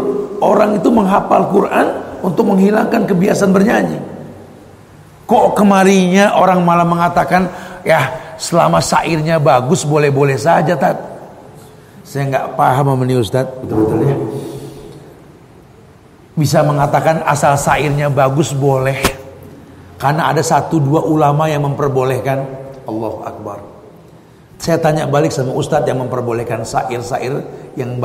orang 0.44 0.78
itu 0.78 0.92
menghafal 0.92 1.48
Quran 1.48 1.88
untuk 2.20 2.44
menghilangkan 2.54 3.08
kebiasaan 3.08 3.56
bernyanyi. 3.56 3.98
Kok 5.28 5.58
kemarinya 5.58 6.36
orang 6.36 6.62
malah 6.62 6.86
mengatakan, 6.86 7.48
ya 7.88 8.36
selama 8.36 8.84
sairnya 8.84 9.40
bagus 9.40 9.88
boleh-boleh 9.88 10.38
saja, 10.38 10.76
tat. 10.76 11.00
Saya 12.04 12.28
nggak 12.32 12.56
paham 12.56 12.96
sama 12.96 13.04
ini 13.04 13.16
Ustaz, 13.20 13.48
betul-betul 13.64 14.00
ya. 14.08 14.16
Bisa 16.38 16.62
mengatakan 16.62 17.26
asal 17.26 17.58
sairnya 17.58 18.08
bagus 18.12 18.54
boleh. 18.54 19.17
Karena 19.98 20.30
ada 20.30 20.46
satu 20.46 20.78
dua 20.78 21.02
ulama 21.02 21.50
yang 21.50 21.66
memperbolehkan 21.66 22.38
Allah 22.86 23.14
Akbar. 23.26 23.60
Saya 24.58 24.82
tanya 24.82 25.06
balik 25.06 25.30
sama 25.30 25.54
ustadz 25.54 25.86
yang 25.86 26.02
memperbolehkan 26.02 26.66
sair-sair 26.66 27.34
yang 27.78 27.98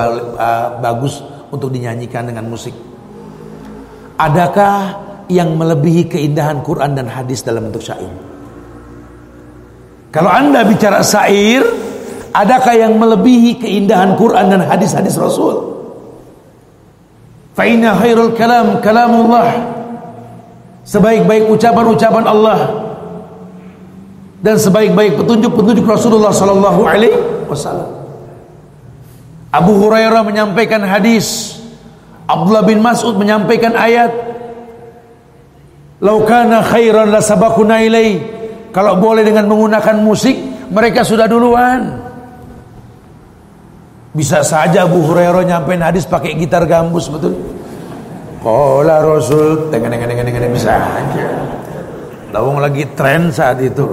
bagus 0.81 1.25
untuk 1.53 1.73
dinyanyikan 1.73 2.29
dengan 2.29 2.49
musik. 2.49 2.73
Adakah 4.21 5.01
yang 5.33 5.57
melebihi 5.57 6.13
keindahan 6.13 6.61
Quran 6.61 6.93
dan 6.93 7.09
hadis 7.09 7.41
dalam 7.41 7.73
bentuk 7.73 7.81
syair? 7.81 8.13
Kalau 10.13 10.29
anda 10.29 10.61
bicara 10.69 11.01
syair, 11.01 11.65
adakah 12.37 12.77
yang 12.77 13.01
melebihi 13.01 13.57
keindahan 13.57 14.13
Quran 14.21 14.53
dan 14.53 14.61
hadis-hadis 14.61 15.17
Rasul? 15.17 15.73
Fa'inna 17.57 17.97
khairul 17.97 18.37
kalam 18.37 18.81
kalamullah 18.85 19.72
sebaik-baik 20.83 21.47
ucapan-ucapan 21.51 22.25
Allah 22.27 22.59
dan 24.43 24.59
sebaik-baik 24.59 25.23
petunjuk-petunjuk 25.23 25.87
Rasulullah 25.87 26.35
sallallahu 26.35 26.83
alaihi 26.83 27.47
wasallam. 27.47 28.03
Abu 29.53 29.79
Hurairah 29.79 30.27
menyampaikan 30.27 30.83
hadis, 30.83 31.59
Abdullah 32.27 32.67
bin 32.67 32.83
Mas'ud 32.83 33.15
menyampaikan 33.15 33.77
ayat, 33.79 34.11
"Laukana 36.03 36.65
khairan 36.67 37.13
la 37.13 37.23
sabaquna 37.23 37.85
ilai." 37.85 38.41
Kalau 38.73 38.97
boleh 38.97 39.21
dengan 39.21 39.47
menggunakan 39.53 40.01
musik, 40.01 40.35
mereka 40.73 41.05
sudah 41.05 41.29
duluan. 41.29 42.01
Bisa 44.17 44.41
saja 44.41 44.89
Abu 44.89 45.05
Hurairah 45.05 45.45
nyampein 45.45 45.85
hadis 45.85 46.09
pakai 46.09 46.33
gitar 46.37 46.65
gambus 46.65 47.13
betul. 47.13 47.37
Kola 48.43 48.99
Rasul 48.99 49.71
dengan 49.71 50.03
bisa 50.51 50.75
aja. 50.75 51.27
Lawang 52.35 52.59
lagi 52.59 52.83
tren 52.99 53.31
saat 53.31 53.63
itu. 53.63 53.87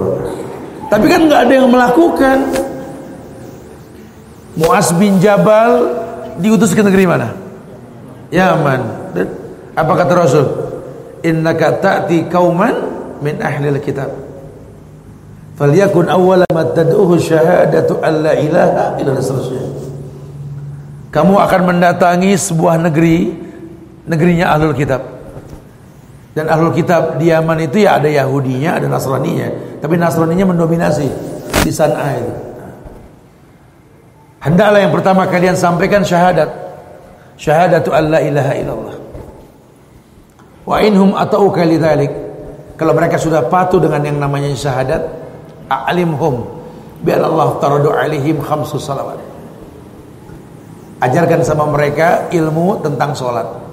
Tapi 0.90 1.06
kan 1.06 1.30
nggak 1.30 1.40
ada 1.46 1.52
yang 1.54 1.70
melakukan. 1.70 2.38
Muas 4.58 4.90
bin 4.98 5.22
Jabal 5.22 5.94
diutus 6.42 6.74
ke 6.74 6.82
negeri 6.82 7.06
mana? 7.06 7.30
Yaman. 8.34 9.14
Apa 9.78 9.92
kata 10.02 10.12
Rasul? 10.18 10.46
Innaka 11.22 11.78
ta'ti 11.78 12.26
kauman 12.26 12.74
min 13.22 13.38
ahli 13.38 13.70
kitab. 13.78 14.10
Falyakun 15.54 16.10
awwala 16.10 16.48
ma 16.50 16.66
tad'uhu 16.66 17.22
syahadatu 17.22 18.02
an 18.02 18.24
la 18.24 18.34
ilaha 18.34 18.98
illallah. 18.98 19.62
Kamu 21.14 21.34
akan 21.38 21.60
mendatangi 21.70 22.34
sebuah 22.34 22.82
negeri 22.90 23.49
negerinya 24.06 24.54
Ahlul 24.56 24.76
Kitab. 24.76 25.02
Dan 26.30 26.46
Ahlul 26.46 26.72
Kitab 26.72 27.18
di 27.18 27.28
Yaman 27.28 27.58
itu 27.66 27.82
ya 27.82 27.98
ada 27.98 28.06
Yahudinya, 28.06 28.78
ada 28.78 28.86
Nasraninya. 28.86 29.80
Tapi 29.82 29.94
Nasraninya 29.98 30.46
mendominasi 30.46 31.08
di 31.66 31.72
San'a 31.74 32.08
itu. 32.16 32.34
Hendaklah 34.40 34.80
yang 34.80 34.94
pertama 34.94 35.28
kalian 35.28 35.58
sampaikan 35.58 36.00
syahadat. 36.00 36.48
Syahadatu 37.36 37.92
alla 37.92 38.20
ilaha 38.20 38.52
illallah. 38.56 38.96
Wa 40.64 40.76
inhum 40.80 41.12
ata'uka 41.16 41.64
lidzalik. 41.64 42.12
Kalau 42.76 42.96
mereka 42.96 43.20
sudah 43.20 43.44
patuh 43.48 43.76
dengan 43.76 44.00
yang 44.00 44.16
namanya 44.16 44.48
syahadat, 44.56 45.02
a'limhum 45.68 46.48
bi 47.04 47.12
Allah 47.12 47.56
taradu 47.60 47.92
alaihim 47.92 48.40
khamsu 48.40 48.80
salawat. 48.80 49.20
Ajarkan 51.00 51.40
sama 51.44 51.64
mereka 51.68 52.28
ilmu 52.28 52.80
tentang 52.84 53.16
sholat 53.16 53.69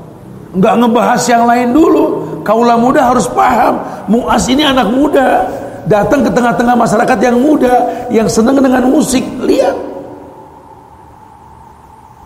nggak 0.58 0.74
ngebahas 0.82 1.22
yang 1.30 1.44
lain 1.46 1.70
dulu. 1.72 2.06
Kaulah 2.42 2.80
muda 2.80 3.12
harus 3.12 3.28
paham, 3.28 3.76
Muas 4.08 4.48
ini 4.48 4.64
anak 4.64 4.88
muda, 4.88 5.44
datang 5.84 6.24
ke 6.24 6.32
tengah-tengah 6.32 6.80
masyarakat 6.80 7.18
yang 7.20 7.38
muda, 7.44 7.76
yang 8.08 8.28
senang 8.32 8.56
dengan 8.56 8.88
musik. 8.88 9.24
Lihat. 9.44 9.76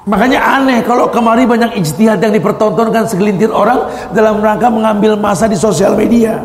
Makanya 0.06 0.62
aneh 0.62 0.82
kalau 0.86 1.10
kemari 1.10 1.46
banyak 1.46 1.78
ijtihad 1.78 2.22
yang 2.22 2.34
dipertontonkan 2.34 3.06
segelintir 3.10 3.50
orang 3.54 3.86
dalam 4.14 4.42
rangka 4.42 4.70
mengambil 4.70 5.18
masa 5.18 5.50
di 5.50 5.58
sosial 5.58 5.98
media. 5.98 6.42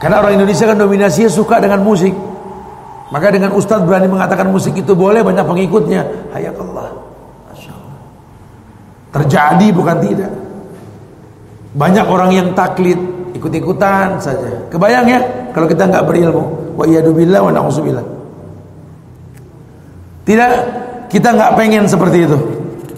Karena 0.00 0.24
orang 0.24 0.40
Indonesia 0.40 0.64
kan 0.64 0.80
dominasinya 0.80 1.28
suka 1.28 1.60
dengan 1.60 1.84
musik. 1.84 2.16
Maka 3.12 3.28
dengan 3.28 3.52
ustadz 3.52 3.84
berani 3.84 4.08
mengatakan 4.08 4.48
musik 4.48 4.72
itu 4.72 4.96
boleh 4.96 5.20
banyak 5.20 5.44
pengikutnya. 5.44 6.32
Hayat 6.32 6.56
Allah. 6.56 7.09
Terjadi 9.10 9.66
bukan 9.74 9.96
tidak. 9.98 10.32
Banyak 11.74 12.06
orang 12.06 12.30
yang 12.34 12.48
taklid, 12.54 12.98
ikut-ikutan 13.34 14.18
saja. 14.22 14.70
Kebayang 14.70 15.06
ya 15.06 15.20
kalau 15.50 15.66
kita 15.66 15.86
nggak 15.86 16.06
berilmu. 16.06 16.74
Wa 16.78 16.86
billah 16.86 17.40
wa 17.42 17.52
na'udzubillah. 17.52 18.06
Tidak, 20.26 20.50
kita 21.10 21.28
nggak 21.34 21.52
pengen 21.58 21.84
seperti 21.90 22.26
itu. 22.26 22.38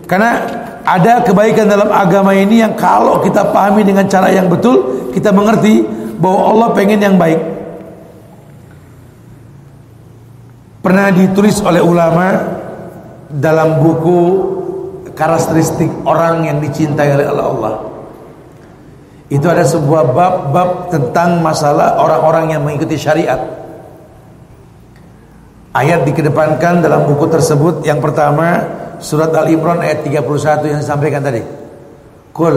Karena 0.04 0.44
ada 0.84 1.24
kebaikan 1.24 1.64
dalam 1.64 1.88
agama 1.88 2.36
ini 2.36 2.60
yang 2.60 2.76
kalau 2.76 3.24
kita 3.24 3.48
pahami 3.54 3.86
dengan 3.86 4.04
cara 4.10 4.28
yang 4.28 4.52
betul, 4.52 5.08
kita 5.16 5.32
mengerti 5.32 5.86
bahwa 6.20 6.52
Allah 6.52 6.68
pengen 6.76 7.00
yang 7.00 7.16
baik. 7.16 7.40
Pernah 10.82 11.14
ditulis 11.14 11.62
oleh 11.62 11.78
ulama 11.78 12.58
dalam 13.30 13.80
buku 13.80 14.20
karakteristik 15.12 15.88
orang 16.04 16.46
yang 16.48 16.58
dicintai 16.60 17.12
oleh 17.16 17.26
Allah. 17.28 17.74
Itu 19.32 19.48
ada 19.48 19.64
sebuah 19.64 20.12
bab-bab 20.12 20.92
tentang 20.92 21.40
masalah 21.40 21.96
orang-orang 21.96 22.52
yang 22.52 22.60
mengikuti 22.60 23.00
syariat. 23.00 23.40
Ayat 25.72 26.04
dikedepankan 26.04 26.84
dalam 26.84 27.08
buku 27.08 27.32
tersebut 27.32 27.80
yang 27.88 27.96
pertama 27.96 28.60
surat 29.00 29.32
Al-Imran 29.32 29.80
ayat 29.80 30.04
31 30.04 30.68
yang 30.68 30.80
disampaikan 30.84 31.24
tadi. 31.24 31.40
Qul 32.36 32.56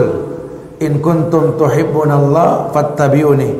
in 0.84 1.00
kuntum 1.00 1.56
tuhibbunallah 1.56 2.76
fattabi'uni 2.76 3.56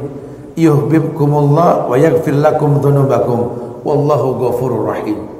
yuhibbukumullah 0.61 1.89
wa 1.89 1.97
yaghfir 1.97 2.37
lakum 2.37 2.85
dhunubakum 2.85 3.41
wallahu 3.81 4.37
ghafurur 4.45 4.93
rahim. 4.93 5.36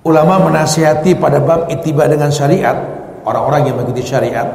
Ulama 0.00 0.48
menasihati 0.48 1.12
pada 1.20 1.44
bab 1.44 1.68
itiba 1.68 2.08
dengan 2.08 2.32
syariat 2.32 2.72
Orang-orang 3.20 3.68
yang 3.68 3.76
mengikuti 3.76 4.00
syariat 4.00 4.48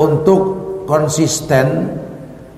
Untuk 0.00 0.40
konsisten 0.88 1.92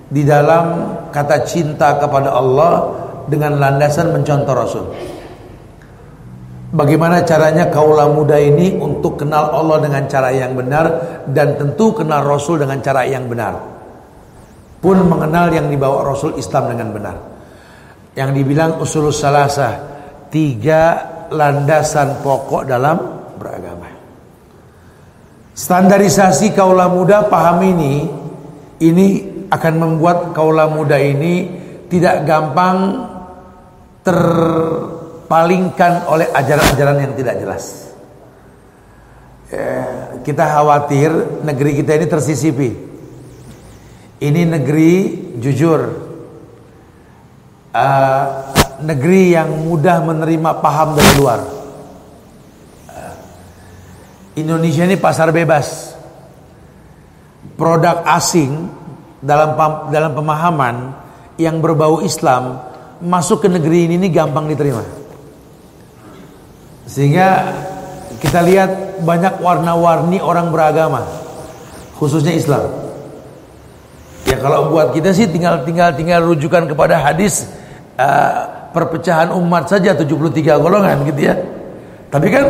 Di 0.07 0.23
dalam 0.23 0.95
kata 1.11 1.43
cinta 1.43 1.99
kepada 1.99 2.31
Allah 2.31 2.95
Dengan 3.27 3.59
landasan 3.59 4.15
mencontoh 4.15 4.55
Rasul. 4.55 4.87
Bagaimana 6.71 7.27
caranya 7.27 7.67
kaulah 7.75 8.07
muda 8.07 8.39
ini 8.39 8.79
Untuk 8.79 9.19
kenal 9.19 9.51
Allah 9.51 9.83
dengan 9.83 10.07
cara 10.07 10.31
yang 10.31 10.55
benar 10.55 10.87
Dan 11.27 11.59
tentu 11.59 11.91
kenal 11.91 12.23
Rasul 12.23 12.63
dengan 12.63 12.79
cara 12.79 13.03
yang 13.03 13.27
benar? 13.27 13.59
Pun 14.79 14.97
mengenal 15.11 15.51
yang 15.51 15.67
dibawa 15.67 16.07
Rasul 16.09 16.41
Islam 16.41 16.73
dengan 16.73 16.89
benar. 16.95 17.17
Yang 18.15 18.31
dibilang 18.39 18.79
usul 18.79 19.11
salasah 19.11 19.75
Tiga 20.31 21.19
landasan 21.31 22.21
pokok 22.21 22.67
dalam 22.67 22.99
beragama. 23.39 23.89
Standarisasi 25.55 26.57
kaula 26.57 26.91
muda 26.91 27.27
paham 27.27 27.63
ini 27.65 27.95
ini 28.81 29.07
akan 29.51 29.75
membuat 29.77 30.33
kaula 30.33 30.71
muda 30.71 30.97
ini 30.97 31.61
tidak 31.91 32.25
gampang 32.25 33.07
terpalingkan 34.07 36.09
oleh 36.09 36.31
ajaran-ajaran 36.33 36.99
yang 37.03 37.15
tidak 37.19 37.35
jelas. 37.43 37.65
Ya, 39.51 39.83
kita 40.23 40.47
khawatir 40.47 41.11
negeri 41.43 41.83
kita 41.83 41.99
ini 41.99 42.07
tersisipi. 42.07 42.71
Ini 44.21 44.43
negeri 44.47 44.93
jujur, 45.41 45.81
uh, 47.73 48.25
negeri 48.85 49.37
yang 49.37 49.49
mudah 49.69 50.03
menerima 50.05 50.51
paham 50.61 50.97
dari 50.97 51.13
luar. 51.21 51.41
Indonesia 54.39 54.87
ini 54.87 54.97
pasar 54.97 55.35
bebas. 55.35 55.97
Produk 57.57 58.05
asing 58.09 58.69
dalam 59.21 59.57
dalam 59.93 60.13
pemahaman 60.17 60.97
yang 61.37 61.61
berbau 61.61 62.01
Islam 62.01 62.61
masuk 63.01 63.45
ke 63.45 63.49
negeri 63.49 63.89
ini, 63.89 63.95
ini 63.97 64.09
gampang 64.13 64.49
diterima. 64.49 64.85
Sehingga 66.85 67.29
kita 68.21 68.45
lihat 68.45 69.01
banyak 69.01 69.41
warna-warni 69.41 70.21
orang 70.21 70.53
beragama, 70.53 71.05
khususnya 71.97 72.37
Islam. 72.37 72.69
Ya 74.29 74.37
kalau 74.37 74.69
buat 74.69 74.93
kita 74.93 75.17
sih 75.17 75.29
tinggal 75.33 75.65
tinggal 75.65 75.97
tinggal 75.97 76.21
rujukan 76.29 76.69
kepada 76.69 77.01
hadis 77.01 77.49
uh, 77.97 78.60
perpecahan 78.71 79.35
umat 79.35 79.71
saja 79.71 79.95
73 79.95 80.59
golongan 80.59 81.03
gitu 81.07 81.21
ya. 81.31 81.35
Tapi 82.11 82.27
kan 82.31 82.45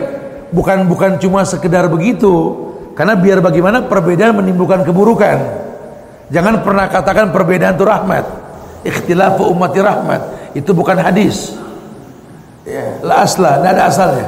bukan 0.53 0.89
bukan 0.89 1.11
cuma 1.21 1.45
sekedar 1.45 1.89
begitu. 1.89 2.57
Karena 2.97 3.17
biar 3.17 3.41
bagaimana 3.41 3.87
perbedaan 3.89 4.37
menimbulkan 4.41 4.85
keburukan. 4.85 5.39
Jangan 6.31 6.63
pernah 6.63 6.87
katakan 6.87 7.33
perbedaan 7.33 7.75
itu 7.75 7.85
rahmat. 7.85 8.25
Ikhtilafu 8.85 9.49
ummati 9.49 9.81
rahmat. 9.81 10.21
Itu 10.53 10.77
bukan 10.77 11.01
hadis. 11.01 11.57
Ya, 12.69 13.01
la 13.01 13.25
asla, 13.25 13.59
tidak 13.59 13.71
ada 13.73 13.83
asalnya. 13.89 14.27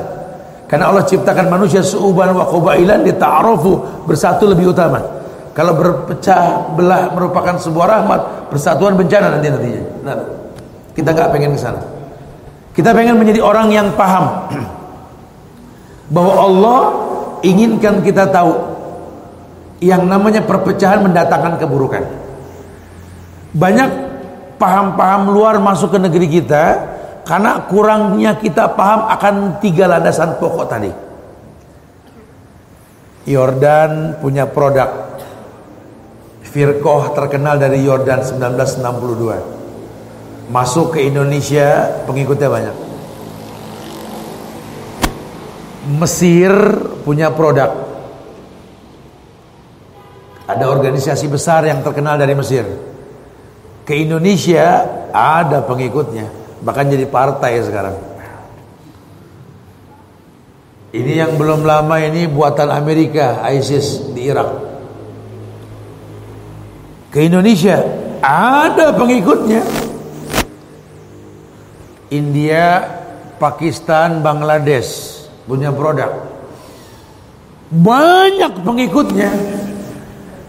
Karena 0.67 0.89
Allah 0.89 1.05
ciptakan 1.05 1.53
manusia 1.53 1.85
suuban 1.85 2.33
wa 2.33 2.49
qabailan 2.49 3.05
lita'arufu 3.05 4.05
bersatu 4.09 4.49
lebih 4.49 4.73
utama. 4.73 5.05
Kalau 5.53 5.77
berpecah 5.77 6.73
belah 6.73 7.13
merupakan 7.13 7.61
sebuah 7.61 7.87
rahmat, 8.01 8.21
persatuan 8.49 8.97
bencana 8.97 9.37
nanti 9.37 9.53
nantinya. 9.53 9.83
Nah, 10.01 10.17
kita 10.93 11.09
nggak 11.13 11.31
pengen 11.33 11.57
ke 11.57 11.61
sana. 11.61 11.81
Kita 12.73 12.93
pengen 12.97 13.21
menjadi 13.21 13.41
orang 13.45 13.69
yang 13.73 13.93
paham 13.97 14.49
bahwa 16.15 16.35
Allah 16.37 16.81
inginkan 17.45 18.01
kita 18.01 18.29
tahu 18.33 18.53
yang 19.83 20.07
namanya 20.09 20.45
perpecahan 20.45 21.05
mendatangkan 21.05 21.59
keburukan. 21.59 22.05
Banyak 23.53 23.91
paham-paham 24.57 25.35
luar 25.35 25.59
masuk 25.61 25.93
ke 25.93 25.99
negeri 26.01 26.41
kita 26.41 26.65
karena 27.27 27.67
kurangnya 27.69 28.39
kita 28.39 28.73
paham 28.73 29.11
akan 29.11 29.35
tiga 29.61 29.91
landasan 29.91 30.39
pokok 30.39 30.67
tadi. 30.71 30.93
Yordan 33.23 34.19
punya 34.19 34.51
produk 34.51 35.15
Firkoh 36.43 37.15
terkenal 37.15 37.57
dari 37.57 37.81
Yordan 37.81 38.21
1962 38.21 39.62
Masuk 40.51 40.99
ke 40.99 41.07
Indonesia 41.07 42.03
pengikutnya 42.03 42.49
banyak 42.51 42.77
Mesir 45.83 46.53
punya 47.03 47.35
produk 47.35 47.93
ada 50.53 50.69
organisasi 50.69 51.27
besar 51.33 51.65
yang 51.65 51.81
terkenal 51.81 52.21
dari 52.21 52.37
Mesir. 52.37 52.67
Ke 53.83 53.99
Indonesia 53.99 54.85
ada 55.11 55.65
pengikutnya, 55.65 56.29
bahkan 56.63 56.87
jadi 56.87 57.09
partai 57.09 57.53
sekarang. 57.65 57.97
Ini 60.93 61.13
yang 61.25 61.41
belum 61.41 61.65
lama 61.65 61.97
ini 62.05 62.29
buatan 62.29 62.69
Amerika, 62.69 63.41
ISIS 63.49 64.13
di 64.13 64.29
Irak. 64.29 64.51
Ke 67.09 67.25
Indonesia 67.25 67.81
ada 68.21 68.93
pengikutnya. 68.93 69.92
India, 72.13 72.85
Pakistan, 73.41 74.21
Bangladesh 74.21 75.25
punya 75.49 75.73
produk. 75.73 76.13
Banyak 77.73 78.61
pengikutnya. 78.61 79.33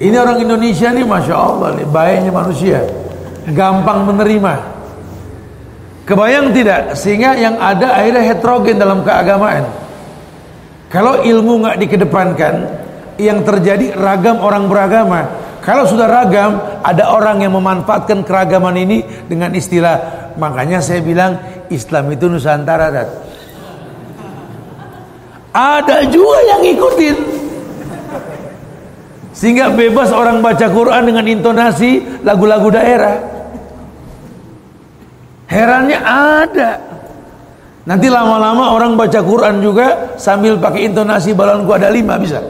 Ini 0.03 0.16
orang 0.20 0.43
Indonesia 0.43 0.91
nih 0.91 1.07
Masya 1.07 1.36
Allah 1.38 1.70
nih 1.80 1.88
Baiknya 1.88 2.32
manusia. 2.36 2.84
Gampang 3.47 4.03
menerima. 4.11 4.53
Kebayang 6.03 6.51
tidak? 6.51 6.99
Sehingga 6.99 7.39
yang 7.39 7.55
ada 7.55 7.95
akhirnya 7.95 8.24
heterogen 8.28 8.76
dalam 8.76 9.07
keagamaan. 9.07 9.64
Kalau 10.91 11.24
ilmu 11.24 11.64
nggak 11.64 11.80
dikedepankan 11.80 12.53
Yang 13.16 13.39
terjadi 13.47 13.86
ragam 13.95 14.43
orang 14.43 14.68
beragama. 14.68 15.26
Kalau 15.64 15.88
sudah 15.88 16.05
ragam 16.05 16.59
Ada 16.84 17.07
orang 17.16 17.39
yang 17.39 17.55
memanfaatkan 17.55 18.28
keragaman 18.28 18.76
ini 18.78 19.01
Dengan 19.26 19.55
istilah 19.55 20.28
Makanya 20.38 20.82
saya 20.82 20.99
bilang 20.99 21.38
Islam 21.74 22.14
itu 22.14 22.30
Nusantara 22.30 22.88
dat. 22.94 23.10
Ada 25.54 26.10
juga 26.10 26.40
yang 26.50 26.62
ikutin 26.66 27.18
sehingga 29.34 29.74
bebas 29.74 30.14
orang 30.14 30.42
baca 30.42 30.70
Quran 30.70 31.10
dengan 31.10 31.26
intonasi 31.26 32.22
lagu-lagu 32.22 32.70
daerah. 32.74 33.18
Herannya 35.50 36.00
ada. 36.02 36.72
Nanti 37.84 38.08
lama-lama 38.08 38.74
orang 38.74 38.96
baca 38.96 39.20
Quran 39.22 39.60
juga 39.60 40.16
sambil 40.16 40.58
pakai 40.58 40.88
intonasi 40.90 41.36
balonku 41.36 41.70
ada 41.76 41.92
lima 41.92 42.18
bisa. 42.18 42.42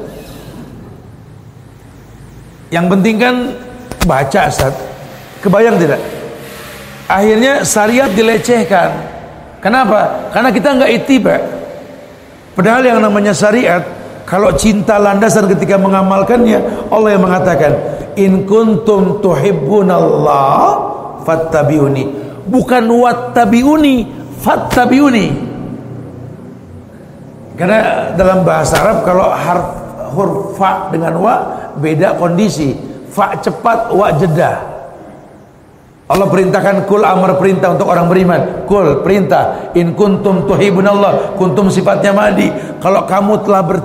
Yang 2.72 2.86
penting 2.94 3.16
kan 3.20 3.36
baca 4.06 4.48
saat 4.48 4.76
Kebayang 5.44 5.76
tidak? 5.76 6.00
Akhirnya 7.12 7.68
syariat 7.68 8.08
dilecehkan. 8.16 9.13
Kenapa? 9.64 10.28
Karena 10.36 10.52
kita 10.52 10.76
nggak 10.76 10.92
itiba. 10.92 11.40
Padahal 12.54 12.84
yang 12.84 13.00
namanya 13.00 13.32
syariat 13.32 13.80
kalau 14.28 14.52
cinta 14.60 15.00
landasan 15.00 15.48
ketika 15.52 15.80
mengamalkannya, 15.80 16.90
Allah 16.92 17.10
yang 17.16 17.24
mengatakan, 17.24 17.72
"In 18.20 18.44
kuntum 18.44 19.24
tuhibbunallah 19.24 20.68
fattabi'uni." 21.24 22.04
Bukan 22.44 22.84
wattabi'uni, 22.92 23.96
fattabi'uni. 24.44 25.28
Karena 27.56 28.12
dalam 28.20 28.44
bahasa 28.44 28.84
Arab 28.84 28.98
kalau 29.08 29.32
harf 29.32 29.68
huruf 30.12 30.60
fa 30.60 30.92
dengan 30.92 31.16
wa 31.24 31.36
beda 31.80 32.20
kondisi. 32.20 32.76
Fa 33.14 33.38
cepat, 33.38 33.94
wa 33.94 34.10
jeda. 34.18 34.73
Allah 36.14 36.30
perintahkan 36.30 36.86
kul 36.86 37.02
amar 37.02 37.42
perintah 37.42 37.74
untuk 37.74 37.90
orang 37.90 38.06
beriman. 38.06 38.70
Kul 38.70 39.02
perintah 39.02 39.74
in 39.74 39.98
kuntum 39.98 40.46
tuhibunallah. 40.46 41.34
Kuntum 41.34 41.74
sifatnya 41.74 42.14
madi. 42.14 42.54
Kalau 42.78 43.10
kamu 43.10 43.42
telah 43.42 43.62
ber, 43.66 43.82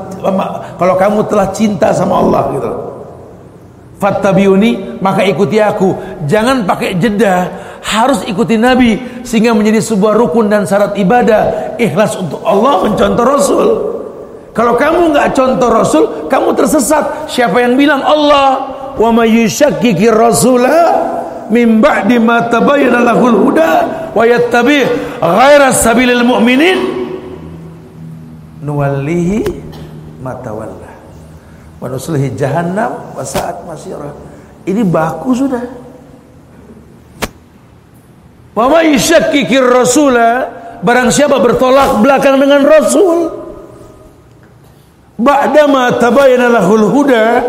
kalau 0.76 0.94
kamu 1.00 1.24
telah 1.24 1.48
cinta 1.56 1.88
sama 1.96 2.20
Allah 2.20 2.42
gitu. 2.52 2.70
Fattabiuni 3.96 5.00
maka 5.00 5.24
ikuti 5.24 5.56
aku. 5.56 5.96
Jangan 6.28 6.68
pakai 6.68 7.00
jeda, 7.00 7.48
harus 7.80 8.20
ikuti 8.28 8.60
Nabi 8.60 9.24
sehingga 9.24 9.56
menjadi 9.56 9.80
sebuah 9.80 10.12
rukun 10.20 10.52
dan 10.52 10.68
syarat 10.68 11.00
ibadah. 11.00 11.74
Ikhlas 11.80 12.12
untuk 12.20 12.44
Allah 12.44 12.84
mencontoh 12.84 13.24
Rasul. 13.24 13.68
Kalau 14.52 14.76
kamu 14.76 15.16
nggak 15.16 15.32
contoh 15.32 15.68
Rasul, 15.72 16.04
kamu 16.28 16.52
tersesat. 16.52 17.24
Siapa 17.24 17.56
yang 17.56 17.72
bilang 17.72 18.04
Allah? 18.04 18.76
Wa 19.00 19.14
may 19.14 19.48
rasulah 20.12 21.17
min 21.49 21.80
ba'di 21.80 22.20
ma 22.20 22.49
tabayyana 22.49 23.01
lahul 23.01 23.49
huda 23.49 23.70
wa 24.12 24.22
yattabi' 24.24 24.84
ghaira 25.20 25.72
sabilil 25.72 26.24
mu'minin. 26.24 26.78
Nuwallihi 28.64 29.38
ma 30.20 30.36
tawalla. 30.38 30.92
Wa 31.78 31.86
nuslihi 31.86 32.34
jahannam 32.34 33.14
wa 33.14 33.22
sa'at 33.22 33.64
masirah. 33.64 34.12
Ini 34.66 34.82
baku 34.84 35.30
sudah. 35.32 35.64
Wa 38.59 38.66
ma 38.66 38.82
yashakkikir 38.82 39.62
rasula 39.62 40.51
barang 40.82 41.11
siapa 41.14 41.38
bertolak 41.38 42.03
belakang 42.03 42.38
dengan 42.38 42.62
rasul 42.66 43.30
ba'da 45.18 45.66
ma 45.66 45.90
tabayyana 45.94 46.51
lahul 46.51 46.86
huda 46.90 47.42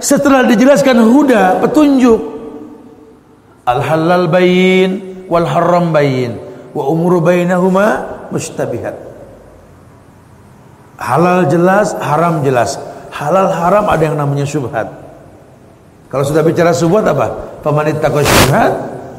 setelah 0.00 0.44
dijelaskan 0.44 1.00
huda 1.00 1.64
petunjuk 1.64 2.33
al 3.64 3.80
halal 3.80 4.28
bayin 4.28 5.24
wal 5.28 5.48
haram 5.48 5.92
bayin 5.92 6.36
wa 6.76 6.84
umuru 6.88 7.24
bainahuma 7.24 8.04
mustabihat 8.28 8.96
halal 11.00 11.48
jelas 11.48 11.96
haram 11.98 12.44
jelas 12.44 12.78
halal 13.14 13.50
haram 13.50 13.86
ada 13.86 14.02
yang 14.02 14.18
namanya 14.18 14.42
syubhat. 14.42 14.90
Kalau 16.10 16.24
sudah 16.26 16.42
bicara 16.42 16.74
syubhat 16.74 17.06
apa? 17.06 17.58
Faman 17.62 17.90
ittaqa 17.90 18.20
syubhat 18.22 18.72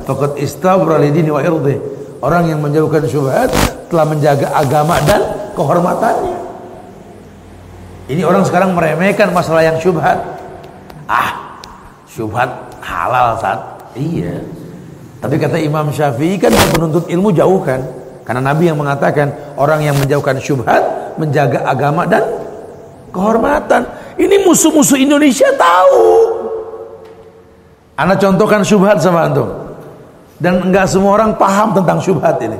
faqad 0.04 0.32
istabra 0.40 1.00
lidini 1.00 1.32
wa 1.32 1.40
irdi. 1.40 1.80
Orang 2.20 2.48
yang 2.48 2.60
menjauhkan 2.60 3.08
syubhat 3.08 3.52
telah 3.88 4.06
menjaga 4.08 4.52
agama 4.56 5.00
dan 5.04 5.22
kehormatannya. 5.56 6.40
Ini 8.06 8.22
orang 8.22 8.46
sekarang 8.46 8.78
meremehkan 8.78 9.34
masalah 9.34 9.66
yang 9.66 9.78
syubhat. 9.82 10.20
Ah, 11.08 11.60
syubhat 12.08 12.50
halal 12.84 13.40
saat. 13.40 13.75
Iya. 13.96 14.44
Tapi 15.24 15.36
kata 15.42 15.58
Imam 15.58 15.90
Syafi'i 15.90 16.38
kan 16.38 16.52
penuntut 16.76 17.08
ilmu 17.10 17.32
jauhkan. 17.34 17.82
Karena 18.28 18.42
Nabi 18.42 18.70
yang 18.70 18.78
mengatakan 18.78 19.32
orang 19.56 19.82
yang 19.86 19.96
menjauhkan 19.98 20.38
syubhat 20.38 20.84
menjaga 21.16 21.66
agama 21.66 22.04
dan 22.06 22.22
kehormatan. 23.16 23.88
Ini 24.20 24.44
musuh-musuh 24.44 25.00
Indonesia 25.00 25.48
tahu. 25.56 26.04
Anak 27.96 28.20
contohkan 28.20 28.62
syubhat 28.62 29.00
sama 29.00 29.32
antum. 29.32 29.48
Dan 30.36 30.68
enggak 30.68 30.92
semua 30.92 31.16
orang 31.16 31.32
paham 31.40 31.72
tentang 31.72 32.04
syubhat 32.04 32.36
ini. 32.44 32.60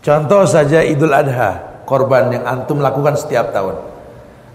Contoh 0.00 0.48
saja 0.48 0.80
Idul 0.80 1.12
Adha, 1.12 1.82
korban 1.84 2.32
yang 2.32 2.44
antum 2.48 2.80
lakukan 2.80 3.20
setiap 3.20 3.52
tahun. 3.52 3.76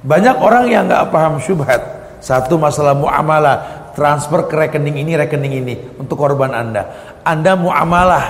Banyak 0.01 0.41
orang 0.41 0.66
yang 0.74 0.89
enggak 0.89 1.14
paham 1.14 1.38
syubhat. 1.38 1.82
Satu 2.24 2.58
masalah 2.58 2.95
muamalah, 2.97 3.83
transfer 3.94 4.50
ke 4.50 4.56
rekening 4.58 5.00
ini, 5.02 5.14
rekening 5.18 5.54
ini 5.64 5.76
untuk 6.02 6.18
korban 6.18 6.54
Anda. 6.54 6.84
Anda 7.24 7.54
muamalah 7.54 8.26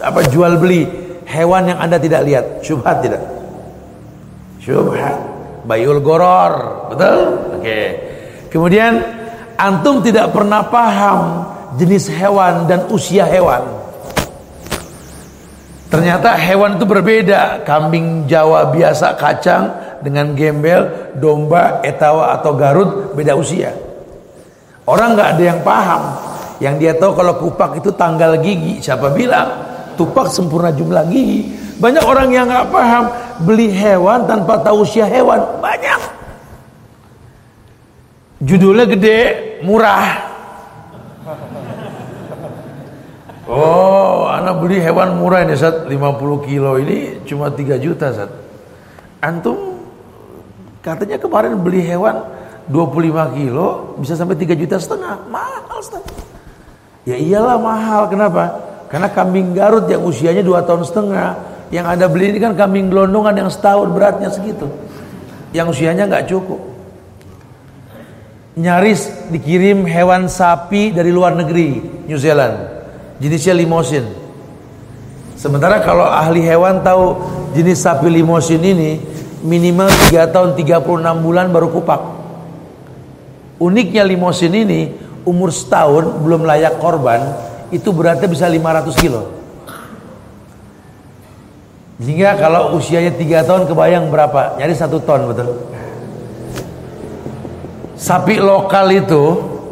apa 0.00 0.20
jual 0.28 0.56
beli 0.56 0.88
hewan 1.28 1.70
yang 1.70 1.78
Anda 1.78 2.00
tidak 2.00 2.24
lihat. 2.26 2.44
Syubhat 2.64 3.04
tidak? 3.04 3.22
Syubhat. 4.60 5.16
Bayul 5.68 6.00
goror. 6.00 6.88
Betul? 6.92 7.18
Oke. 7.56 7.62
Okay. 7.62 7.86
Kemudian 8.50 8.98
antum 9.60 10.02
tidak 10.02 10.32
pernah 10.34 10.66
paham 10.66 11.46
jenis 11.78 12.10
hewan 12.10 12.66
dan 12.66 12.88
usia 12.90 13.28
hewan. 13.28 13.62
Ternyata 15.90 16.38
hewan 16.38 16.78
itu 16.78 16.86
berbeda. 16.86 17.66
Kambing 17.66 18.30
Jawa 18.30 18.70
biasa 18.70 19.18
kacang 19.18 19.70
dengan 20.00 20.32
gembel, 20.38 21.12
domba, 21.18 21.82
etawa 21.82 22.38
atau 22.38 22.54
garut 22.54 23.12
beda 23.12 23.34
usia. 23.34 23.89
Orang 24.90 25.14
nggak 25.14 25.38
ada 25.38 25.42
yang 25.54 25.60
paham. 25.62 26.02
Yang 26.58 26.74
dia 26.82 26.92
tahu 26.98 27.14
kalau 27.14 27.38
kupak 27.38 27.78
itu 27.78 27.94
tanggal 27.94 28.34
gigi. 28.42 28.82
Siapa 28.82 29.14
bilang? 29.14 29.70
tupak 30.00 30.32
sempurna 30.32 30.72
jumlah 30.72 31.04
gigi. 31.12 31.52
Banyak 31.76 32.04
orang 32.08 32.28
yang 32.32 32.48
nggak 32.48 32.72
paham 32.72 33.04
beli 33.44 33.68
hewan 33.68 34.24
tanpa 34.24 34.64
tahu 34.64 34.88
usia 34.88 35.04
hewan. 35.04 35.60
Banyak. 35.60 36.00
Judulnya 38.40 38.88
gede, 38.88 39.18
murah. 39.60 40.32
Oh, 43.50 44.30
anak 44.30 44.64
beli 44.64 44.80
hewan 44.80 45.20
murah 45.20 45.44
ini 45.44 45.58
saat 45.58 45.84
50 45.84 46.48
kilo 46.48 46.80
ini 46.80 47.20
cuma 47.28 47.52
3 47.52 47.76
juta 47.76 48.08
saat. 48.16 48.32
Antum 49.20 49.84
katanya 50.80 51.20
kemarin 51.20 51.60
beli 51.60 51.84
hewan 51.84 52.24
25 52.70 53.36
kilo 53.36 53.98
bisa 53.98 54.14
sampai 54.14 54.38
3 54.38 54.54
juta 54.54 54.78
setengah. 54.78 55.26
Mahal 55.26 55.66
Ustaz. 55.80 56.06
Ya 57.08 57.16
iyalah 57.16 57.56
mahal. 57.56 58.06
Kenapa? 58.12 58.70
Karena 58.90 59.08
kambing 59.08 59.56
Garut 59.56 59.86
yang 59.88 60.02
usianya 60.04 60.42
dua 60.42 60.66
tahun 60.66 60.82
setengah, 60.82 61.38
yang 61.70 61.86
ada 61.86 62.10
beli 62.10 62.34
ini 62.34 62.38
kan 62.42 62.58
kambing 62.58 62.90
gelondongan 62.90 63.46
yang 63.46 63.50
setahun 63.50 63.88
beratnya 63.94 64.28
segitu, 64.28 64.66
yang 65.54 65.70
usianya 65.70 66.10
nggak 66.10 66.26
cukup. 66.26 66.58
Nyaris 68.58 69.30
dikirim 69.30 69.86
hewan 69.86 70.26
sapi 70.26 70.90
dari 70.90 71.14
luar 71.14 71.38
negeri, 71.38 72.02
New 72.10 72.18
Zealand, 72.18 72.66
jenisnya 73.22 73.54
limosin. 73.54 74.04
Sementara 75.38 75.80
kalau 75.80 76.04
ahli 76.04 76.44
hewan 76.44 76.82
tahu 76.84 77.16
jenis 77.54 77.80
sapi 77.80 78.10
limosin 78.10 78.60
ini 78.60 79.00
minimal 79.40 79.88
3 80.12 80.34
tahun 80.34 80.58
36 80.58 80.82
bulan 81.24 81.48
baru 81.48 81.70
kupak. 81.72 82.19
Uniknya 83.60 84.08
limosin 84.08 84.56
ini 84.56 84.96
umur 85.28 85.52
setahun 85.52 86.24
belum 86.24 86.48
layak 86.48 86.80
korban, 86.80 87.20
itu 87.68 87.92
beratnya 87.92 88.24
bisa 88.24 88.48
500 88.48 88.96
kilo. 88.96 89.36
Sehingga 92.00 92.40
kalau 92.40 92.80
usianya 92.80 93.12
3 93.12 93.44
tahun 93.44 93.62
kebayang 93.68 94.08
berapa? 94.08 94.56
Nyari 94.56 94.72
satu 94.72 95.04
ton 95.04 95.28
betul. 95.28 95.68
Sapi 98.00 98.40
lokal 98.40 98.88
itu 98.96 99.22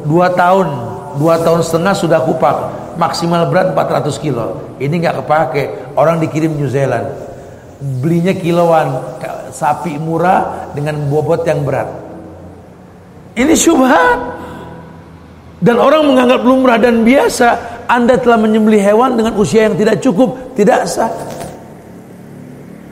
2 0.04 0.36
tahun, 0.36 0.68
2 1.16 1.44
tahun 1.48 1.60
setengah 1.64 1.96
sudah 1.96 2.20
kupak, 2.28 2.56
maksimal 3.00 3.48
berat 3.48 3.72
400 3.72 4.20
kilo. 4.20 4.76
Ini 4.76 4.92
nggak 4.92 5.24
kepake, 5.24 5.96
orang 5.96 6.20
dikirim 6.20 6.52
New 6.52 6.68
Zealand. 6.68 7.08
Belinya 8.04 8.36
kiloan, 8.36 9.00
sapi 9.48 9.96
murah 9.96 10.68
dengan 10.76 11.00
bobot 11.08 11.48
yang 11.48 11.64
berat. 11.64 12.07
Ini 13.38 13.54
syubhat. 13.54 14.18
Dan 15.58 15.78
orang 15.78 16.06
menganggap 16.06 16.42
lumrah 16.42 16.78
dan 16.78 17.02
biasa 17.02 17.78
anda 17.90 18.18
telah 18.18 18.38
menyembelih 18.38 18.78
hewan 18.82 19.18
dengan 19.18 19.34
usia 19.38 19.66
yang 19.66 19.74
tidak 19.74 19.98
cukup, 20.02 20.54
tidak 20.54 20.86
sah. 20.86 21.10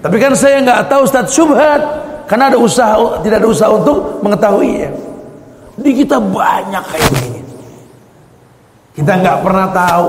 Tapi 0.03 0.16
kan 0.22 0.34
saya 0.38 0.62
nggak 0.62 0.86
tahu 0.86 1.03
Ustaz 1.03 1.34
syubhat 1.34 1.82
karena 2.30 2.51
ada 2.55 2.59
usaha 2.59 3.22
tidak 3.22 3.42
ada 3.42 3.49
usaha 3.51 3.70
untuk 3.70 4.22
mengetahuinya. 4.22 4.90
Di 5.76 5.90
kita 5.92 6.16
banyak 6.18 6.84
kayak 6.88 7.09
begini. 7.12 7.40
Kita 8.97 9.12
nggak 9.20 9.38
pernah 9.44 9.68
tahu. 9.70 10.07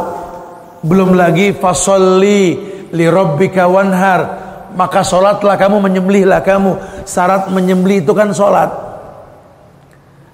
Belum 0.87 1.17
lagi 1.17 1.51
fasolli 1.57 2.55
li 2.93 3.05
rabbika 3.09 3.67
wanhar. 3.67 4.21
Maka 4.77 5.01
sholatlah 5.03 5.59
kamu 5.59 5.83
menyembelihlah 5.83 6.39
kamu. 6.45 7.03
Syarat 7.03 7.51
menyembelih 7.51 8.05
itu 8.05 8.13
kan 8.15 8.31
sholat. 8.31 8.86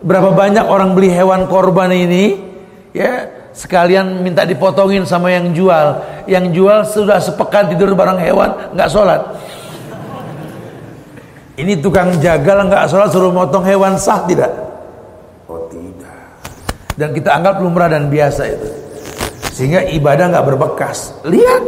Berapa 0.03 0.35
banyak 0.35 0.67
orang 0.67 0.91
beli 0.99 1.07
hewan 1.07 1.47
korban 1.47 1.87
ini? 1.95 2.35
Ya 2.91 3.31
sekalian 3.55 4.19
minta 4.19 4.43
dipotongin 4.43 5.07
sama 5.07 5.31
yang 5.31 5.55
jual. 5.55 6.03
Yang 6.27 6.45
jual 6.51 6.79
sudah 6.83 7.23
sepekan 7.23 7.71
tidur 7.71 7.95
bareng 7.95 8.19
hewan 8.19 8.75
nggak 8.75 8.91
sholat. 8.91 9.23
Ini 11.55 11.79
tukang 11.79 12.19
jagal 12.19 12.67
nggak 12.67 12.91
sholat 12.91 13.09
suruh 13.15 13.31
motong 13.31 13.63
hewan 13.63 13.95
sah 13.95 14.27
tidak? 14.27 14.51
Oh 15.47 15.71
tidak. 15.71 16.19
Dan 16.99 17.15
kita 17.15 17.39
anggap 17.39 17.63
lumrah 17.63 17.87
dan 17.87 18.11
biasa 18.11 18.43
itu. 18.51 18.69
Sehingga 19.55 19.87
ibadah 19.87 20.35
nggak 20.35 20.45
berbekas. 20.51 21.15
Lihat. 21.23 21.63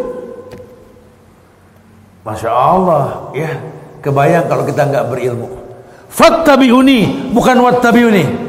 Masya 2.27 2.51
Allah 2.51 3.31
ya. 3.31 3.51
Kebayang 4.03 4.45
kalau 4.51 4.67
kita 4.67 4.85
nggak 4.85 5.07
berilmu 5.07 5.64
fattabi'uni 6.15 7.31
bukan 7.35 7.59
wattabi'uni 7.59 8.45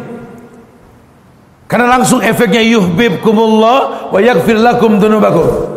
karena 1.66 1.98
langsung 1.98 2.22
efeknya 2.22 2.62
yuhibbukumullah 2.62 4.10
wa 4.14 4.20
yaghfir 4.22 4.54
lakum 4.54 5.02
dzunubakum. 5.02 5.74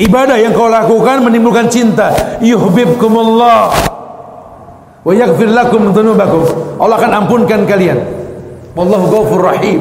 Ibadah 0.00 0.40
yang 0.40 0.56
kau 0.56 0.66
lakukan 0.66 1.28
menimbulkan 1.28 1.68
cinta. 1.68 2.40
Yuhibbukumullah 2.40 3.68
wa 5.04 5.12
yaghfir 5.12 5.52
lakum 5.52 5.92
dzunubakum. 5.92 6.42
Allah 6.80 6.96
akan 6.96 7.12
ampunkan 7.24 7.68
kalian. 7.68 8.00
Wallahu 8.72 9.12
ghafur 9.12 9.44
rahim. 9.44 9.80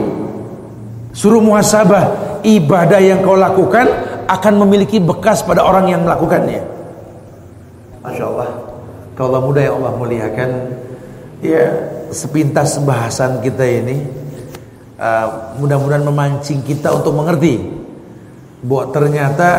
Suruh 1.15 1.39
muhasabah 1.39 2.43
ibadah 2.43 2.99
yang 2.99 3.23
kau 3.23 3.39
lakukan 3.39 3.87
akan 4.27 4.53
memiliki 4.67 4.99
bekas 4.99 5.39
pada 5.39 5.63
orang 5.63 5.87
yang 5.87 6.03
melakukannya. 6.03 6.61
Masya 8.03 8.27
Allah. 8.27 8.49
Kalau 9.15 9.39
Allah 9.39 9.41
mudah 9.47 9.61
yang 9.63 9.75
Allah 9.79 9.93
muliakan. 9.95 10.49
Ya 11.43 11.91
sepintas 12.15 12.79
bahasan 12.79 13.43
kita 13.43 13.67
ini 13.67 13.99
uh, 14.95 15.59
mudah-mudahan 15.59 16.07
memancing 16.07 16.63
kita 16.63 16.95
untuk 16.95 17.11
mengerti 17.19 17.59
bahwa 18.63 18.95
ternyata 18.95 19.49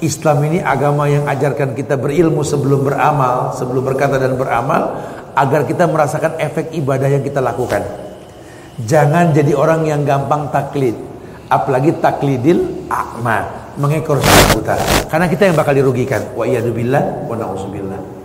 Islam 0.00 0.48
ini 0.48 0.58
agama 0.64 1.04
yang 1.04 1.28
ajarkan 1.28 1.76
kita 1.76 2.00
berilmu 2.00 2.40
sebelum 2.40 2.88
beramal, 2.88 3.52
sebelum 3.52 3.84
berkata 3.84 4.16
dan 4.16 4.40
beramal 4.40 4.96
agar 5.36 5.68
kita 5.68 5.84
merasakan 5.84 6.40
efek 6.40 6.72
ibadah 6.72 7.12
yang 7.12 7.20
kita 7.20 7.44
lakukan. 7.44 7.84
Jangan 8.80 9.36
jadi 9.36 9.52
orang 9.52 9.84
yang 9.84 10.00
gampang 10.04 10.48
taklid, 10.48 10.96
apalagi 11.52 11.96
taklidil 12.00 12.88
akma, 12.88 13.72
mengekor 13.76 14.20
sang 14.20 14.56
buta. 14.56 14.76
Karena 15.12 15.28
kita 15.28 15.48
yang 15.48 15.56
bakal 15.56 15.76
dirugikan. 15.76 16.24
Wa 16.32 16.44
iyyadubillah 16.44 17.28
wa 17.28 17.36
na'udzubillah. 17.36 18.15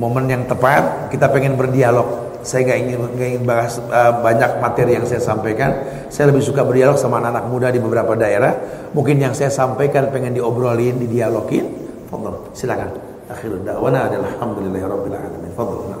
Momen 0.00 0.24
yang 0.32 0.48
tepat 0.48 1.12
kita 1.12 1.28
pengen 1.28 1.60
berdialog 1.60 2.30
saya 2.40 2.64
nggak 2.64 2.78
ingin 2.80 2.98
gak 3.20 3.28
ingin 3.36 3.44
bahas 3.44 3.76
uh, 3.92 4.12
banyak 4.24 4.50
materi 4.64 4.96
yang 4.96 5.04
saya 5.04 5.20
sampaikan. 5.20 5.76
Saya 6.08 6.32
lebih 6.32 6.40
suka 6.40 6.64
berdialog 6.64 6.96
sama 6.96 7.20
anak-anak 7.20 7.44
muda 7.52 7.68
di 7.68 7.80
beberapa 7.80 8.16
daerah. 8.16 8.56
Mungkin 8.96 9.20
yang 9.20 9.36
saya 9.36 9.52
sampaikan 9.52 10.08
pengen 10.08 10.32
diobrolin, 10.32 10.96
didialogin. 10.96 11.68
Fadol, 12.08 12.48
silakan. 12.56 12.96
Akhirul 13.30 13.62
da'wana 13.62 14.10
alhamdulillahirabbil 14.10 15.14
alamin. 15.14 15.52
Fadol. 15.54 15.99